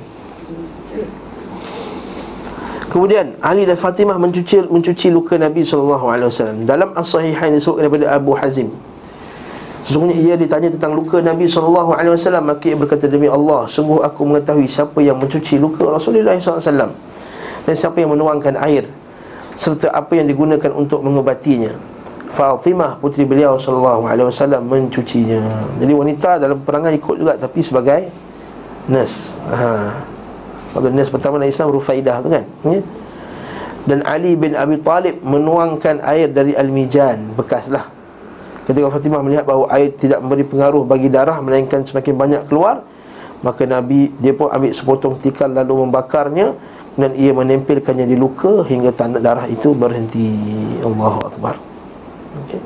Kemudian 2.93 3.33
Ali 3.41 3.65
dan 3.65 3.73
Fatimah 3.73 4.21
mencuci 4.21 4.69
mencuci 4.69 5.09
luka 5.09 5.33
Nabi 5.41 5.65
sallallahu 5.65 6.05
alaihi 6.13 6.29
wasallam. 6.29 6.57
Dalam 6.69 6.93
as-sahihain 6.93 7.57
disebutkan 7.57 7.89
daripada 7.89 8.05
Abu 8.13 8.37
Hazim. 8.37 8.69
Sesungguhnya 9.87 10.19
ia 10.19 10.35
ditanya 10.35 10.67
tentang 10.67 10.99
luka 10.99 11.23
Nabi 11.23 11.47
wasallam 11.47 12.43
maka 12.43 12.67
ia 12.67 12.75
berkata 12.75 13.07
demi 13.07 13.31
Allah 13.31 13.63
sungguh 13.71 14.03
aku 14.03 14.27
mengetahui 14.27 14.67
siapa 14.67 14.99
yang 14.99 15.15
mencuci 15.15 15.55
luka 15.55 15.87
Rasulullah 15.87 16.35
wasallam 16.35 16.91
dan 17.63 17.71
siapa 17.71 18.03
yang 18.03 18.11
menuangkan 18.11 18.59
air 18.67 18.83
serta 19.55 19.95
apa 19.95 20.19
yang 20.19 20.27
digunakan 20.27 20.75
untuk 20.75 20.99
mengobatinya. 21.01 21.71
Fatimah 22.35 22.99
putri 22.99 23.23
beliau 23.23 23.55
wasallam 23.55 24.67
mencucinya. 24.67 25.71
Jadi 25.79 25.93
wanita 25.95 26.37
dalam 26.37 26.59
perangai 26.61 26.99
ikut 26.99 27.15
juga 27.15 27.33
tapi 27.39 27.63
sebagai 27.63 28.11
nurse. 28.91 29.39
Ha. 29.49 30.03
Waktu 30.75 30.93
nurse 30.93 31.09
pertama 31.09 31.39
dalam 31.39 31.49
Islam 31.49 31.71
Rufaidah 31.71 32.19
tu 32.21 32.29
kan. 32.29 32.43
Ya? 32.67 32.83
Dan 33.87 34.03
Ali 34.03 34.35
bin 34.35 34.51
Abi 34.51 34.83
Talib 34.83 35.23
menuangkan 35.23 36.03
air 36.03 36.27
dari 36.27 36.53
al-mijan 36.53 37.33
bekaslah. 37.39 37.96
Ketika 38.67 38.91
Fatimah 38.91 39.23
melihat 39.23 39.47
bahawa 39.47 39.71
air 39.71 39.95
tidak 39.95 40.19
memberi 40.19 40.43
pengaruh 40.43 40.83
bagi 40.83 41.07
darah 41.07 41.39
melainkan 41.39 41.87
semakin 41.87 42.19
banyak 42.19 42.41
keluar, 42.51 42.83
maka 43.39 43.63
Nabi 43.63 44.11
dia 44.19 44.35
pun 44.35 44.51
ambil 44.51 44.75
sepotong 44.75 45.15
tikar 45.15 45.47
lalu 45.47 45.87
membakarnya 45.87 46.51
dan 46.99 47.15
ia 47.15 47.31
menempelkannya 47.31 48.03
di 48.03 48.19
luka 48.19 48.67
hingga 48.67 48.91
tanda 48.91 49.23
darah 49.23 49.47
itu 49.47 49.71
berhenti. 49.71 50.35
Allahu 50.83 51.31
akbar. 51.31 51.55
Okay. 52.43 52.59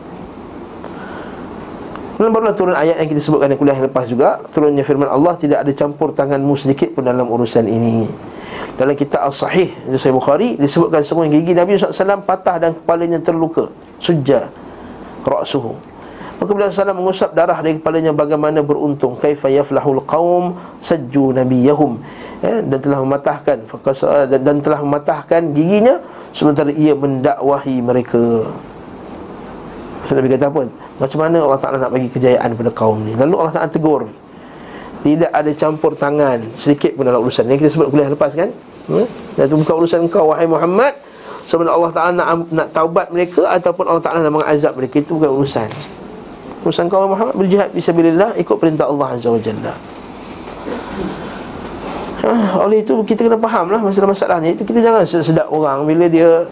Kemudian 2.17 2.33
barulah 2.33 2.55
turun 2.57 2.73
ayat 2.73 2.97
yang 2.97 3.09
kita 3.13 3.21
sebutkan 3.21 3.53
di 3.53 3.57
kuliah 3.57 3.73
yang 3.73 3.89
lepas 3.89 4.05
juga 4.05 4.37
Turunnya 4.53 4.85
firman 4.85 5.09
Allah 5.09 5.33
Tidak 5.33 5.57
ada 5.57 5.71
campur 5.73 6.13
tanganmu 6.13 6.53
sedikit 6.53 6.93
pun 6.93 7.01
dalam 7.01 7.25
urusan 7.25 7.65
ini 7.65 8.05
Dalam 8.77 8.93
kitab 8.93 9.25
Al-Sahih 9.25 9.89
Itu 9.89 9.97
saya 9.97 10.13
Bukhari 10.13 10.53
Disebutkan 10.53 11.01
semua 11.01 11.25
gigi 11.25 11.57
Nabi 11.57 11.81
SAW 11.81 12.21
patah 12.21 12.61
dan 12.61 12.77
kepalanya 12.77 13.17
terluka 13.25 13.73
Sujja 13.97 14.53
Ra'suhu 15.25 15.90
Maka 16.41 16.57
beliau 16.57 16.73
SAW 16.73 16.97
mengusap 16.97 17.37
darah 17.37 17.61
dari 17.61 17.77
kepalanya 17.77 18.09
Bagaimana 18.17 18.65
beruntung. 18.65 19.13
Kaifa 19.13 19.45
yaflahul 19.45 20.01
qawm 20.09 20.57
Sajju 20.81 21.37
nabiyahum. 21.37 22.01
Ya, 22.41 22.65
Dan 22.65 22.81
telah 22.81 22.97
mematahkan 23.05 23.69
Dan 24.25 24.57
telah 24.57 24.81
mematahkan 24.81 25.53
giginya 25.53 26.01
Sementara 26.33 26.73
ia 26.73 26.97
mendakwahi 26.97 27.83
mereka. 27.83 28.49
So 30.07 30.17
Nabi 30.17 30.31
kata 30.31 30.47
apa? 30.49 30.65
Macam 30.97 31.19
mana 31.21 31.37
Allah 31.43 31.59
Ta'ala 31.59 31.77
nak 31.77 31.91
bagi 31.91 32.07
kejayaan 32.07 32.55
pada 32.55 32.71
kaum 32.71 33.03
ni? 33.03 33.13
Lalu 33.19 33.35
Allah 33.35 33.53
Ta'ala 33.53 33.69
tegur. 33.69 34.07
Tidak 35.01 35.33
ada 35.33 35.51
campur 35.57 35.97
tangan 35.97 36.39
Sedikit 36.55 36.95
pun 36.95 37.03
dalam 37.03 37.19
urusan. 37.19 37.51
Yang 37.51 37.67
kita 37.67 37.69
sebut 37.75 37.87
kuliah 37.91 38.07
lepas 38.07 38.31
kan? 38.31 38.49
Hmm? 38.87 39.05
Dan 39.35 39.43
itu 39.45 39.55
bukan 39.59 39.75
urusan 39.83 40.07
kau 40.07 40.31
Wahai 40.31 40.47
Muhammad. 40.47 40.95
Sebenarnya 41.45 41.75
Allah 41.75 41.91
Ta'ala 41.91 42.11
nak, 42.15 42.27
nak 42.47 42.67
taubat 42.71 43.11
mereka 43.11 43.43
Ataupun 43.51 43.91
Allah 43.91 44.01
Ta'ala 44.01 44.23
nak 44.23 44.33
mengazab 44.39 44.73
mereka. 44.79 45.03
Itu 45.03 45.19
bukan 45.19 45.35
urusan 45.35 45.69
Urusan 46.62 46.86
kau 46.89 47.09
Muhammad 47.09 47.36
Berjihad 47.38 47.70
bisabilillah 47.74 48.38
Ikut 48.38 48.57
perintah 48.62 48.86
Allah 48.89 49.18
Azza 49.18 49.30
wa 49.34 49.41
Jalla 49.41 49.74
ha, 52.22 52.62
Oleh 52.62 52.86
itu 52.86 52.93
kita 53.05 53.26
kena 53.26 53.38
faham 53.41 53.74
lah 53.74 53.82
Masalah-masalah 53.82 54.38
ni 54.39 54.53
Itu 54.53 54.62
kita 54.66 54.80
jangan 54.82 55.01
sedap 55.05 55.49
orang 55.49 55.89
Bila 55.89 56.05
dia 56.05 56.45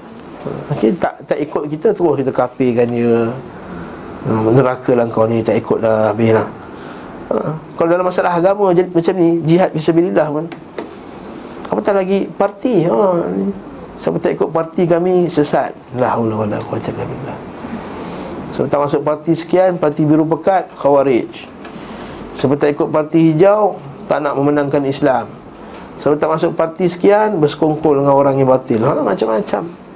Okay, 0.72 0.95
tak 0.95 1.20
tak 1.28 1.36
ikut 1.43 1.68
kita 1.68 1.91
terus 1.91 2.16
kita 2.24 2.32
kapirkan 2.32 2.88
dia. 2.88 3.28
Ha, 4.28 4.32
neraka 4.51 4.91
lah 4.95 5.07
kau 5.12 5.28
ni 5.28 5.43
tak 5.43 5.60
ikut 5.60 5.84
dah 5.84 6.12
habis 6.12 6.32
lah. 6.32 6.47
Ha, 7.32 7.36
kalau 7.76 7.89
dalam 7.91 8.07
masalah 8.07 8.32
agama 8.39 8.72
jadi, 8.72 8.88
macam 8.88 9.14
ni 9.20 9.43
jihad 9.43 9.70
fisabilillah 9.76 10.28
pun. 10.32 10.45
Apatah 11.68 11.93
lagi 11.99 12.28
parti. 12.32 12.88
Ha, 12.88 12.95
siapa 13.99 14.16
tak 14.24 14.39
ikut 14.39 14.49
parti 14.51 14.88
kami 14.88 15.28
sesat. 15.28 15.76
La 15.99 16.16
haula 16.16 16.47
quwwata 16.47 16.88
illa 16.95 17.03
billah. 17.03 17.38
Tak 18.68 18.80
masuk 18.84 19.01
parti 19.05 19.32
sekian, 19.38 19.80
parti 19.80 20.03
biru 20.03 20.28
pekat, 20.28 20.68
khawarij. 20.76 21.32
Tak 22.36 22.70
ikut 22.76 22.91
parti 22.91 23.32
hijau, 23.32 23.80
tak 24.12 24.20
nak 24.20 24.36
memenangkan 24.36 24.84
Islam. 24.84 25.32
Tak 25.99 26.28
masuk 26.28 26.55
parti 26.55 26.88
sekian, 26.91 27.39
bersekongkol 27.39 28.03
dengan 28.03 28.16
orang 28.16 28.36
yang 28.36 28.51
batil. 28.51 28.84
Ha, 28.84 28.99
macam-macam. 28.99 29.89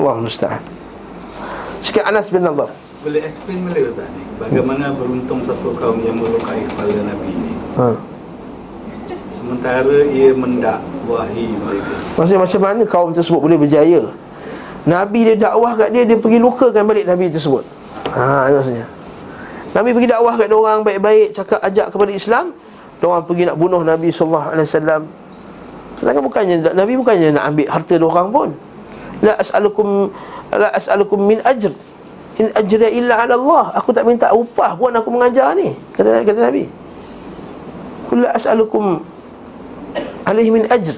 Allah 0.00 0.16
musta'an 0.16 0.62
Sikit 1.84 2.08
Anas 2.08 2.32
bin 2.32 2.40
Nadar 2.40 2.72
Boleh 3.04 3.20
explain 3.20 3.60
boleh 3.68 3.92
tak 3.92 4.08
ni 4.16 4.24
Bagaimana 4.40 4.96
beruntung 4.96 5.44
satu 5.44 5.76
kaum 5.76 6.00
yang 6.00 6.16
melukai 6.16 6.64
kepala 6.64 7.00
Nabi 7.04 7.30
ni 7.36 7.52
ha. 7.76 7.92
Sementara 9.28 9.96
ia 10.08 10.32
mendakwahi 10.32 11.46
mereka 11.52 11.92
Maksudnya 12.16 12.40
macam 12.40 12.60
mana 12.64 12.82
kaum 12.88 13.10
tersebut 13.12 13.40
boleh 13.44 13.60
berjaya 13.60 14.08
Nabi 14.88 15.28
dia 15.28 15.36
dakwah 15.36 15.76
kat 15.76 15.92
dia 15.92 16.08
Dia 16.08 16.16
pergi 16.16 16.38
lukakan 16.40 16.82
balik 16.88 17.04
Nabi 17.04 17.28
tersebut 17.28 17.64
Ha 18.16 18.48
maksudnya 18.48 18.86
Nabi 19.76 19.88
pergi 19.92 20.08
dakwah 20.08 20.34
kat 20.40 20.48
orang 20.48 20.80
baik-baik 20.82 21.36
Cakap 21.36 21.60
ajak 21.60 21.92
kepada 21.92 22.10
Islam 22.12 22.56
Orang 23.00 23.24
pergi 23.24 23.48
nak 23.48 23.56
bunuh 23.60 23.80
Nabi 23.84 24.08
SAW 24.08 24.64
Sedangkan 26.00 26.22
bukannya 26.24 26.72
Nabi 26.72 26.92
bukannya 26.96 27.36
nak 27.36 27.44
ambil 27.52 27.66
harta 27.68 27.94
orang 28.00 28.28
pun 28.32 28.48
La 29.20 29.36
as'alukum 29.36 30.08
la 30.50 30.68
as'alukum 30.72 31.20
min 31.20 31.38
ajr. 31.44 31.72
In 32.40 32.48
ajra 32.56 32.88
illa 32.88 33.20
'ala 33.20 33.36
Allah. 33.36 33.64
Aku 33.76 33.92
tak 33.92 34.08
minta 34.08 34.32
upah 34.32 34.74
pun 34.74 34.90
aku 34.96 35.08
mengajar 35.12 35.52
ni. 35.52 35.76
Kata 35.92 36.24
kata 36.24 36.40
Nabi. 36.40 36.64
Kullu 38.08 38.26
as'alukum 38.26 39.04
alaihi 40.24 40.50
min 40.50 40.64
ajr. 40.72 40.96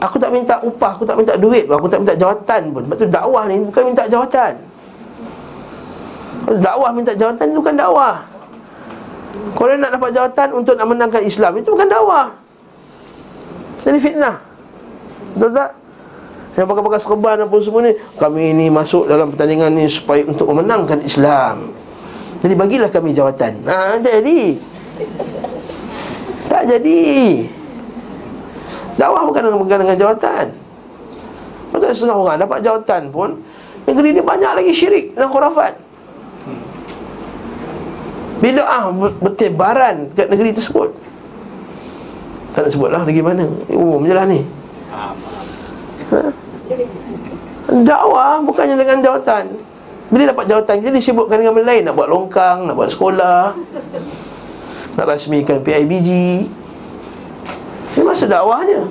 Aku 0.00 0.16
tak 0.16 0.32
minta 0.32 0.56
upah, 0.64 0.96
aku 0.96 1.04
tak 1.04 1.20
minta 1.20 1.36
duit, 1.36 1.68
aku 1.68 1.84
tak 1.84 2.00
minta 2.00 2.16
jawatan 2.16 2.72
pun. 2.72 2.82
Sebab 2.88 2.96
tu 2.96 3.06
dakwah 3.12 3.44
ni 3.44 3.60
bukan 3.60 3.82
minta 3.92 4.08
jawatan. 4.08 4.52
Kalau 6.40 6.56
dakwah 6.56 6.90
minta 6.96 7.12
jawatan 7.12 7.44
itu 7.52 7.58
bukan 7.60 7.76
dakwah. 7.76 8.16
Kalau 9.30 9.76
nak 9.76 9.92
dapat 9.92 10.10
jawatan 10.16 10.48
untuk 10.56 10.74
nak 10.80 10.88
menangkan 10.88 11.22
Islam 11.22 11.52
itu 11.60 11.68
bukan 11.68 11.88
dakwah. 11.92 12.32
Jadi 13.84 13.98
fitnah. 14.00 14.36
Betul 15.36 15.52
tak? 15.52 15.70
Yang 16.58 16.66
pakai-pakai 16.66 17.00
serban 17.00 17.38
apa 17.46 17.56
semua 17.62 17.80
ni 17.86 17.92
Kami 18.18 18.42
ini 18.50 18.66
masuk 18.66 19.06
dalam 19.06 19.30
pertandingan 19.30 19.70
ni 19.70 19.86
Supaya 19.86 20.26
untuk 20.26 20.50
memenangkan 20.50 20.98
Islam 21.06 21.70
Jadi 22.42 22.54
bagilah 22.58 22.90
kami 22.90 23.14
jawatan 23.14 23.62
Ha, 23.70 24.02
tak 24.02 24.18
jadi 24.18 24.58
Tak 26.50 26.62
jadi 26.66 26.98
Dakwah 28.98 29.22
bukan 29.26 29.40
dengan, 29.46 29.78
dengan 29.86 29.96
jawatan. 29.98 30.46
Maka 31.70 31.94
setengah 31.94 32.18
orang 32.18 32.38
dapat 32.42 32.58
jawatan 32.66 33.02
pun 33.14 33.30
Negeri 33.88 34.08
ni 34.14 34.22
banyak 34.22 34.52
lagi 34.60 34.72
syirik 34.76 35.16
dan 35.16 35.26
khurafat. 35.32 35.74
Bida'ah 38.40 38.88
bertebaran 39.20 40.08
kat 40.16 40.30
negeri 40.32 40.54
tersebut. 40.54 40.94
Tak 42.56 42.66
nak 42.66 42.70
sebutlah 42.72 43.02
negeri 43.04 43.24
mana. 43.24 43.46
Umum 43.68 44.06
je 44.06 44.14
lah 44.14 44.26
ni. 44.30 44.40
Ha? 44.94 46.20
Dakwah 47.70 48.42
bukannya 48.46 48.78
dengan 48.78 49.02
jawatan. 49.02 49.44
Bila 50.10 50.26
dapat 50.26 50.50
jawatan 50.50 50.82
Kita 50.82 50.90
disibukkan 50.90 51.38
dengan 51.38 51.54
benda 51.54 51.70
lain. 51.70 51.86
Nak 51.86 51.94
buat 51.94 52.10
longkang 52.10 52.66
Nak 52.66 52.74
buat 52.74 52.90
sekolah 52.90 53.54
Nak 54.98 55.06
rasmikan 55.06 55.62
PIBG 55.62 56.10
masa 58.10 58.26
dakwahnya. 58.26 58.90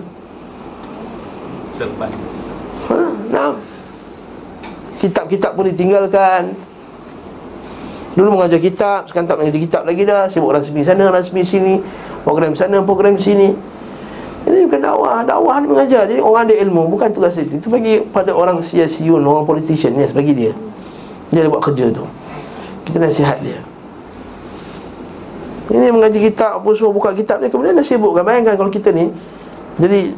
Serban 1.76 2.12
ha, 2.88 2.98
Nah 3.28 3.52
Kitab-kitab 5.00 5.56
pun 5.56 5.64
ditinggalkan. 5.72 6.52
Dulu 8.20 8.36
mengajar 8.36 8.60
kitab 8.60 9.08
Sekarang 9.08 9.32
tak 9.32 9.40
mengajar 9.40 9.60
kitab 9.64 9.82
lagi 9.88 10.04
dah. 10.04 10.28
Sibuk 10.28 10.52
rasmi 10.52 10.84
sana, 10.84 11.08
rasmi 11.08 11.40
sini. 11.40 11.80
Program 12.28 12.52
sana, 12.52 12.84
program 12.84 13.16
sini. 13.16 13.56
Ini 14.44 14.68
bukan 14.68 14.84
dakwah. 14.84 15.24
Dakwah 15.24 15.64
ni 15.64 15.72
mengajar. 15.72 16.04
Jadi 16.04 16.20
orang 16.20 16.52
ada 16.52 16.56
ilmu 16.68 16.92
Bukan 16.92 17.16
tugas 17.16 17.40
itu 17.40 17.64
Itu 17.64 17.72
bagi 17.72 18.04
pada 18.12 18.36
orang 18.36 18.60
sia-siun 18.60 19.24
Orang 19.24 19.48
politician. 19.48 19.96
Yes 19.96 20.12
bagi 20.12 20.36
dia. 20.36 20.52
Dia 21.32 21.48
buat 21.48 21.64
kerja 21.64 21.88
tu. 21.96 22.04
Kita 22.84 23.00
nasihat 23.00 23.40
dia 23.40 23.69
Ini 25.70 25.94
mengaji 25.94 26.20
kitab 26.20 26.60
Apa 26.60 26.70
semua 26.74 26.90
buka 26.90 27.14
kitab 27.14 27.38
dia 27.40 27.50
Kemudian 27.54 27.78
dah 27.78 27.86
sibuk 27.86 28.18
kan? 28.18 28.26
Bayangkan 28.26 28.58
kalau 28.58 28.74
kita 28.74 28.90
ni 28.90 29.14
Jadi 29.78 30.12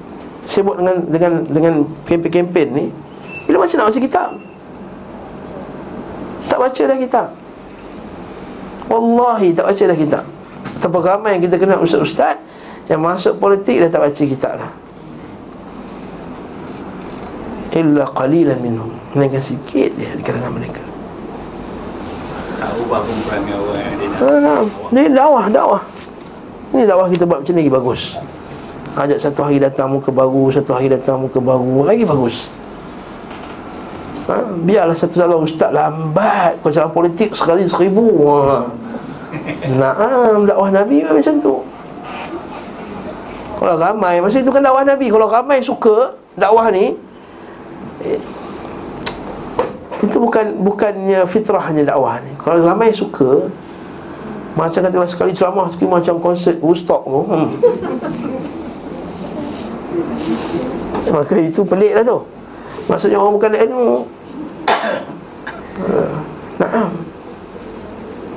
Sibuk 0.48 0.80
dengan 0.80 1.06
dengan 1.06 1.32
dengan 1.46 1.74
kempen-kempen 2.08 2.68
ni 2.72 2.86
Bila 3.46 3.68
macam 3.68 3.76
nak 3.78 3.88
baca 3.92 4.00
kitab? 4.00 4.30
Tak 6.52 6.60
baca 6.60 6.82
dah 6.84 7.00
kitab. 7.00 7.28
Wallahi 8.92 9.56
tak 9.56 9.72
baca 9.72 9.84
dah 9.88 9.96
kitab. 9.96 10.24
Betapa 10.76 10.98
ramai 11.00 11.40
yang 11.40 11.44
kita 11.48 11.56
kenal 11.56 11.80
ustaz-ustaz 11.80 12.36
Yang 12.92 13.00
masuk 13.00 13.34
politik 13.40 13.80
dah 13.80 13.88
tak 13.88 14.02
baca 14.04 14.22
kitab 14.28 14.54
lah 14.60 14.72
Illa 17.72 18.04
qalilan 18.04 18.60
minhum. 18.60 18.92
Melainkan 19.16 19.40
sikit 19.40 19.96
dia 19.96 20.12
di 20.12 20.20
kalangan 20.20 20.52
mereka. 20.60 20.84
Tak 22.60 22.76
ubah 22.84 23.00
pun 23.00 23.16
perangai 23.24 23.56
orang 23.56 23.80
Ah, 24.22 24.62
Ini 24.94 25.10
dakwah, 25.10 25.50
dakwah. 25.50 25.82
Ini 26.72 26.86
dakwah 26.86 27.10
kita 27.10 27.26
buat 27.26 27.42
macam 27.42 27.54
ni 27.58 27.66
lagi 27.66 27.74
bagus. 27.74 28.02
Ajak 28.94 29.18
satu 29.18 29.42
hari 29.42 29.58
datang 29.58 29.90
muka 29.90 30.14
baru. 30.14 30.54
Satu 30.54 30.78
hari 30.78 30.94
datang 30.94 31.26
muka 31.26 31.42
baru. 31.42 31.82
Lagi 31.82 32.06
bagus. 32.06 32.54
Ha? 34.30 34.54
Biarlah 34.62 34.94
satu 34.94 35.18
salah 35.18 35.42
ustaz 35.42 35.74
lambat. 35.74 36.62
Salah 36.70 36.94
politik 36.94 37.34
sekali 37.34 37.66
seribu. 37.66 38.30
Ha. 38.46 38.70
Naam, 39.74 40.46
dakwah 40.46 40.70
Nabi 40.70 41.02
macam 41.02 41.42
tu. 41.42 41.56
Kalau 43.58 43.78
ramai, 43.78 44.22
masa 44.22 44.38
itu 44.38 44.54
kan 44.54 44.62
dakwah 44.62 44.86
Nabi. 44.86 45.10
Kalau 45.10 45.26
ramai 45.26 45.66
suka 45.66 46.14
dakwah 46.38 46.70
ni 46.70 46.94
eh, 48.06 48.22
Itu 50.02 50.18
bukan 50.18 50.62
bukannya 50.62 51.26
fitrahnya 51.26 51.90
dakwah 51.90 52.22
ni. 52.22 52.38
Kalau 52.38 52.62
ramai 52.62 52.94
suka 52.94 53.50
Macam 54.52 54.80
katakanlah 54.84 55.08
sekali 55.08 55.32
ceramah 55.32 55.72
Sekali 55.72 55.88
macam 55.88 56.16
konsert 56.20 56.58
Woodstock 56.60 57.08
tu. 57.08 57.22
Hmm. 57.24 57.50
Maka 61.12 61.36
itu 61.40 61.62
pelik 61.64 61.94
lah 61.96 62.04
tu. 62.04 62.20
Maksudnya 62.88 63.18
orang 63.20 63.36
bukan 63.36 63.52
ilmu. 63.56 63.96
Ah, 65.82 66.16
Naam. 66.62 66.92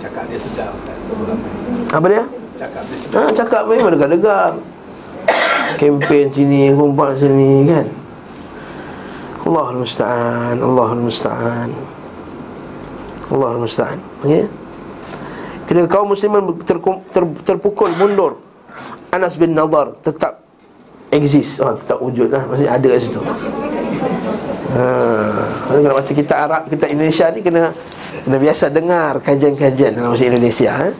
Cakap 0.01 0.25
dia 0.33 0.39
sedap 0.41 0.73
sebelum 1.05 1.39
Apa 1.93 2.07
dia? 2.09 2.25
Cakap 2.57 2.83
dia 2.89 2.97
sedap. 2.97 3.21
Ha, 3.21 3.31
cakap 3.37 3.63
memang 3.69 3.93
degar-degar 3.93 4.57
Kempen 5.75 6.31
sini, 6.31 6.71
kumpat 6.73 7.19
sini 7.19 7.67
kan? 7.67 7.87
Allahul 9.45 9.85
Musta'an 9.85 10.57
Allahul 10.63 11.05
Musta'an. 11.05 11.69
Allahul 13.29 13.61
Musta'an. 13.67 13.99
Okay? 14.25 14.49
Ketika 15.65 15.87
kaum 15.89 16.13
muslimin 16.13 16.61
terkum, 16.65 17.01
ter, 17.09 17.25
terpukul 17.45 17.91
mundur 17.97 18.41
Anas 19.09 19.41
bin 19.41 19.57
Nadar 19.57 19.97
tetap 20.05 20.45
exist 21.09 21.63
oh, 21.65 21.73
Tetap 21.73 21.99
wujud 22.05 22.29
lah 22.29 22.45
Maksudnya 22.49 22.73
ada 22.77 22.87
kat 22.87 23.01
situ 23.01 23.21
Ha, 24.75 24.83
kalau 25.71 25.95
macam 25.95 26.15
kita 26.19 26.35
Arab, 26.35 26.67
kita 26.67 26.91
Indonesia 26.91 27.31
ni 27.31 27.47
kena 27.47 27.71
kena 28.27 28.37
biasa 28.43 28.75
dengar 28.75 29.23
kajian-kajian 29.23 29.95
dalam 29.95 30.11
bahasa 30.11 30.27
Indonesia 30.27 30.71
eh? 30.91 30.95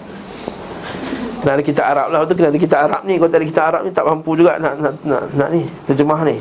Kena 1.43 1.59
ada 1.59 1.65
kita 1.67 1.83
Arab 1.83 2.07
lah 2.15 2.23
tu 2.23 2.39
kena 2.39 2.55
ada 2.55 2.61
kita 2.63 2.77
Arab 2.79 3.03
ni 3.03 3.19
Kalau 3.19 3.31
tak 3.35 3.43
ada 3.43 3.47
kita 3.51 3.63
Arab 3.67 3.81
ni 3.83 3.91
tak 3.91 4.07
mampu 4.07 4.31
juga 4.39 4.63
nak 4.63 4.79
nak 4.79 4.95
nak, 5.03 5.23
nak 5.35 5.49
ni 5.51 5.67
terjemah 5.91 6.21
ni. 6.23 6.39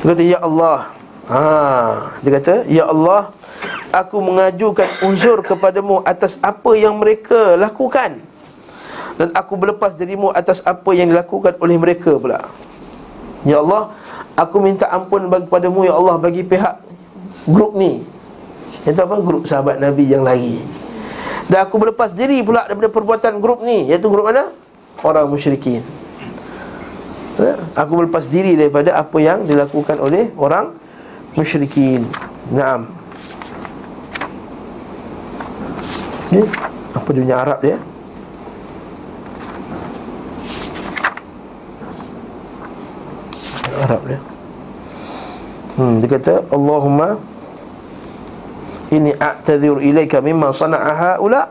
Dia 0.00 0.06
kata 0.16 0.24
ya 0.24 0.38
Allah. 0.40 0.78
Ha, 1.28 1.40
dia 2.24 2.30
kata 2.40 2.54
ya 2.72 2.84
Allah 2.88 3.20
aku 3.94 4.18
mengajukan 4.18 4.90
uzur 5.06 5.46
kepadamu 5.46 6.02
atas 6.02 6.34
apa 6.42 6.74
yang 6.74 6.98
mereka 6.98 7.54
lakukan 7.54 8.18
dan 9.14 9.30
aku 9.30 9.54
berlepas 9.54 9.94
dirimu 9.94 10.34
atas 10.34 10.58
apa 10.66 10.90
yang 10.90 11.14
dilakukan 11.14 11.54
oleh 11.62 11.78
mereka 11.78 12.18
pula. 12.18 12.50
Ya 13.46 13.62
Allah, 13.62 13.94
aku 14.34 14.58
minta 14.58 14.90
ampun 14.90 15.30
bagi 15.30 15.46
padamu 15.46 15.86
ya 15.86 15.94
Allah 15.94 16.18
bagi 16.18 16.42
pihak 16.42 16.82
grup 17.46 17.78
ni. 17.78 18.02
Itu 18.82 18.98
apa? 18.98 19.22
Grup 19.22 19.46
sahabat 19.46 19.78
Nabi 19.78 20.10
yang 20.10 20.26
lari. 20.26 20.58
Dan 21.46 21.62
aku 21.62 21.78
berlepas 21.78 22.10
diri 22.10 22.42
pula 22.42 22.64
daripada 22.64 22.88
perbuatan 22.88 23.36
grup 23.36 23.60
ni 23.60 23.92
Iaitu 23.92 24.08
grup 24.08 24.32
mana? 24.32 24.48
Orang 25.04 25.28
musyrikin 25.28 25.84
ya? 27.36 27.54
Aku 27.76 28.00
berlepas 28.00 28.24
diri 28.32 28.56
daripada 28.56 28.96
apa 28.96 29.20
yang 29.20 29.44
dilakukan 29.44 30.00
oleh 30.00 30.32
orang 30.40 30.72
musyrikin 31.36 32.08
Naam 32.48 33.03
okay. 36.28 36.44
Apa 36.94 37.08
dia 37.10 37.22
punya 37.26 37.36
Arab 37.42 37.58
dia? 37.60 37.76
Arab 43.84 44.02
dia 44.06 44.20
Hmm, 45.74 45.98
dia 45.98 46.06
kata 46.06 46.46
Allahumma 46.54 47.18
Ini 48.94 49.10
a'tadhir 49.18 49.82
ilaika 49.82 50.22
mimma 50.22 50.54
sana'a 50.54 50.92
ha'ula 50.94 51.50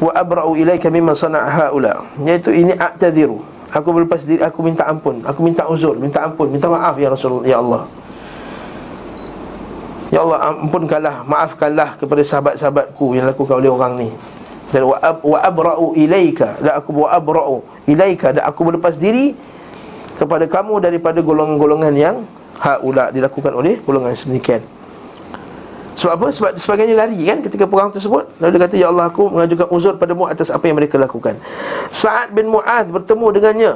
Wa 0.00 0.10
abra'u 0.16 0.56
ilaika 0.56 0.88
mimma 0.88 1.12
sana'a 1.12 1.44
ha'ula 1.44 2.08
Iaitu 2.24 2.56
ini 2.56 2.72
a'tadhiru 2.72 3.44
Aku 3.68 3.92
berlepas 3.92 4.24
diri, 4.24 4.40
aku 4.40 4.64
minta 4.64 4.88
ampun 4.88 5.20
Aku 5.28 5.44
minta 5.44 5.68
uzur, 5.68 6.00
minta 6.00 6.24
ampun, 6.24 6.48
minta 6.48 6.72
maaf 6.72 6.96
ya 6.96 7.12
Rasulullah 7.12 7.44
Ya 7.44 7.60
Allah 7.60 7.84
Ya 10.08 10.24
Allah 10.24 10.56
ampunkanlah, 10.56 11.20
maafkanlah 11.28 12.00
kepada 12.00 12.24
sahabat-sahabatku 12.24 13.12
Yang 13.12 13.36
lakukan 13.36 13.54
oleh 13.60 13.68
orang 13.68 13.92
ni. 14.00 14.08
Dan 14.72 14.88
wa, 14.88 14.96
ab, 15.00 15.20
wa 15.20 15.38
abra'u 15.40 15.92
ilaika 15.96 16.56
Dan 16.60 16.76
aku 16.76 17.04
wa 17.04 17.08
abra'u 17.12 17.60
ilaika 17.88 18.32
Dan 18.32 18.44
aku 18.44 18.68
berlepas 18.68 18.96
diri 18.96 19.36
Kepada 20.16 20.48
kamu 20.48 20.80
daripada 20.80 21.20
golongan-golongan 21.20 21.94
yang 21.96 22.16
Ha'ula 22.58 23.14
dilakukan 23.14 23.54
oleh 23.54 23.78
golongan 23.86 24.18
sedemikian. 24.18 24.58
Sebab 25.98 26.14
apa? 26.14 26.26
Sebab 26.30 26.50
sebagainya 26.58 26.94
lari 26.94 27.18
kan 27.26 27.38
ketika 27.42 27.70
perang 27.70 27.90
tersebut. 27.90 28.26
Lalu 28.42 28.50
dia 28.54 28.60
kata 28.66 28.74
Ya 28.78 28.86
Allah 28.90 29.10
aku 29.10 29.30
mengajukan 29.30 29.66
uzur 29.70 29.94
padamu 29.94 30.26
atas 30.26 30.50
apa 30.50 30.66
yang 30.66 30.78
mereka 30.78 30.98
lakukan. 30.98 31.38
Sa'ad 31.90 32.34
bin 32.34 32.50
Mu'ad 32.50 32.90
bertemu 32.90 33.26
dengannya. 33.34 33.72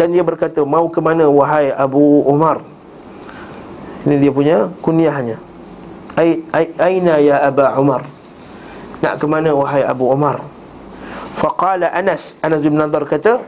Dan 0.00 0.16
dia 0.16 0.24
berkata 0.24 0.64
Mau 0.64 0.88
ke 0.88 1.00
mana 1.00 1.28
wahai 1.28 1.72
Abu 1.72 2.24
Umar 2.24 2.64
Ini 4.06 4.16
dia 4.16 4.32
punya 4.32 4.56
kunyahnya 4.80 5.36
Aina 6.80 7.14
ya 7.20 7.40
Aba 7.44 7.76
Umar? 7.80 8.04
Nak 9.00 9.16
ke 9.16 9.24
mana 9.24 9.56
wahai 9.56 9.80
Abu 9.84 10.12
Umar? 10.12 10.44
Faqala 11.40 11.88
Anas. 11.92 12.36
Anas 12.44 12.60
bin 12.60 12.76
Nadar 12.76 13.08
kata 13.08 13.40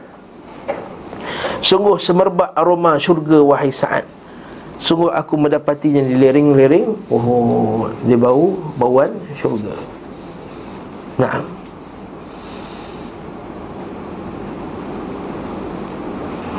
Sungguh 1.63 1.95
semerbak 1.95 2.51
aroma 2.57 2.99
syurga 2.99 3.39
wahai 3.39 3.71
Sa'ad. 3.71 4.03
Sungguh 4.81 5.07
aku 5.07 5.39
mendapatinya 5.39 6.03
di 6.03 6.19
lering-lering. 6.19 7.07
Oh, 7.07 7.87
dia 8.03 8.19
bau 8.19 8.51
bauan 8.75 9.15
syurga. 9.37 9.73
Nah 11.21 11.39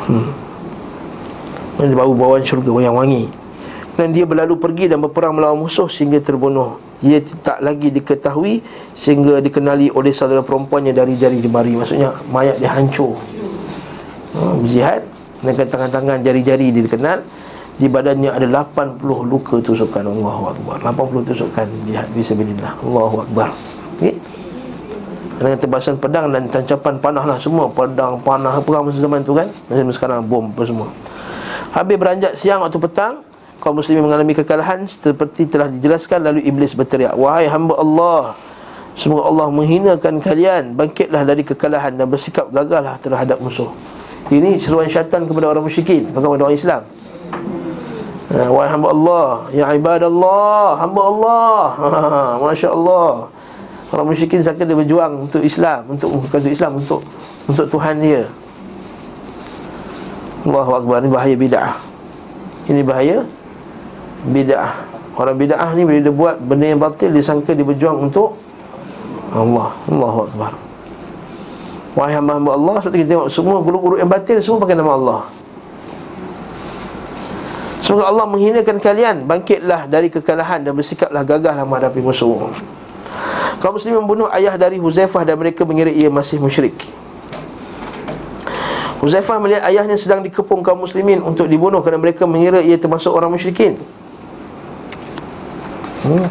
Hmm. 0.04 0.28
Dia 1.80 1.96
bau 1.96 2.12
bauan 2.12 2.44
syurga 2.44 2.68
yang 2.76 2.92
wangi 2.92 3.24
Dan 3.94 4.10
dia 4.10 4.26
berlalu 4.26 4.58
pergi 4.58 4.90
dan 4.90 4.98
berperang 4.98 5.38
melawan 5.38 5.54
musuh 5.54 5.86
sehingga 5.86 6.18
terbunuh. 6.18 6.82
Ia 7.04 7.22
tak 7.22 7.62
lagi 7.62 7.94
diketahui 7.94 8.58
sehingga 8.96 9.38
dikenali 9.38 9.94
oleh 9.94 10.10
saudara 10.10 10.42
perempuannya 10.42 10.90
dari 10.90 11.14
jari 11.14 11.38
jemari. 11.38 11.78
Maksudnya 11.78 12.10
mayat 12.26 12.58
dia 12.58 12.74
hancur. 12.74 13.14
Hmm, 14.34 14.66
Berjihad 14.66 15.06
dengan 15.38 15.66
tangan-tangan 15.70 16.18
jari-jari 16.26 16.74
dia 16.74 16.82
dikenal. 16.82 17.18
Di 17.74 17.90
badannya 17.90 18.30
ada 18.30 18.46
80 18.66 19.02
luka 19.26 19.58
tusukan. 19.62 20.02
Allahu 20.02 20.50
Akbar. 20.50 20.78
80 20.82 21.30
tusukan 21.30 21.66
jihad. 21.86 22.06
Bismillah. 22.14 22.74
Allahu 22.82 23.16
Akbar. 23.22 23.50
Okay? 23.98 24.18
dengan 25.34 25.58
tebasan 25.58 25.98
pedang 25.98 26.30
dan 26.30 26.46
tancapan 26.46 26.94
panah 27.02 27.24
lah 27.26 27.38
semua. 27.42 27.66
Pedang, 27.66 28.22
panah, 28.22 28.54
perang 28.62 28.86
masa 28.86 29.02
zaman 29.02 29.20
tu 29.26 29.34
kan? 29.34 29.50
Macam 29.66 29.90
sekarang 29.90 30.20
bom 30.24 30.50
apa 30.50 30.62
semua. 30.64 30.88
Habis 31.74 31.96
beranjak 31.98 32.32
siang 32.38 32.62
waktu 32.62 32.78
petang 32.78 33.26
kaum 33.62 33.78
muslimin 33.78 34.06
mengalami 34.06 34.34
kekalahan 34.34 34.86
seperti 34.86 35.48
telah 35.48 35.70
dijelaskan 35.70 36.24
lalu 36.24 36.44
iblis 36.44 36.74
berteriak 36.74 37.14
wahai 37.14 37.46
hamba 37.50 37.74
Allah 37.78 38.34
semoga 38.94 39.26
Allah 39.28 39.46
menghinakan 39.50 40.22
kalian. 40.22 40.78
Bangkitlah 40.78 41.26
dari 41.26 41.42
kekalahan 41.42 41.98
dan 41.98 42.06
bersikap 42.06 42.48
gagahlah 42.54 42.96
terhadap 43.02 43.42
musuh. 43.42 43.70
Ini 44.32 44.56
seruan 44.56 44.88
syaitan 44.88 45.28
kepada 45.28 45.52
orang 45.52 45.68
musyrikin 45.68 46.08
bukan 46.08 46.32
kepada 46.32 46.42
orang 46.48 46.56
Islam. 46.56 46.82
Ha, 48.34 48.48
wahai 48.48 48.72
hamba 48.72 48.88
Allah 48.88 49.28
Ya 49.52 49.68
ibadallah 49.76 50.80
Hamba 50.80 51.02
Allah. 51.06 51.60
Ha, 51.84 52.40
Masya 52.40 52.72
Allah 52.72 53.28
Orang 53.92 54.10
musyrikin 54.10 54.40
sangka 54.40 54.64
dia 54.64 54.72
berjuang 54.74 55.28
untuk 55.28 55.44
Islam 55.44 55.92
Untuk 55.92 56.08
bukan 56.08 56.40
untuk 56.40 56.50
Islam 56.56 56.72
Untuk 56.80 57.00
untuk 57.44 57.66
Tuhan 57.68 58.00
dia. 58.00 58.24
Allahu 60.48 60.70
Akbar 60.72 61.04
Ini 61.04 61.10
bahaya 61.12 61.36
bid'ah. 61.36 61.76
Ini 62.72 62.80
bahaya 62.80 63.16
bid'ah. 64.28 64.72
Orang 65.14 65.38
bid'ah 65.38 65.70
ni 65.78 65.86
bila 65.86 65.98
dia 66.02 66.10
buat 66.10 66.42
benda 66.42 66.66
yang 66.66 66.82
batil 66.82 67.14
Dia 67.14 67.22
sangka 67.22 67.54
dia 67.54 67.62
berjuang 67.62 68.10
untuk 68.10 68.34
Allah. 69.30 69.70
Allahu 69.86 70.18
Akbar. 70.26 70.52
Wahai 71.94 72.18
hamba-hamba 72.18 72.50
Allah 72.58 72.74
Sebab 72.82 72.94
kita 72.98 73.08
tengok 73.14 73.28
semua 73.30 73.62
guru-guru 73.62 74.02
yang 74.02 74.10
batil 74.10 74.42
Semua 74.42 74.58
pakai 74.66 74.74
nama 74.74 74.92
Allah. 74.98 75.20
Semoga 77.78 78.10
Allah 78.10 78.26
menghinakan 78.26 78.76
kalian. 78.82 79.16
Bangkitlah 79.22 79.86
dari 79.86 80.10
kekalahan 80.10 80.66
Dan 80.66 80.74
bersikaplah 80.74 81.22
gagahlah 81.22 81.62
menghadapi 81.62 82.02
musuh. 82.02 82.50
Kaum 83.62 83.80
muslimin 83.80 84.02
membunuh 84.04 84.28
ayah 84.34 84.60
dari 84.60 84.76
Huzaifah 84.76 85.24
dan 85.24 85.40
mereka 85.40 85.64
mengira 85.64 85.88
ia 85.88 86.12
masih 86.12 86.36
musyrik. 86.36 86.76
Huzaifah 89.00 89.40
melihat 89.40 89.64
ayahnya 89.68 89.96
sedang 89.96 90.20
dikepung 90.20 90.64
kaum 90.64 90.84
muslimin 90.84 91.20
untuk 91.24 91.48
dibunuh 91.48 91.80
kerana 91.80 92.00
mereka 92.00 92.28
mengira 92.28 92.60
ia 92.60 92.76
termasuk 92.76 93.12
orang 93.12 93.32
musyrikin. 93.32 93.80
Hmm. 96.04 96.28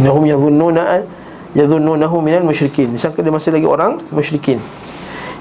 Nahum 0.00 0.24
yadhunnuna 0.24 1.04
yadhunnunahu 1.52 2.16
minal 2.24 2.48
musyrikin. 2.48 2.96
Disangka 2.96 3.20
dia 3.20 3.28
masih 3.28 3.52
lagi 3.52 3.68
orang 3.68 4.00
musyrikin. 4.08 4.56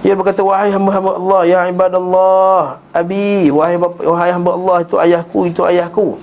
Ia 0.04 0.18
berkata 0.18 0.44
wahai 0.44 0.74
hamba-hamba 0.74 1.12
Allah 1.16 1.42
ya 1.46 1.60
ibadallah 1.70 2.82
abi 2.90 3.54
wahai 3.54 3.78
wahai 3.80 4.34
hamba 4.34 4.52
Allah 4.58 4.78
itu 4.82 4.96
ayahku 4.98 5.40
itu 5.48 5.62
ayahku. 5.64 6.20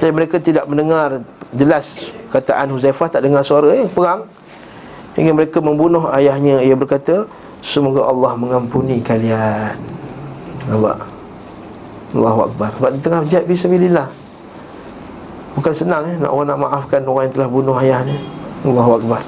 Dan 0.00 0.16
mereka 0.16 0.40
tidak 0.40 0.64
mendengar 0.70 1.20
jelas 1.50 2.08
kataan 2.30 2.70
Huzaifah 2.72 3.10
tak 3.10 3.26
dengar 3.26 3.42
suara 3.42 3.74
eh 3.74 3.90
perang 3.90 4.24
Hingga 5.18 5.34
mereka 5.34 5.58
membunuh 5.58 6.08
ayahnya 6.14 6.62
Ia 6.62 6.78
berkata 6.78 7.26
Semoga 7.58 8.06
Allah 8.06 8.38
mengampuni 8.38 9.02
kalian 9.02 9.74
Nampak 10.70 11.09
Allahu 12.10 12.50
Akbar. 12.50 12.74
Sebab 12.78 12.90
di 12.94 13.00
tengah 13.02 13.20
jihad 13.26 13.44
Bismillah. 13.46 14.08
Bukan 15.50 15.72
senang 15.74 16.06
eh 16.06 16.14
Nak 16.18 16.30
orang 16.30 16.46
nak 16.54 16.58
maafkan 16.62 17.02
orang 17.06 17.30
yang 17.30 17.34
telah 17.34 17.48
bunuh 17.50 17.76
ayahnya. 17.78 18.18
Allahu 18.66 18.90
Akbar. 19.02 19.22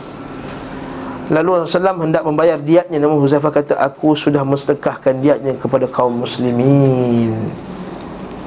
Lalu 1.32 1.50
Rasulullah 1.64 1.96
hendak 1.96 2.22
membayar 2.26 2.58
diatnya. 2.58 2.98
Namun 2.98 3.22
Huzaifah 3.22 3.52
kata 3.54 3.78
Aku 3.78 4.18
sudah 4.18 4.42
mensedekahkan 4.42 5.22
diatnya 5.22 5.54
kepada 5.54 5.86
kaum 5.86 6.26
muslimin. 6.26 7.32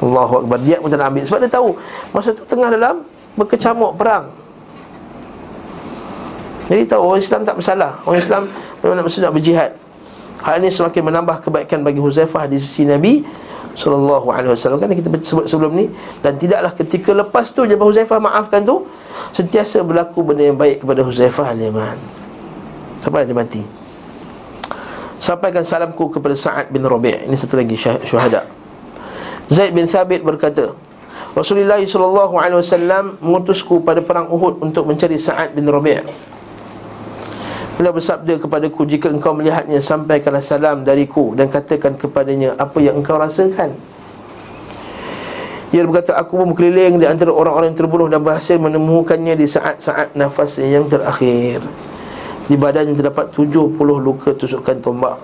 Allahu 0.04 0.44
Akbar. 0.44 0.60
Diat 0.60 0.84
pun 0.84 0.92
tak 0.92 1.00
nak 1.00 1.08
ambil. 1.16 1.24
Sebab 1.24 1.40
dia 1.40 1.52
tahu 1.52 1.70
Masa 2.12 2.36
tu 2.36 2.44
tengah 2.44 2.70
dalam 2.70 3.08
Berkecamuk 3.36 3.96
perang. 3.96 4.32
Jadi 6.66 6.82
tahu 6.90 7.02
orang 7.14 7.22
Islam 7.22 7.42
tak 7.46 7.56
bersalah. 7.62 7.92
Orang 8.08 8.20
Islam 8.20 8.42
memang 8.82 8.96
nak 8.98 9.06
bersedia 9.06 9.30
berjihad. 9.30 9.72
Hal 10.42 10.62
ini 10.62 10.70
semakin 10.70 11.02
menambah 11.02 11.42
kebaikan 11.46 11.82
bagi 11.86 12.02
Huzaifah 12.02 12.50
di 12.50 12.58
sisi 12.58 12.86
Nabi 12.86 13.26
Sallallahu 13.76 14.32
alaihi 14.32 14.56
wasallam. 14.56 14.80
Kan 14.80 14.96
kita 14.96 15.12
sebut 15.20 15.46
sebelum 15.52 15.76
ni 15.76 15.92
Dan 16.24 16.40
tidaklah 16.40 16.72
ketika 16.80 17.12
lepas 17.12 17.52
tu 17.52 17.68
Jabah 17.68 17.86
Huzaifah 17.92 18.24
maafkan 18.24 18.64
tu 18.64 18.88
Sentiasa 19.36 19.84
berlaku 19.84 20.24
benda 20.24 20.48
yang 20.48 20.56
baik 20.56 20.84
kepada 20.84 21.04
Huzaifah 21.04 21.52
al-Yaman. 21.52 22.00
Sampai 23.04 23.28
dia 23.28 23.36
mati. 23.36 23.62
Sampaikan 25.20 25.68
salamku 25.68 26.08
kepada 26.08 26.34
Sa'ad 26.34 26.72
bin 26.72 26.88
Rabi' 26.88 27.28
Ini 27.28 27.36
satu 27.36 27.60
lagi 27.60 27.76
syuhada. 27.80 28.48
Zaid 29.52 29.76
bin 29.76 29.86
Thabit 29.86 30.26
berkata 30.26 30.74
Rasulullah 31.36 31.84
SAW 31.84 33.20
mengutusku 33.20 33.84
pada 33.84 34.00
perang 34.00 34.32
Uhud 34.32 34.64
untuk 34.64 34.88
mencari 34.88 35.20
Sa'ad 35.20 35.52
bin 35.52 35.68
Rabi' 35.68 36.00
Beliau 37.76 37.92
bersabda 37.92 38.40
kepadaku 38.40 38.88
Jika 38.88 39.12
engkau 39.12 39.36
melihatnya 39.36 39.84
Sampaikanlah 39.84 40.40
salam 40.40 40.88
dariku 40.88 41.36
Dan 41.36 41.52
katakan 41.52 42.00
kepadanya 42.00 42.56
Apa 42.56 42.80
yang 42.80 43.04
engkau 43.04 43.20
rasakan. 43.20 43.76
Ia 45.76 45.84
berkata 45.84 46.16
Aku 46.16 46.40
pun 46.40 46.56
berkeliling 46.56 47.04
Di 47.04 47.08
antara 47.08 47.36
orang-orang 47.36 47.76
yang 47.76 47.80
terbunuh 47.84 48.08
Dan 48.08 48.24
berhasil 48.24 48.56
menemukannya 48.56 49.36
Di 49.36 49.48
saat-saat 49.48 50.16
nafas 50.16 50.56
yang 50.64 50.88
terakhir. 50.88 51.60
Di 52.48 52.56
badannya 52.56 52.96
terdapat 52.96 53.36
70 53.36 53.76
luka 53.76 54.32
tusukan 54.32 54.80
tombak 54.80 55.20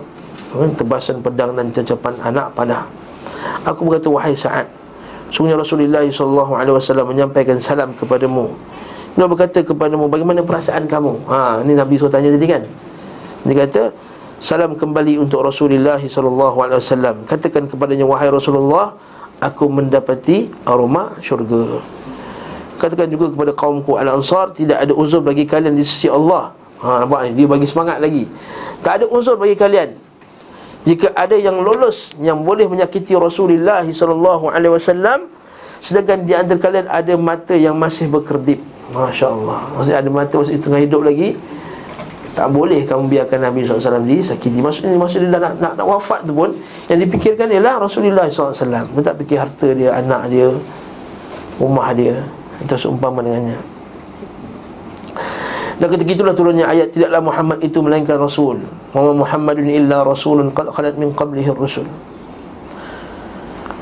Tebasan 0.52 1.24
pedang 1.24 1.56
dan 1.56 1.72
cacapan 1.72 2.12
anak 2.28 2.52
panah. 2.52 2.84
Aku 3.64 3.88
berkata 3.88 4.12
Wahai 4.12 4.36
saat 4.36 4.68
Sungguhnya 5.32 5.56
Rasulullah 5.56 6.04
SAW 6.04 7.08
menyampaikan 7.08 7.56
salam 7.64 7.95
kepadamu 7.95 8.52
Beliau 9.16 9.28
berkata 9.28 9.59
kepadamu 9.59 10.07
Bagaimana 10.07 10.39
perasaan 10.43 10.88
kamu? 10.88 11.28
Ha, 11.28 11.64
Ini 11.68 11.74
Nabi 11.76 11.99
SAW 11.99 12.12
tanya 12.12 12.32
tadi 12.32 12.47
kan? 12.47 12.64
Dia 13.43 13.55
kata 13.68 13.84
Salam 14.41 14.74
kembali 14.74 15.22
untuk 15.22 15.43
Rasulullah 15.43 15.99
SAW 15.99 17.28
Katakan 17.28 17.68
kepadanya 17.68 18.07
Wahai 18.07 18.32
Rasulullah 18.32 18.95
Aku 19.41 19.74
mendapati 19.74 20.53
aroma 20.70 21.18
syurga. 21.18 21.82
Katakan 22.78 23.09
juga 23.09 23.34
kepada 23.34 23.51
kaumku 23.57 23.97
Al-Ansar 23.99 24.53
Tidak 24.55 24.78
ada 24.78 24.93
uzur 24.95 25.20
bagi 25.26 25.49
kalian 25.49 25.74
di 25.76 25.84
sisi 25.84 26.07
Allah. 26.07 26.53
Ha, 26.82 27.05
nampak? 27.05 27.30
Ni? 27.30 27.41
Dia 27.41 27.47
bagi 27.49 27.66
semangat 27.66 27.97
lagi. 28.01 28.30
Tak 28.86 29.01
ada 29.01 29.05
uzur 29.09 29.38
bagi 29.41 29.57
kalian. 29.57 29.97
Jika 30.86 31.14
ada 31.14 31.38
yang 31.38 31.62
lolos 31.62 32.14
Yang 32.18 32.39
boleh 32.41 32.66
menyakiti 32.66 33.14
Rasulullah 33.18 33.82
SAW 33.86 35.30
Sedangkan 35.82 36.26
di 36.26 36.34
antara 36.38 36.62
kalian 36.62 36.86
ada 36.89 37.14
mata 37.18 37.57
yang 37.57 37.74
masih 37.78 38.05
berkedip 38.09 38.62
Masya 38.92 39.28
Allah 39.32 39.60
Maksudnya 39.76 39.98
ada 40.04 40.10
mata 40.12 40.34
masih 40.38 40.60
tengah 40.60 40.82
hidup 40.84 41.02
lagi 41.08 41.39
Tak 42.36 42.48
boleh 42.52 42.84
kamu 42.88 43.12
biarkan 43.12 43.39
Nabi 43.44 43.68
SAW 43.68 44.04
disakiti. 44.08 44.60
Maksudnya, 44.64 44.96
maksudnya 44.96 45.36
dah 45.36 45.42
nak, 45.42 45.54
nak, 45.60 45.74
nak 45.80 45.88
wafat 45.88 46.28
tu 46.28 46.36
pun 46.36 46.52
Yang 46.92 47.00
dipikirkan 47.08 47.48
ialah 47.52 47.82
Rasulullah 47.82 48.28
SAW 48.28 48.92
Dia 48.92 49.02
tak 49.02 49.16
fikir 49.24 49.38
harta 49.39 49.68
dia, 49.74 49.96
anak 49.96 50.32
dia 50.32 50.48
Rumah 51.58 51.88
dia 51.96 52.16
Itu 52.62 52.76
seumpama 52.78 53.26
dengannya. 53.26 53.58
Dan 55.82 55.88
ketika 55.98 56.12
itulah 56.14 56.36
turunnya 56.38 56.70
ayat 56.70 56.94
Tidaklah 56.94 57.22
Muhammad 57.26 57.58
itu 57.66 57.82
melainkan 57.82 58.22
Rasul. 58.22 58.62
Muhammad 58.94 59.18
Muhammadun 59.26 59.66
illa 59.66 60.06
Rasulun 60.06 60.54
Qalat 60.54 60.94
min 61.02 61.10
qablihi 61.10 61.50
Rasul 61.58 61.89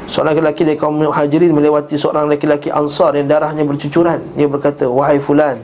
Seorang 0.10 0.42
lelaki 0.42 0.66
dari 0.66 0.74
kaum 0.74 0.98
muhajirin 0.98 1.54
melewati 1.54 1.94
seorang 1.94 2.26
lelaki 2.26 2.74
ansar 2.74 3.14
yang 3.14 3.30
darahnya 3.30 3.62
bercucuran. 3.62 4.18
Dia 4.34 4.50
berkata, 4.50 4.90
Wahai 4.90 5.22
fulan 5.22 5.62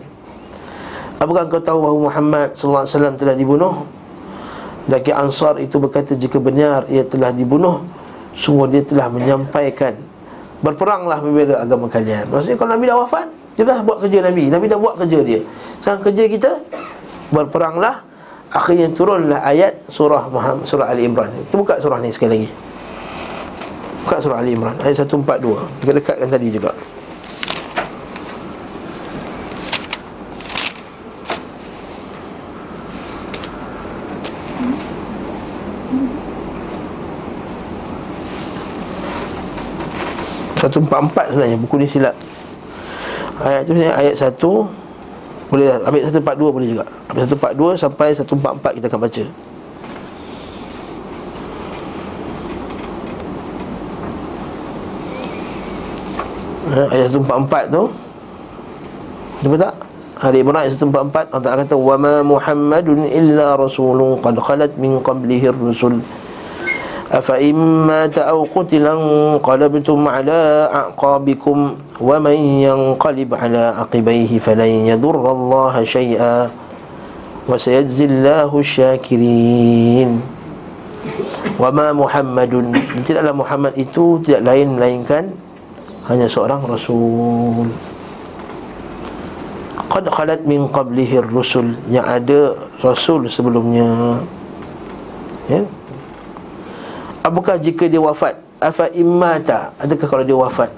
Apakah 1.17 1.49
kau 1.49 1.57
tahu 1.57 1.81
bahawa 1.81 1.99
Muhammad 2.13 2.53
SAW 2.53 2.85
telah 3.17 3.33
dibunuh? 3.33 3.89
Lelaki 4.85 5.09
ansar 5.09 5.57
itu 5.57 5.81
berkata, 5.81 6.13
jika 6.13 6.37
benar 6.37 6.85
ia 6.93 7.01
telah 7.01 7.33
dibunuh 7.33 7.81
Semua 8.37 8.69
dia 8.69 8.85
telah 8.85 9.09
menyampaikan 9.09 9.97
Berperanglah 10.61 11.25
membela 11.25 11.65
agama 11.65 11.89
kalian. 11.89 12.29
Maksudnya 12.29 12.53
kalau 12.61 12.77
Nabi 12.77 12.85
dah 12.85 12.97
wafat 13.01 13.27
Dia 13.57 13.65
dah 13.65 13.81
buat 13.81 13.97
kerja 14.05 14.21
Nabi. 14.21 14.43
Nabi 14.53 14.65
dah 14.69 14.77
buat 14.77 14.95
kerja 15.01 15.25
dia. 15.25 15.41
Sekarang 15.81 16.05
kerja 16.05 16.23
kita 16.29 16.51
Berperanglah. 17.33 18.05
Akhirnya 18.53 18.93
turunlah 18.93 19.41
ayat 19.41 19.81
surah 19.89 20.29
Muhammad, 20.29 20.69
surah 20.69 20.93
Ali 20.93 21.09
Imran. 21.09 21.33
Kita 21.49 21.55
buka 21.57 21.81
surah 21.81 21.97
ni 21.97 22.13
sekali 22.13 22.29
lagi 22.45 22.64
Buka 24.05 24.21
surah 24.21 24.37
Ali 24.37 24.53
Imran 24.53 24.77
Ayat 24.85 25.01
142 25.01 25.81
Dekat-dekatkan 25.81 26.29
tadi 26.29 26.53
juga. 26.53 26.77
Satu 40.61 40.85
empat 40.85 40.99
empat 41.09 41.25
sebenarnya 41.33 41.57
Buku 41.57 41.81
ni 41.81 41.89
silap 41.89 42.13
Ayat 43.41 43.65
tu 43.65 43.73
sebenarnya 43.73 43.97
ayat 43.97 44.15
satu 44.21 44.69
Boleh 45.49 45.81
ambil 45.81 46.05
satu 46.05 46.21
empat 46.21 46.37
dua 46.37 46.49
boleh 46.53 46.67
juga. 46.77 46.85
Ambil 47.09 47.25
satu 47.25 47.37
empat 47.41 47.53
dua 47.57 47.71
sampai 47.73 48.13
satu 48.13 48.37
empat 48.37 48.53
empat 48.61 48.71
kita 48.77 48.85
akan 48.85 49.01
baca 49.01 49.23
ayat 56.91 57.09
144 57.11 57.71
tu. 57.71 57.83
Nampak 59.43 59.59
tak? 59.61 59.73
Ali 60.23 60.39
Imran 60.39 60.63
ayat 60.63 60.79
144 60.79 61.35
Allah 61.35 61.43
Ta'ala 61.43 61.61
kata 61.67 61.75
illa 63.11 63.59
rasulun 63.59 64.15
Qad 64.23 64.39
khalat 64.39 64.71
min 64.79 65.03
qablihi 65.03 65.51
rusul 65.51 65.99
Afa 67.11 67.35
imma 67.35 68.07
ta'aw 68.07 68.47
qutilan 68.47 69.35
Qalabtum 69.43 70.07
ala 70.07 70.71
aqabikum 70.87 71.75
Wa 71.99 72.15
man 72.23 72.39
yanqalib 72.39 73.35
ala 73.35 73.83
aqibaihi 73.83 74.39
Falan 74.39 74.87
yadurra 74.87 75.35
Allah 75.35 75.83
syai'a 75.83 76.47
Wa 77.45 77.53
sayadzillahu 77.61 78.57
syakirin. 78.65 80.17
Wa 81.59 81.69
ma 81.75 81.91
Muhammadun 81.91 82.71
Tidaklah 83.03 83.35
Muhammad 83.35 83.75
itu 83.75 84.23
Tidak 84.23 84.41
lain 84.41 84.79
melainkan 84.79 85.44
hanya 86.05 86.29
seorang 86.29 86.61
rasul. 86.65 87.69
Qad 89.89 90.05
khalat 90.11 90.43
min 90.43 90.67
qablihi 90.67 91.23
rusul 91.23 91.79
yang 91.87 92.05
ada 92.05 92.53
rasul 92.83 93.31
sebelumnya. 93.31 94.19
Ya? 95.47 95.63
Apakah 97.23 97.57
jika 97.57 97.87
dia 97.87 98.03
wafat? 98.03 98.37
Afa 98.59 98.91
immata 98.91 99.71
adakah 99.79 100.07
kalau 100.07 100.23
dia 100.27 100.35
wafat? 100.37 100.69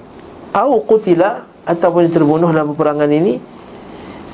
Au 0.54 0.80
qutila 0.80 1.44
ataupun 1.66 2.08
dia 2.08 2.12
terbunuh 2.14 2.48
dalam 2.54 2.72
peperangan 2.72 3.10
ini? 3.10 3.42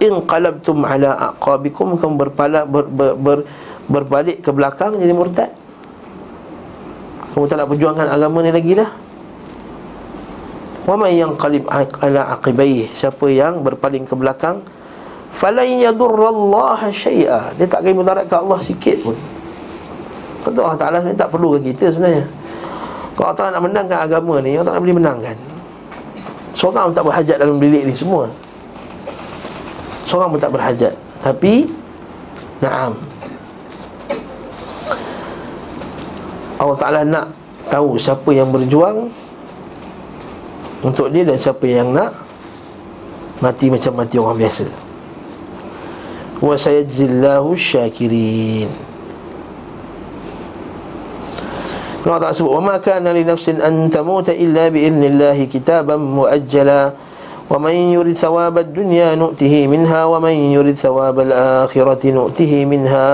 In 0.04 0.20
qalabtum 0.22 0.84
ala 0.84 1.32
aqabikum. 1.32 1.96
Kamu 1.96 2.14
berpala 2.20 2.68
ber, 2.68 2.86
ber, 2.86 3.16
ber, 3.16 3.38
berbalik 3.88 4.44
ke 4.44 4.50
belakang 4.52 5.00
jadi 5.00 5.12
murtad? 5.16 5.50
Kamu 7.32 7.50
tak 7.50 7.56
nak 7.56 7.68
perjuangkan 7.72 8.06
agama 8.06 8.44
ni 8.44 8.52
lagi 8.52 8.78
dah 8.78 9.03
Wa 10.84 10.94
man 11.00 11.10
yanqalib 11.12 11.64
ala 11.70 12.36
aqibayhi 12.36 12.92
siapa 12.92 13.24
yang 13.32 13.64
berpaling 13.64 14.04
ke 14.04 14.12
belakang 14.12 14.60
falan 15.32 15.66
yadurrallaha 15.80 16.92
syai'a. 16.92 17.56
Dia 17.56 17.66
tak 17.66 17.82
akan 17.82 17.92
mudarat 17.96 18.24
ke 18.28 18.34
Allah 18.36 18.60
sikit 18.60 18.96
pun. 19.00 19.16
Kata 20.44 20.58
Allah 20.60 20.78
Ta'ala 20.78 20.96
sebenarnya 21.00 21.20
tak 21.24 21.30
perlu 21.32 21.56
ke 21.56 21.72
kita 21.72 21.88
sebenarnya. 21.88 22.28
Kalau 23.16 23.26
Allah 23.32 23.38
Ta'ala 23.40 23.50
nak 23.56 23.64
menangkan 23.64 23.98
agama 24.04 24.34
ni 24.44 24.60
Allah 24.60 24.68
Ta'ala 24.68 24.84
boleh 24.84 24.98
menangkan. 25.00 25.36
Seorang 26.54 26.92
pun 26.92 26.94
tak 26.94 27.06
berhajat 27.08 27.36
dalam 27.40 27.56
bilik 27.56 27.82
ni 27.88 27.94
semua. 27.96 28.28
Seorang 30.04 30.28
pun 30.30 30.38
tak 30.38 30.52
berhajat. 30.52 30.92
Tapi 31.24 31.84
Naam. 32.62 32.96
Allah 36.56 36.76
Ta'ala 36.80 37.00
nak 37.04 37.26
tahu 37.68 38.00
siapa 38.00 38.30
yang 38.30 38.48
berjuang 38.48 39.10
Untuk 40.83 41.11
dia 41.11 41.27
dan 41.27 41.35
siapa 41.35 41.67
yang 41.67 41.91
nak 41.91 42.15
Mati 43.39 43.67
macam 43.71 43.95
mati 43.95 44.15
orang 44.19 44.39
biasa 44.39 44.65
Wa 46.39 46.55
sayajzillahu 46.55 47.51
syakirin 47.55 48.89
Allah 51.99 52.31
Ta'ala 52.31 52.35
sebut 52.35 52.55
وَمَا 52.55 52.79
كَانَ 52.79 53.03
لِنَفْسٍ 53.03 53.59
أَن 53.59 53.91
تَمُوتَ 53.91 54.31
إِلَّا 54.31 54.71
بِإِذْنِ 54.71 55.03
اللَّهِ 55.03 55.51
كِتَابًا 55.51 55.99
مُؤَجَّلًا 55.99 56.81
وَمَنْ 57.51 57.75
يُرِدْ 57.91 58.15
ثَوَابَ 58.15 58.55
الدُّنْيَا 58.57 59.19
نُؤْتِهِ 59.19 59.53
مِنْهَا 59.67 60.01
وَمَنْ 60.07 60.35
يُرِدْ 60.55 60.79
ثَوَابَ 60.79 61.17
الْآخِرَةِ 61.19 62.03
نُؤْتِهِ 62.07 62.51
مِنْهَا 62.65 63.09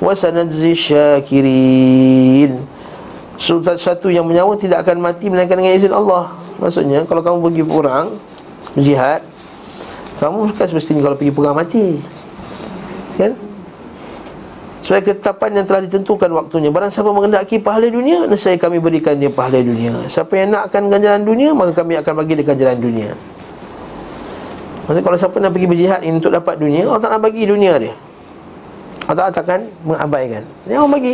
وَسَنَجْزِي 0.00 0.72
الشَّاكِرِينَ 0.72 2.50
Satu 3.76 4.08
yang 4.08 4.24
menyawa 4.24 4.56
tidak 4.56 4.88
akan 4.88 5.04
mati 5.04 5.28
melainkan 5.28 5.60
dengan 5.60 5.76
izin 5.76 5.92
Allah 5.92 6.32
Maksudnya 6.59 7.03
kalau 7.03 7.21
kamu 7.21 7.37
pergi 7.51 7.63
perang 7.67 8.07
Jihad 8.75 9.21
Kamu 10.15 10.51
bukan 10.51 10.65
semestinya 10.67 11.01
kalau 11.03 11.17
pergi 11.19 11.33
perang 11.35 11.55
mati. 11.55 11.87
Kan? 13.19 13.35
Sebagai 14.79 15.17
ketetapan 15.17 15.59
yang 15.59 15.65
telah 15.65 15.81
ditentukan 15.83 16.29
waktunya. 16.31 16.69
Barang 16.71 16.93
siapa 16.93 17.09
mengendaki 17.11 17.59
pahala 17.59 17.89
dunia 17.91 18.29
Nescaya 18.29 18.55
kami 18.55 18.79
berikan 18.79 19.17
dia 19.17 19.27
pahala 19.27 19.59
dunia. 19.59 19.91
Siapa 20.07 20.31
yang 20.39 20.55
nakkan 20.55 20.87
ganjaran 20.87 21.25
dunia 21.25 21.51
Maka 21.51 21.75
kami 21.75 21.99
akan 21.99 22.13
bagi 22.21 22.33
dia 22.39 22.45
ganjaran 22.47 22.79
dunia. 22.79 23.11
Maksudnya 24.85 25.03
kalau 25.03 25.17
siapa 25.17 25.35
nak 25.41 25.51
pergi 25.51 25.67
berjihad 25.67 25.99
ini 26.05 26.15
Untuk 26.21 26.31
dapat 26.31 26.61
dunia 26.61 26.85
Allah 26.85 27.01
tak 27.01 27.11
nak 27.17 27.21
bagi 27.25 27.43
dunia 27.43 27.73
dia. 27.81 27.95
Allah 29.05 29.29
tak 29.29 29.45
akan 29.45 29.69
mengabaikan. 29.85 30.41
Dia 30.65 30.81
orang 30.81 30.93
bagi 30.97 31.13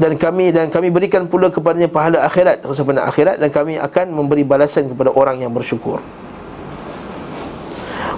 dan 0.00 0.16
kami 0.16 0.48
dan 0.48 0.72
kami 0.72 0.88
berikan 0.88 1.28
pula 1.28 1.52
kepadanya 1.52 1.92
pahala 1.92 2.24
akhirat 2.24 2.64
kalau 2.64 2.72
siapa 2.72 2.96
nak 2.96 3.12
akhirat 3.12 3.36
dan 3.36 3.52
kami 3.52 3.76
akan 3.76 4.06
memberi 4.16 4.48
balasan 4.48 4.88
kepada 4.88 5.12
orang 5.12 5.44
yang 5.44 5.52
bersyukur 5.52 6.00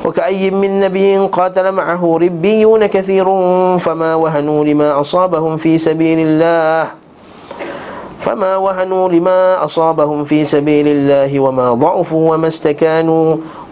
وكأي 0.02 0.50
من 0.50 0.82
نبي 0.82 1.30
قاتل 1.30 1.62
معه 1.72 2.02
ربيون 2.02 2.82
كثير 2.86 3.26
فما 3.78 4.10
وهنوا 4.18 4.60
لما 4.64 4.88
أصابهم 4.98 5.62
في 5.62 5.78
سبيل 5.78 6.18
الله 6.18 6.90
فما 8.18 8.52
وهنوا 8.56 9.04
لما 9.08 9.64
أصابهم 9.64 10.26
في 10.26 10.42
سبيل 10.42 10.86
الله 10.90 11.30
وما 11.30 11.74
ضعفوا 11.74 12.34
وما 12.34 12.48
استكانوا 12.50 13.26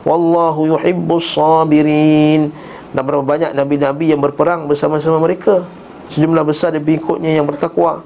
والله 0.07 0.57
يحب 0.79 1.09
الصابرين 1.11 2.43
Dan 2.91 3.07
berapa 3.07 3.23
banyak 3.23 3.55
Nabi-Nabi 3.55 4.11
yang 4.11 4.19
berperang 4.19 4.67
bersama-sama 4.67 5.23
mereka 5.23 5.63
Sejumlah 6.12 6.44
besar 6.46 6.74
dari 6.74 6.84
pengikutnya 6.86 7.38
yang 7.38 7.46
bertakwa 7.46 8.06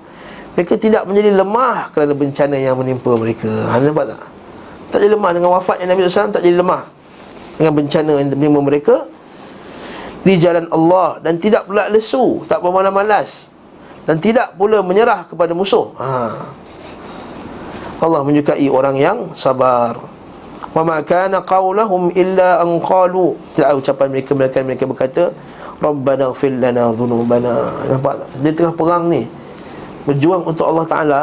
Mereka 0.56 0.80
tidak 0.80 1.04
menjadi 1.08 1.36
lemah 1.36 1.92
kerana 1.92 2.14
bencana 2.16 2.56
yang 2.56 2.76
menimpa 2.80 3.12
mereka 3.16 3.50
Anda 3.72 3.92
nampak 3.92 4.06
tak? 4.16 4.22
Tak 4.90 4.98
jadi 5.06 5.14
lemah 5.14 5.32
dengan 5.38 5.50
wafatnya 5.54 5.86
Nabi 5.94 6.10
SAW 6.10 6.34
tak 6.34 6.42
jadi 6.42 6.58
lemah 6.58 6.82
dengan 7.60 7.74
bencana 7.76 8.12
yang 8.18 8.32
menimpa 8.34 8.62
mereka 8.64 8.96
di 10.24 10.36
jalan 10.36 10.68
Allah 10.72 11.20
dan 11.24 11.40
tidak 11.40 11.64
pula 11.68 11.88
lesu, 11.88 12.44
tak 12.48 12.60
bermalas-malas 12.60 13.52
dan 14.04 14.20
tidak 14.20 14.56
pula 14.60 14.84
menyerah 14.84 15.24
kepada 15.28 15.56
musuh. 15.56 15.96
Ha. 15.96 16.10
Allah 18.00 18.22
menyukai 18.24 18.68
orang 18.72 18.96
yang 18.96 19.18
sabar. 19.36 20.00
Wa 20.72 20.84
ma 20.88 21.04
kana 21.04 21.44
qawluhum 21.44 22.16
illa 22.16 22.64
an 22.64 22.80
qalu. 22.80 23.36
Tidak 23.56 23.76
ucapan 23.76 24.08
mereka 24.12 24.32
mereka 24.36 24.58
mereka 24.64 24.84
berkata, 24.88 25.24
Rabbana 25.80 26.36
ighfir 26.36 26.54
lana 26.60 26.92
dhunubana. 26.92 27.72
Nampak 27.88 28.14
tak? 28.20 28.28
Dia 28.44 28.52
tengah 28.52 28.74
perang 28.76 29.08
ni. 29.08 29.24
Berjuang 30.04 30.44
untuk 30.44 30.68
Allah 30.68 30.86
Taala. 30.88 31.22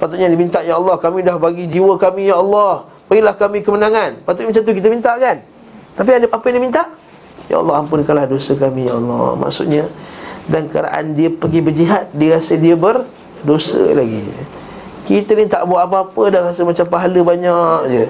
Patutnya 0.00 0.26
diminta 0.26 0.58
ya 0.64 0.80
Allah, 0.80 0.98
kami 0.98 1.22
dah 1.22 1.36
bagi 1.38 1.68
jiwa 1.68 1.94
kami 2.00 2.32
ya 2.32 2.40
Allah. 2.40 2.88
Berilah 3.06 3.36
kami 3.36 3.60
kemenangan. 3.60 4.24
Patutnya 4.24 4.50
macam 4.50 4.62
tu 4.64 4.72
kita 4.72 4.88
minta 4.88 5.12
kan? 5.20 5.36
Tapi 5.92 6.10
ada 6.16 6.26
apa 6.26 6.44
yang 6.48 6.56
dia 6.56 6.64
minta? 6.64 6.82
Ya 7.52 7.60
Allah 7.60 7.84
ampunkanlah 7.84 8.24
dosa 8.30 8.54
kami 8.54 8.86
ya 8.86 8.96
Allah 8.96 9.34
Maksudnya 9.36 9.84
Dan 10.46 10.70
keraan 10.70 11.12
dia 11.18 11.28
pergi 11.28 11.60
berjihad 11.60 12.08
Dia 12.14 12.38
rasa 12.38 12.54
dia 12.56 12.78
berdosa 12.78 13.82
lagi 13.92 14.22
Kita 15.04 15.34
ni 15.34 15.50
tak 15.50 15.66
buat 15.66 15.84
apa-apa 15.84 16.22
Dah 16.30 16.40
rasa 16.48 16.62
macam 16.62 16.86
pahala 16.86 17.20
banyak 17.20 17.78
je 17.90 18.04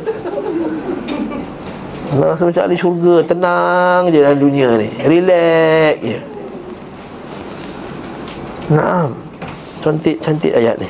Dah 2.13 2.37
rasa 2.37 2.45
macam 2.45 2.63
ahli 2.69 2.77
syurga 2.77 3.25
Tenang 3.25 4.13
je 4.13 4.21
dalam 4.21 4.37
dunia 4.37 4.69
ni 4.77 4.89
Relax 5.01 5.97
je 6.05 6.19
Naam 8.73 9.17
Cantik-cantik 9.81 10.53
ayat 10.53 10.77
ni 10.77 10.89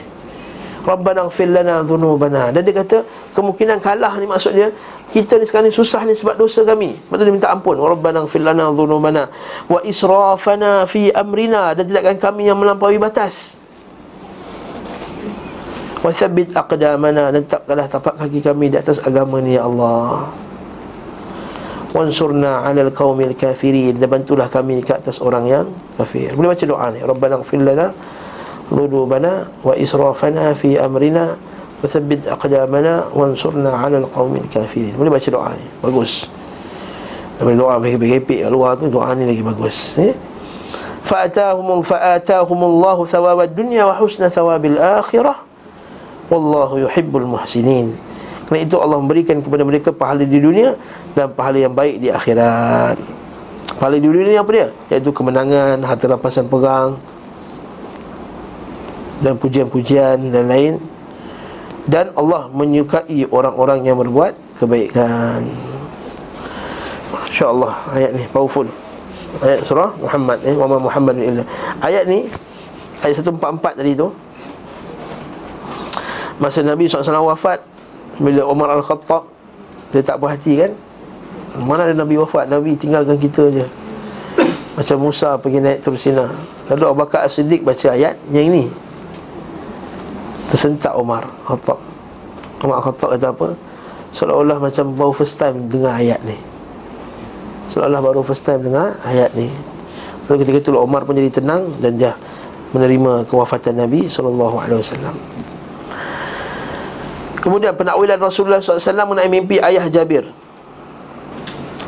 Rabbana 0.83 1.31
gfir 1.31 1.47
lana 1.47 1.87
dhunubana 1.87 2.51
Dan 2.51 2.67
dia 2.67 2.75
kata 2.75 3.07
Kemungkinan 3.39 3.79
kalah 3.79 4.19
ni 4.19 4.27
maksud 4.27 4.53
dia 4.53 4.75
kita 5.13 5.37
ni 5.37 5.45
sekarang 5.45 5.69
ni 5.69 5.77
susah 5.77 6.09
ni 6.09 6.17
sebab 6.17 6.41
dosa 6.41 6.65
kami. 6.65 6.97
Betul 7.13 7.29
dia 7.29 7.35
minta 7.37 7.53
ampun. 7.53 7.77
Rabbana 7.77 8.25
ighfir 8.25 8.41
lana 8.41 8.73
dhunubana 8.73 9.29
wa 9.69 9.85
israfana 9.85 10.89
fi 10.89 11.13
amrina 11.13 11.77
dan 11.77 11.85
tidakkan 11.85 12.17
kami 12.17 12.49
yang 12.49 12.57
melampaui 12.57 12.97
batas. 12.97 13.61
Wa 16.01 16.11
thabbit 16.17 16.57
aqdamana 16.57 17.29
dan 17.29 17.45
takkanlah 17.45 17.87
tapak 17.93 18.17
kaki 18.25 18.41
kami 18.41 18.73
di 18.73 18.81
atas 18.81 19.05
agama 19.05 19.39
ni 19.45 19.61
ya 19.61 19.69
Allah. 19.69 20.33
Wansurna 21.93 22.65
'alal 22.65 22.93
qaumil 22.93 23.37
kafirin 23.37 24.01
dan 24.01 24.09
bantulah 24.09 24.49
kami 24.49 24.81
ke 24.81 24.97
atas 24.97 25.21
orang 25.21 25.45
yang 25.45 25.67
kafir. 26.01 26.33
Boleh 26.33 26.57
baca 26.57 26.65
doa 26.65 26.87
ni. 26.89 27.01
Rabbana 27.05 27.35
ighfir 27.45 27.61
lana 27.61 27.93
dhunubana 28.73 29.47
wa 29.61 29.77
israfana 29.77 30.57
fi 30.57 30.81
amrina 30.81 31.37
Wathabit 31.83 32.31
aqdamana 32.31 33.11
Wansurna 33.11 33.75
ala 33.75 33.99
alqawmin 34.07 34.47
kafirin 34.47 34.95
Boleh 34.95 35.11
baca 35.11 35.29
doa 35.29 35.51
ni 35.59 35.67
Bagus 35.83 36.31
Boleh 37.43 37.59
doa 37.59 37.75
berkepik 37.83 38.47
kat 38.47 38.51
luar 38.55 38.79
tu 38.79 38.87
Doa 38.87 39.11
ni 39.19 39.27
lagi 39.27 39.43
bagus 39.43 39.99
eh? 39.99 40.15
Fa'atahumul 41.03 41.83
fa'atahumullahu 41.83 43.03
thawabad 43.03 43.51
dunya 43.51 43.83
Wa 43.83 43.99
husna 43.99 44.31
thawabil 44.31 44.79
akhirah 44.79 45.43
Wallahu 46.31 46.87
yuhibbul 46.87 47.27
muhsinin 47.27 47.99
Kerana 48.47 48.63
itu 48.63 48.79
Allah 48.79 49.03
memberikan 49.03 49.43
kepada 49.43 49.67
mereka 49.67 49.91
Pahala 49.91 50.23
di 50.23 50.39
dunia 50.39 50.79
Dan 51.13 51.33
pahala 51.37 51.59
yang 51.61 51.75
baik 51.77 52.01
di 52.01 52.09
akhirat 52.09 52.97
Pahala 53.77 53.97
di 54.01 54.07
dunia 54.07 54.33
ni 54.33 54.39
apa 54.41 54.51
dia? 54.53 54.69
Iaitu 54.93 55.13
kemenangan 55.13 55.81
Harta 55.85 56.09
rampasan 56.09 56.49
perang 56.49 56.97
Dan 59.21 59.37
pujian-pujian 59.37 60.33
dan 60.33 60.47
lain 60.49 60.81
dan 61.83 62.15
Allah 62.15 62.47
menyukai 62.55 63.27
orang-orang 63.27 63.83
yang 63.83 63.99
berbuat 63.99 64.39
kebaikan. 64.63 65.43
Masya-Allah 67.11 67.75
ayat 67.91 68.11
ni 68.15 68.23
powerful. 68.31 68.71
Ayat 69.43 69.67
surah 69.67 69.91
Muhammad 69.99 70.39
eh 70.47 70.55
wa 70.55 70.79
Muhammad 70.79 71.17
illa. 71.19 71.43
Ayat 71.83 72.07
ni 72.07 72.31
ayat 73.03 73.19
144 73.19 73.83
tadi 73.83 73.99
tu. 73.99 74.15
Masa 76.41 76.59
Nabi 76.65 76.91
SAW 76.91 77.31
wafat 77.31 77.63
Bila 78.19 78.43
Umar 78.51 78.75
Al-Khattab 78.75 79.31
Dia 79.95 80.03
tak 80.03 80.19
berhati 80.19 80.59
kan 80.59 80.73
Mana 81.61 81.85
ada 81.85 81.93
Nabi 81.93 82.17
wafat 82.17 82.49
Nabi 82.49 82.73
tinggalkan 82.81 83.21
kita 83.21 83.53
je. 83.53 83.67
Macam 84.81 84.97
Musa 85.05 85.37
pergi 85.37 85.61
naik 85.61 85.85
turun 85.85 86.01
Sina 86.01 86.25
Lalu 86.73 86.85
Abu 86.89 86.97
Bakar 87.05 87.29
As-Siddiq 87.29 87.61
baca 87.61 87.93
ayat 87.93 88.17
Yang 88.33 88.47
ini. 88.49 88.65
Tersentak 90.49 90.97
Umar 90.97 91.29
Khattab. 91.45 91.77
Umar 92.65 92.81
Khattab 92.81 93.13
kata 93.17 93.27
apa? 93.37 93.49
Seolah-olah 94.13 94.61
macam 94.61 94.93
baru 94.97 95.13
first 95.13 95.37
time 95.37 95.69
dengar 95.69 95.97
ayat 96.01 96.21
ni. 96.25 96.37
Seolah-olah 97.73 98.01
baru 98.01 98.21
first 98.25 98.45
time 98.49 98.65
dengar 98.65 98.97
ayat 99.05 99.33
ni. 99.37 99.53
Lalu 100.29 100.49
ketika 100.49 100.59
itu 100.65 100.71
Umar 100.79 101.03
pun 101.03 101.19
jadi 101.19 101.35
tenang 101.35 101.67
Dan 101.83 101.99
dia 101.99 102.15
menerima 102.71 103.27
kewafatan 103.27 103.75
Nabi 103.75 104.07
SAW 104.07 104.63
Kemudian 107.43 107.75
penakwilan 107.75 108.23
Rasulullah 108.23 108.63
SAW 108.63 108.79
mengenai 109.03 109.27
mimpi 109.27 109.59
ayah 109.59 109.91
Jabir 109.91 110.31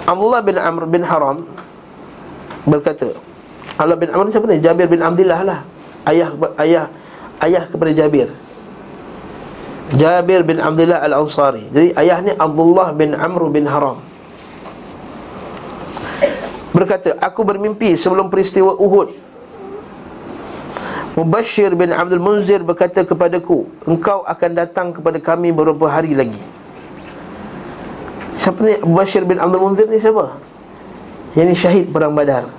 Abdullah 0.04 0.40
bin 0.44 0.56
Amr 0.60 0.84
bin 0.88 1.02
Haram 1.04 1.48
Berkata 2.64 3.12
Allah 3.76 3.98
bin 3.98 4.08
Amr 4.08 4.30
siapa 4.30 4.46
ni? 4.46 4.62
Jabir 4.62 4.86
bin 4.86 5.02
Abdullah 5.02 5.40
lah. 5.42 5.60
Ayah 6.06 6.30
ayah 6.62 6.84
ayah 7.42 7.64
kepada 7.66 7.90
Jabir. 7.90 8.28
Jabir 9.98 10.46
bin 10.46 10.62
Abdullah 10.62 11.02
Al-Ansari. 11.02 11.68
Jadi 11.74 11.88
ayah 11.98 12.18
ni 12.22 12.32
Abdullah 12.32 12.94
bin 12.94 13.12
Amr 13.18 13.50
bin 13.50 13.66
Haram. 13.66 13.98
Berkata 16.70 17.18
Aku 17.18 17.42
bermimpi 17.42 17.98
sebelum 17.98 18.30
peristiwa 18.30 18.78
Uhud. 18.78 19.26
Mubashir 21.14 21.70
bin 21.78 21.94
Abdul 21.94 22.18
Munzir 22.18 22.58
berkata 22.66 23.06
kepadaku 23.06 23.70
Engkau 23.86 24.26
akan 24.26 24.50
datang 24.50 24.90
kepada 24.90 25.22
kami 25.22 25.54
beberapa 25.54 25.86
hari 25.86 26.10
lagi 26.10 26.42
Siapa 28.34 28.60
ni? 28.66 28.74
Mubashir 28.82 29.22
bin 29.22 29.38
Abdul 29.38 29.62
Munzir 29.62 29.86
ni 29.86 29.98
siapa? 29.98 30.34
Yang 31.38 31.46
ni 31.46 31.56
syahid 31.56 31.86
perang 31.90 32.14
badar. 32.14 32.50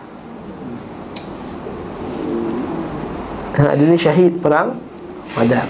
Ha, 3.56 3.76
Dia 3.76 3.88
ni 3.88 4.00
syahid 4.00 4.40
perang 4.40 4.80
badar. 5.36 5.68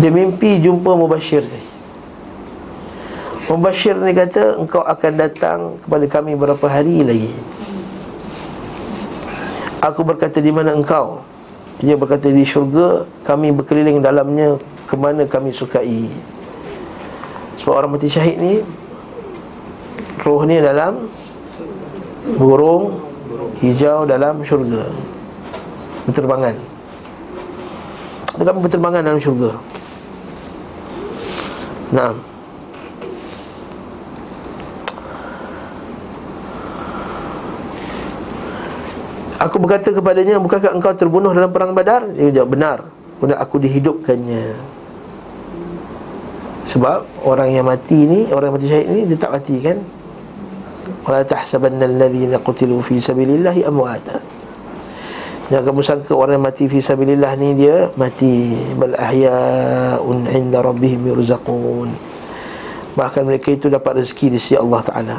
Dia 0.00 0.10
mimpi 0.12 0.60
jumpa 0.60 0.96
Mubashir 0.96 1.44
ni. 1.44 1.62
Mubashir 3.50 3.98
ni 3.98 4.14
kata 4.14 4.60
Engkau 4.60 4.84
akan 4.86 5.12
datang 5.18 5.58
kepada 5.82 6.06
kami 6.06 6.32
berapa 6.38 6.66
hari 6.70 7.02
lagi? 7.02 7.32
Aku 9.80 10.04
berkata 10.04 10.44
di 10.44 10.52
mana 10.52 10.76
engkau? 10.76 11.24
Dia 11.80 11.96
berkata 11.96 12.28
di 12.28 12.44
syurga. 12.44 13.08
Kami 13.24 13.48
berkeliling 13.48 14.04
dalamnya 14.04 14.60
Kemana 14.90 15.22
kami 15.22 15.54
sukai 15.54 16.10
Sebab 17.60 17.72
orang 17.76 17.90
mati 17.92 18.08
syahid 18.08 18.40
ni 18.40 18.64
Roh 20.24 20.44
ni 20.48 20.56
dalam 20.60 21.08
Burung 22.40 23.00
Hijau 23.60 24.08
dalam 24.08 24.40
syurga. 24.40 24.88
Berterbangan. 26.08 26.56
Kami 28.40 28.58
berterbangan 28.64 29.04
dalam 29.04 29.20
syurga. 29.20 29.52
Nah. 31.92 32.16
Aku 39.40 39.56
berkata 39.56 39.88
kepadanya 39.88 40.36
Bukankah 40.36 40.76
engkau 40.76 40.92
terbunuh 40.92 41.32
dalam 41.32 41.48
perang 41.52 41.76
badar? 41.76 42.08
Dia 42.12 42.32
jawab 42.40 42.56
benar. 42.56 42.78
Kemudian 43.20 43.36
aku 43.36 43.60
dihidupkannya 43.60 44.79
Sebab 46.70 47.26
orang 47.26 47.50
yang 47.50 47.66
mati 47.66 47.98
ni 48.06 48.30
Orang 48.30 48.54
yang 48.54 48.56
mati 48.56 48.68
syahid 48.70 48.88
ni 48.88 49.00
Dia 49.10 49.18
tak 49.18 49.34
mati 49.34 49.58
kan 49.58 49.78
Wala 51.02 51.26
tahsabanna 51.26 51.88
alladhina 51.90 52.38
qutilu 52.38 52.78
fi 52.78 53.02
sabilillahi 53.02 53.66
amwata 53.66 54.22
Jangan 55.50 55.66
kamu 55.66 55.80
sangka 55.82 56.14
orang 56.14 56.38
yang 56.38 56.46
mati 56.46 56.64
fi 56.70 56.78
sabilillah 56.78 57.34
ni 57.34 57.58
dia 57.58 57.90
mati 57.98 58.54
bal 58.78 58.94
ahya'un 58.94 60.30
'inda 60.30 60.62
rabbihim 60.62 61.10
yurzaqun. 61.10 61.90
Bahkan 62.94 63.22
mereka 63.26 63.50
itu 63.50 63.66
dapat 63.66 63.98
rezeki 63.98 64.30
di 64.30 64.38
sisi 64.38 64.54
Allah 64.54 64.78
Taala. 64.86 65.18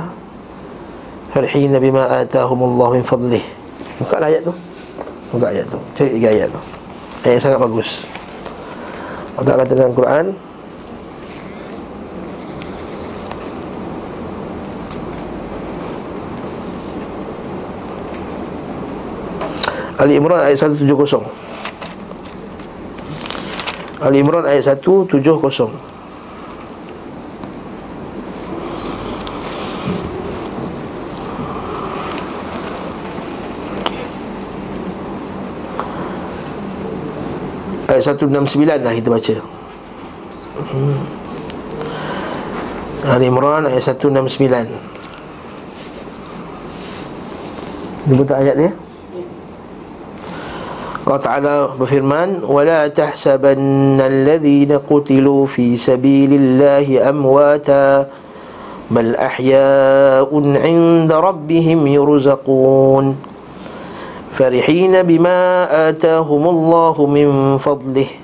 Farhina 1.36 1.84
bima 1.84 2.08
atahum 2.24 2.64
Allah 2.64 2.96
min 2.96 3.04
fadlih. 3.04 3.44
Buka 4.00 4.24
ayat 4.24 4.48
tu. 4.48 4.56
Buka 5.36 5.52
ayat 5.52 5.68
tu. 5.68 5.80
Cari 6.00 6.10
tiga 6.16 6.32
ayat 6.32 6.48
tu. 6.48 6.62
Ayat 7.28 7.40
sangat 7.44 7.60
bagus. 7.60 8.08
Allah 9.36 9.68
kata 9.68 9.74
dalam 9.76 9.92
Quran, 9.92 10.26
Ali 20.02 20.18
Imran 20.18 20.42
ayat 20.42 20.58
170 20.66 20.90
Ali 24.02 24.18
Imran 24.18 24.50
ayat 24.50 24.82
170 24.82 25.14
Ayat 37.92 38.18
169 38.18 38.88
lah 38.88 38.96
kita 38.96 39.12
baca. 39.12 39.36
Hmm. 40.72 40.98
Ali 43.06 43.30
Imran 43.30 43.70
ayat 43.70 43.86
169 43.86 44.50
Ini 48.10 48.14
betul 48.18 48.34
ayat 48.34 48.58
dia 48.58 48.74
Allah 51.02 51.18
Ta'ala 51.18 51.56
berfirman 51.74 52.46
Wala 52.46 52.86
tahsabanna 52.94 54.06
alladhina 54.06 54.78
qutilu 54.78 55.50
fi 55.50 55.74
sabilillahi 55.74 57.02
amwata 57.02 58.06
Bal 58.92 59.18
ahya'un 59.18 60.62
inda 60.62 61.18
rabbihim 61.18 61.90
yurzaqun 61.90 63.18
Farihina 64.38 65.02
bima 65.02 65.66
atahumullahu 65.90 67.10
min 67.10 67.58
fadlih 67.58 68.22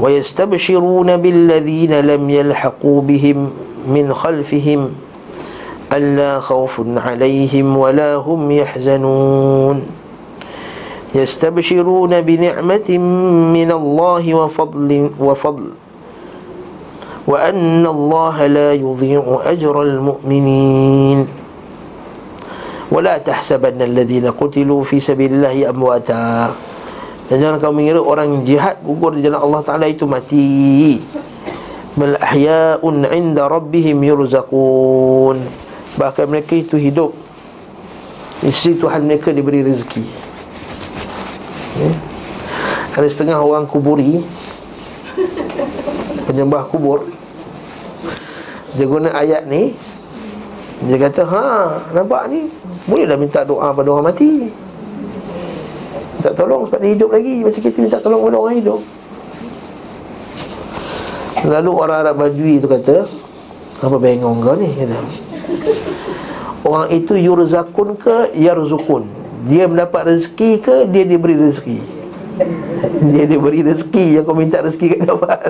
ويستبشرون 0.00 1.16
بالذين 1.16 1.92
لم 2.00 2.30
يلحقوا 2.30 3.00
بهم 3.02 3.50
من 3.86 4.14
خلفهم 4.14 4.90
ألا 5.92 6.40
خوف 6.40 6.80
عليهم 6.96 7.76
ولا 7.76 8.16
هم 8.16 8.50
يحزنون 8.50 9.99
يستبشرون 11.15 12.13
بنعمة 12.21 12.89
من 13.55 13.69
الله 13.71 14.23
وفضل 14.35 14.89
وفضل 15.19 15.67
وأن 17.27 17.83
الله 17.87 18.37
لا 18.47 18.69
يضيع 18.73 19.23
أجر 19.45 19.75
المؤمنين 19.81 21.19
ولا 22.91 23.17
تحسبن 23.17 23.81
الذين 23.81 24.25
قتلوا 24.31 24.81
في 24.83 24.99
سبيل 24.99 25.33
الله 25.33 25.69
أمواتا 25.69 26.53
dan 27.25 27.41
jangan 27.41 27.57
kau 27.57 27.73
mengira 27.73 27.97
orang 27.97 28.45
jihad 28.45 28.77
gugur 28.85 29.17
di 29.17 29.25
jalan 29.25 29.41
Allah 29.41 29.61
Ta'ala 29.65 29.89
itu 29.89 30.05
mati 30.05 31.01
Bal 31.97 32.21
ahya'un 32.21 33.01
inda 33.09 33.49
rabbihim 33.49 33.97
yurzaqun 34.05 35.41
Bahkan 35.97 36.25
mereka 36.29 36.53
itu 36.53 36.77
hidup 36.77 37.17
Di 38.45 38.53
sisi 38.53 38.77
Tuhan 38.77 39.09
mereka 39.09 39.33
diberi 39.33 39.65
rezeki 39.65 40.28
ya. 41.78 41.90
Ada 42.98 43.06
setengah 43.06 43.38
orang 43.38 43.70
kuburi 43.70 44.18
Penyembah 46.26 46.62
kubur. 46.70 47.10
Dia 48.78 48.86
guna 48.86 49.10
ayat 49.10 49.50
ni 49.50 49.74
Dia 50.86 50.96
kata 50.98 51.26
Ha 51.26 51.46
nampak 51.90 52.30
ni? 52.30 52.46
Bolehlah 52.86 53.18
minta 53.18 53.44
doa 53.44 53.74
pada 53.74 53.88
orang 53.92 54.10
mati. 54.10 54.48
Minta 56.16 56.30
tolong 56.32 56.64
sebab 56.66 56.80
dia 56.80 56.90
hidup 56.96 57.10
lagi. 57.12 57.44
Macam 57.44 57.60
kita 57.60 57.78
minta 57.82 57.98
tolong 58.00 58.24
pada 58.24 58.36
orang 58.40 58.56
hidup. 58.56 58.80
Lalu 61.44 61.70
orang 61.72 61.98
Arab 62.04 62.14
Badui 62.20 62.60
tu 62.60 62.68
kata 62.68 63.08
Apa 63.80 63.96
bengong 63.96 64.44
kau 64.44 64.56
ni? 64.56 64.68
Kata. 64.72 64.98
Orang 66.64 66.86
itu 66.92 67.16
yurzakun 67.16 67.96
ke 67.96 68.32
yarzukun 68.36 69.19
dia 69.46 69.64
mendapat 69.70 70.12
rezeki 70.12 70.50
ke 70.60 70.74
dia 70.90 71.04
diberi 71.06 71.36
rezeki? 71.38 71.78
Dia 73.12 73.28
diberi 73.28 73.60
rezeki 73.60 74.16
yang 74.16 74.24
kau 74.24 74.32
minta 74.32 74.64
rezeki 74.64 74.96
kat 74.96 75.00
dapat 75.04 75.40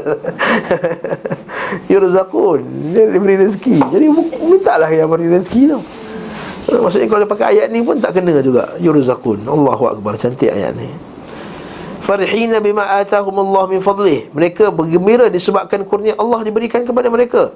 yurzaqun 1.93 2.61
dia 2.91 3.07
diberi 3.07 3.39
rezeki. 3.39 3.79
Jadi 3.79 4.07
mintalah 4.43 4.91
yang 4.91 5.07
beri 5.07 5.31
rezeki 5.31 5.63
tu. 5.71 5.79
Maksudnya 6.71 7.07
kalau 7.11 7.21
dia 7.23 7.31
pakai 7.31 7.47
ayat 7.59 7.67
ni 7.71 7.83
pun 7.83 7.99
tak 7.99 8.19
kena 8.19 8.43
juga 8.43 8.75
yurzaqun 8.79 9.43
Allahu 9.47 9.91
akbar 9.91 10.15
cantik 10.19 10.51
ayat 10.51 10.75
ni. 10.75 10.91
Farihina 12.03 12.59
bima 12.59 12.87
atahumullah 12.99 13.71
min 13.71 13.79
fadlih. 13.79 14.27
Mereka 14.35 14.75
bergembira 14.75 15.31
disebabkan 15.31 15.87
kurnia 15.87 16.19
Allah 16.19 16.43
diberikan 16.43 16.83
kepada 16.83 17.07
mereka 17.07 17.55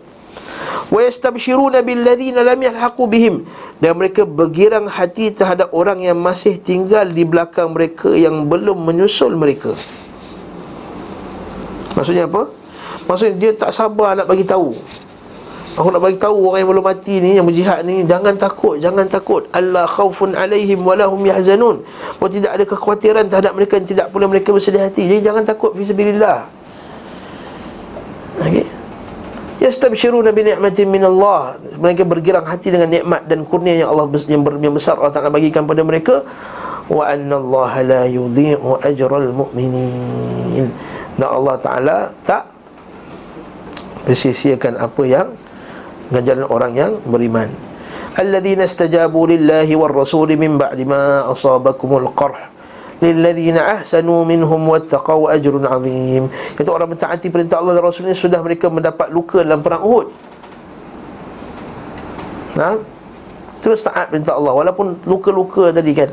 wa 0.92 1.00
yastabshiruna 1.00 1.80
billadzina 1.80 2.44
lam 2.44 2.60
yalhaqu 2.60 3.02
bihim 3.08 3.48
dan 3.80 3.96
mereka 3.96 4.22
bergirang 4.28 4.86
hati 4.86 5.32
terhadap 5.32 5.72
orang 5.72 6.04
yang 6.04 6.18
masih 6.18 6.60
tinggal 6.60 7.08
di 7.08 7.24
belakang 7.24 7.72
mereka 7.72 8.12
yang 8.12 8.46
belum 8.46 8.84
menyusul 8.84 9.34
mereka. 9.34 9.72
Maksudnya 11.94 12.26
apa? 12.26 12.50
Maksudnya 13.06 13.34
dia 13.38 13.50
tak 13.54 13.70
sabar 13.70 14.18
nak 14.18 14.26
bagi 14.26 14.44
tahu. 14.46 14.74
Aku 15.74 15.90
nak 15.90 16.06
bagi 16.06 16.22
tahu 16.22 16.54
orang 16.54 16.62
yang 16.62 16.70
belum 16.70 16.86
mati 16.86 17.14
ni 17.18 17.34
yang 17.34 17.46
berjihad 17.50 17.82
ni 17.82 18.06
jangan 18.06 18.38
takut 18.38 18.78
jangan 18.78 19.10
takut. 19.10 19.50
Allah 19.50 19.90
khaufun 19.90 20.38
alaihim 20.38 20.86
walahum 20.86 21.18
yahzanun. 21.26 21.82
Bahawa 22.22 22.30
tidak 22.30 22.50
ada 22.54 22.64
kekhawatiran 22.66 23.24
terhadap 23.26 23.52
mereka 23.58 23.82
tidak 23.82 24.06
pula 24.14 24.30
mereka 24.30 24.54
bersedih 24.54 24.86
hati. 24.86 25.10
Jadi 25.10 25.20
jangan 25.26 25.42
takut 25.42 25.74
fi 25.74 25.82
sabilillah. 25.82 26.46
Okey 28.38 28.83
yastabshiruna 29.62 30.30
bi 30.34 30.50
ni'matin 30.50 30.86
min 30.90 31.02
Allah 31.04 31.58
mereka 31.78 32.02
bergirang 32.02 32.46
hati 32.46 32.70
dengan 32.70 32.90
nikmat 32.90 33.26
dan 33.26 33.46
kurnia 33.46 33.84
yang 33.84 33.90
Allah 33.94 34.10
yang, 34.26 34.42
yang 34.42 34.74
besar 34.74 34.98
Allah 34.98 35.14
Taala 35.14 35.30
bagikan 35.30 35.66
pada 35.68 35.82
mereka. 35.82 36.24
Wa 36.84 37.08
anna 37.08 37.40
Allah 37.40 37.72
la 37.82 38.02
yudhi'u 38.04 38.80
ajral 38.84 39.32
mu'minin. 39.32 40.68
Dan 41.16 41.28
Allah 41.28 41.56
Taala 41.60 41.96
tak 42.26 42.54
Persisiakan 44.04 44.76
apa 44.76 45.02
yang 45.08 45.32
Ganjaran 46.12 46.44
orang 46.52 46.72
yang 46.76 46.92
beriman. 47.08 47.48
Alladzina 48.14 48.68
istajabu 48.68 49.26
lillahi 49.26 49.72
war 49.74 49.90
rasuli 49.90 50.36
min 50.38 50.60
ba'di 50.60 50.84
ma 50.86 51.26
asabakumul 51.26 52.12
qarh 52.14 52.53
lilladzina 53.04 53.80
ahsanu 53.80 54.24
minhum 54.24 54.64
wattaqau 54.64 55.28
ajrun 55.28 55.68
azim. 55.68 56.32
Itu 56.56 56.70
orang 56.72 56.96
mentaati 56.96 57.28
perintah 57.28 57.60
Allah 57.60 57.76
dan 57.76 57.84
Rasulnya 57.84 58.16
sudah 58.16 58.40
mereka 58.40 58.72
mendapat 58.72 59.12
luka 59.12 59.44
dalam 59.44 59.60
perang 59.60 59.84
Uhud. 59.84 60.08
Nah 62.56 62.80
terus 63.60 63.80
taat 63.80 64.12
perintah 64.12 64.36
Allah 64.36 64.52
walaupun 64.52 65.04
luka-luka 65.04 65.72
tadi 65.72 65.92
kan. 65.92 66.10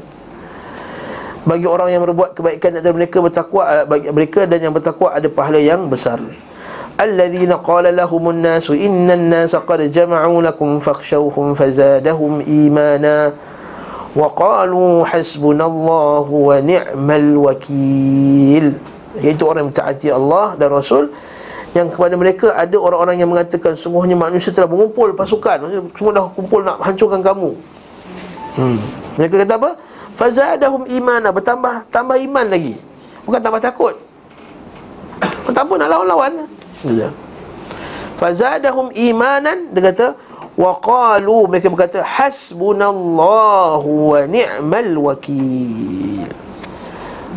Bagi 1.42 1.66
orang 1.66 1.90
yang 1.90 2.06
berbuat 2.06 2.38
kebaikan 2.38 2.78
antara 2.78 2.94
mereka 2.94 3.18
bertakwa 3.18 3.64
eh, 3.66 3.86
bagi 3.90 4.08
mereka 4.14 4.46
dan 4.46 4.62
yang 4.62 4.74
bertakwa 4.78 5.10
ada 5.10 5.26
pahala 5.26 5.58
yang 5.58 5.90
besar. 5.90 6.22
Alladzina 7.02 7.58
qala 7.58 7.90
lahumun 7.90 8.46
nasu 8.46 8.78
innan 8.78 9.34
nasa 9.34 9.58
qad 9.66 9.82
jama'u 9.90 10.38
lakum 10.38 10.78
fakhshawhum 10.78 11.58
fazadahum 11.58 12.46
imana 12.46 13.34
وقالوا 14.17 14.93
حسبنا 15.13 15.65
الله 15.69 16.27
ونعم 16.33 17.09
الوكيل 17.11 18.67
Iaitu 19.17 19.49
orang 19.49 19.65
yang 19.65 19.71
mentaati 19.73 20.09
Allah 20.13 20.57
dan 20.61 20.69
Rasul 20.73 21.09
Yang 21.73 21.97
kepada 21.97 22.15
mereka 22.21 22.53
ada 22.53 22.77
orang-orang 22.77 23.17
yang 23.17 23.33
mengatakan 23.33 23.73
Sungguhnya 23.73 24.13
manusia 24.13 24.53
telah 24.53 24.69
mengumpul 24.69 25.17
pasukan 25.17 25.89
Semua 25.97 26.13
dah 26.13 26.25
kumpul 26.37 26.61
nak 26.61 26.85
hancurkan 26.85 27.25
kamu 27.25 27.57
hmm. 28.61 28.79
Mereka 29.17 29.35
kata 29.45 29.57
apa? 29.57 29.71
Fazadahum 30.21 30.85
imana 30.89 31.33
Bertambah 31.33 31.89
tambah 31.89 32.17
iman 32.21 32.45
lagi 32.45 32.77
Bukan 33.25 33.41
tambah 33.41 33.61
takut 33.61 33.97
Tak 35.49 35.65
apa 35.65 35.75
nak 35.81 35.89
lawan-lawan 35.97 36.33
Fazadahum 38.21 38.93
imanan 38.93 39.73
Dia 39.73 39.81
kata 39.93 40.07
Waqalu 40.62 41.50
mereka 41.50 41.74
berkata 41.74 42.06
hasbunallahu 42.06 43.90
wa 44.14 44.22
ni'mal 44.30 44.94
wakil. 44.94 46.30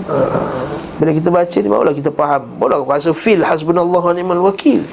Uh, 0.04 0.68
bila 1.00 1.10
kita 1.16 1.32
baca 1.32 1.56
ni 1.56 1.68
barulah 1.72 1.96
kita 1.96 2.12
faham. 2.12 2.44
Barulah 2.60 2.84
rasa 2.84 3.16
feel 3.16 3.40
hasbunallahu 3.40 4.12
wa 4.12 4.12
ni'mal 4.12 4.44
wakil. 4.44 4.84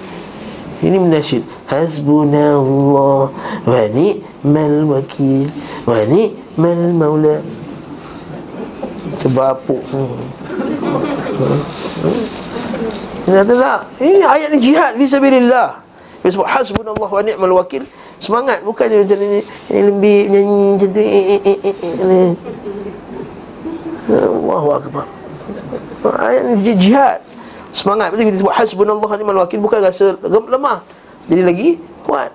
Ini 0.80 0.96
menasyid 0.96 1.44
hasbunallahu 1.68 3.36
wa 3.68 3.82
ni'mal 3.92 4.80
wakil 4.88 5.52
wa 5.84 6.00
ni'mal 6.08 6.82
maula. 6.96 7.44
Apa? 9.22 9.76
Hmm. 9.92 10.18
Hmm. 13.28 13.44
tak? 13.44 13.80
Ini 14.02 14.26
ayat 14.26 14.50
ni 14.50 14.58
jihad 14.58 14.98
Fisabilillah 14.98 15.78
Sebab 16.26 16.48
hasbunallah 16.50 17.06
wa 17.06 17.22
ni'mal 17.22 17.54
wakil 17.62 17.86
Semangat 18.22 18.62
bukan 18.62 18.86
macam 18.86 19.18
ni 19.18 19.42
Yang 19.74 19.86
lembik 19.90 20.24
nyanyi 20.30 20.62
macam 20.78 20.90
tu 20.94 21.02
eh, 21.02 21.10
eh, 21.10 21.42
eh, 21.42 21.58
eh, 21.58 21.76
eh. 21.82 22.32
Allahu 24.12 24.70
Akbar. 24.78 25.06
Ayat 26.22 26.42
ni 26.54 26.74
jihad. 26.78 27.20
Semangat 27.74 28.14
Betul 28.14 28.30
kita 28.30 28.38
sebut 28.46 28.54
Hasbunallah 28.54 29.12
ni'mal 29.18 29.42
wakil 29.42 29.58
Bukan 29.58 29.82
rasa 29.82 30.14
lemah. 30.22 30.86
Jadi 31.26 31.42
lagi 31.42 31.70
kuat. 32.06 32.30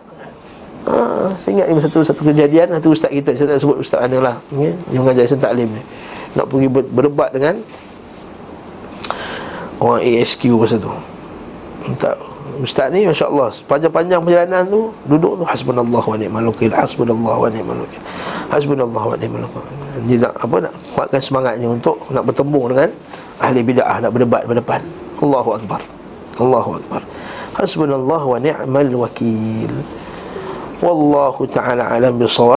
Ha, 0.86 0.94
Saya 1.38 1.50
ingat 1.54 1.66
ni 1.70 1.82
satu, 1.82 1.98
satu 2.02 2.22
kejadian 2.22 2.70
Satu 2.78 2.94
ustaz 2.94 3.10
kita 3.10 3.34
Saya 3.34 3.54
tak 3.54 3.58
sebut 3.58 3.82
ustaz 3.82 4.06
mana 4.06 4.18
lah 4.22 4.36
ya? 4.54 4.70
Dia 4.90 4.98
mengajar 4.98 5.24
saya 5.30 5.38
taklim 5.38 5.70
ni. 5.70 5.82
Nak 6.34 6.46
pergi 6.50 6.68
ber, 6.70 6.82
berdebat 6.86 7.30
dengan 7.30 7.62
Orang 9.76 10.00
ASQ 10.00 10.56
masa 10.56 10.80
tu. 10.80 10.88
Tak 12.00 12.16
Ustaz 12.60 12.88
ni 12.92 13.04
Masya 13.04 13.28
Allah 13.28 13.52
Panjang-panjang 13.68 14.20
perjalanan 14.24 14.62
tu 14.68 14.80
Duduk 15.06 15.40
tu 15.40 15.44
Hasbunallah 15.44 16.04
wa 16.04 16.16
ni'mal 16.16 16.46
wakil 16.48 16.72
Hasbunallah 16.72 17.36
wa 17.36 17.48
ni'mal 17.52 17.78
wakil 17.84 18.02
Hasbunallah 18.46 19.02
wa 19.12 19.16
ni'mal 19.18 19.44
wakil. 19.44 19.76
Dia 20.08 20.16
nak 20.22 20.32
apa 20.40 20.56
Nak 20.68 20.72
kuatkan 20.96 21.20
semangatnya 21.20 21.68
Untuk 21.68 21.96
nak 22.12 22.24
bertemu 22.24 22.62
dengan 22.72 22.90
Ahli 23.36 23.60
bid'ah 23.60 23.96
Nak 24.00 24.10
berdebat 24.12 24.42
berdepan 24.48 24.80
Allahu 25.16 25.56
Akbar. 25.56 25.80
Allahu 26.36 26.70
Akbar. 26.76 27.00
Hasbunallah 27.56 28.20
wa 28.20 28.36
ni'mal 28.36 28.92
wakil. 28.92 29.72
Wallahu 30.84 31.48
ta'ala 31.48 31.88
alam 31.88 32.20
bisawab 32.20 32.44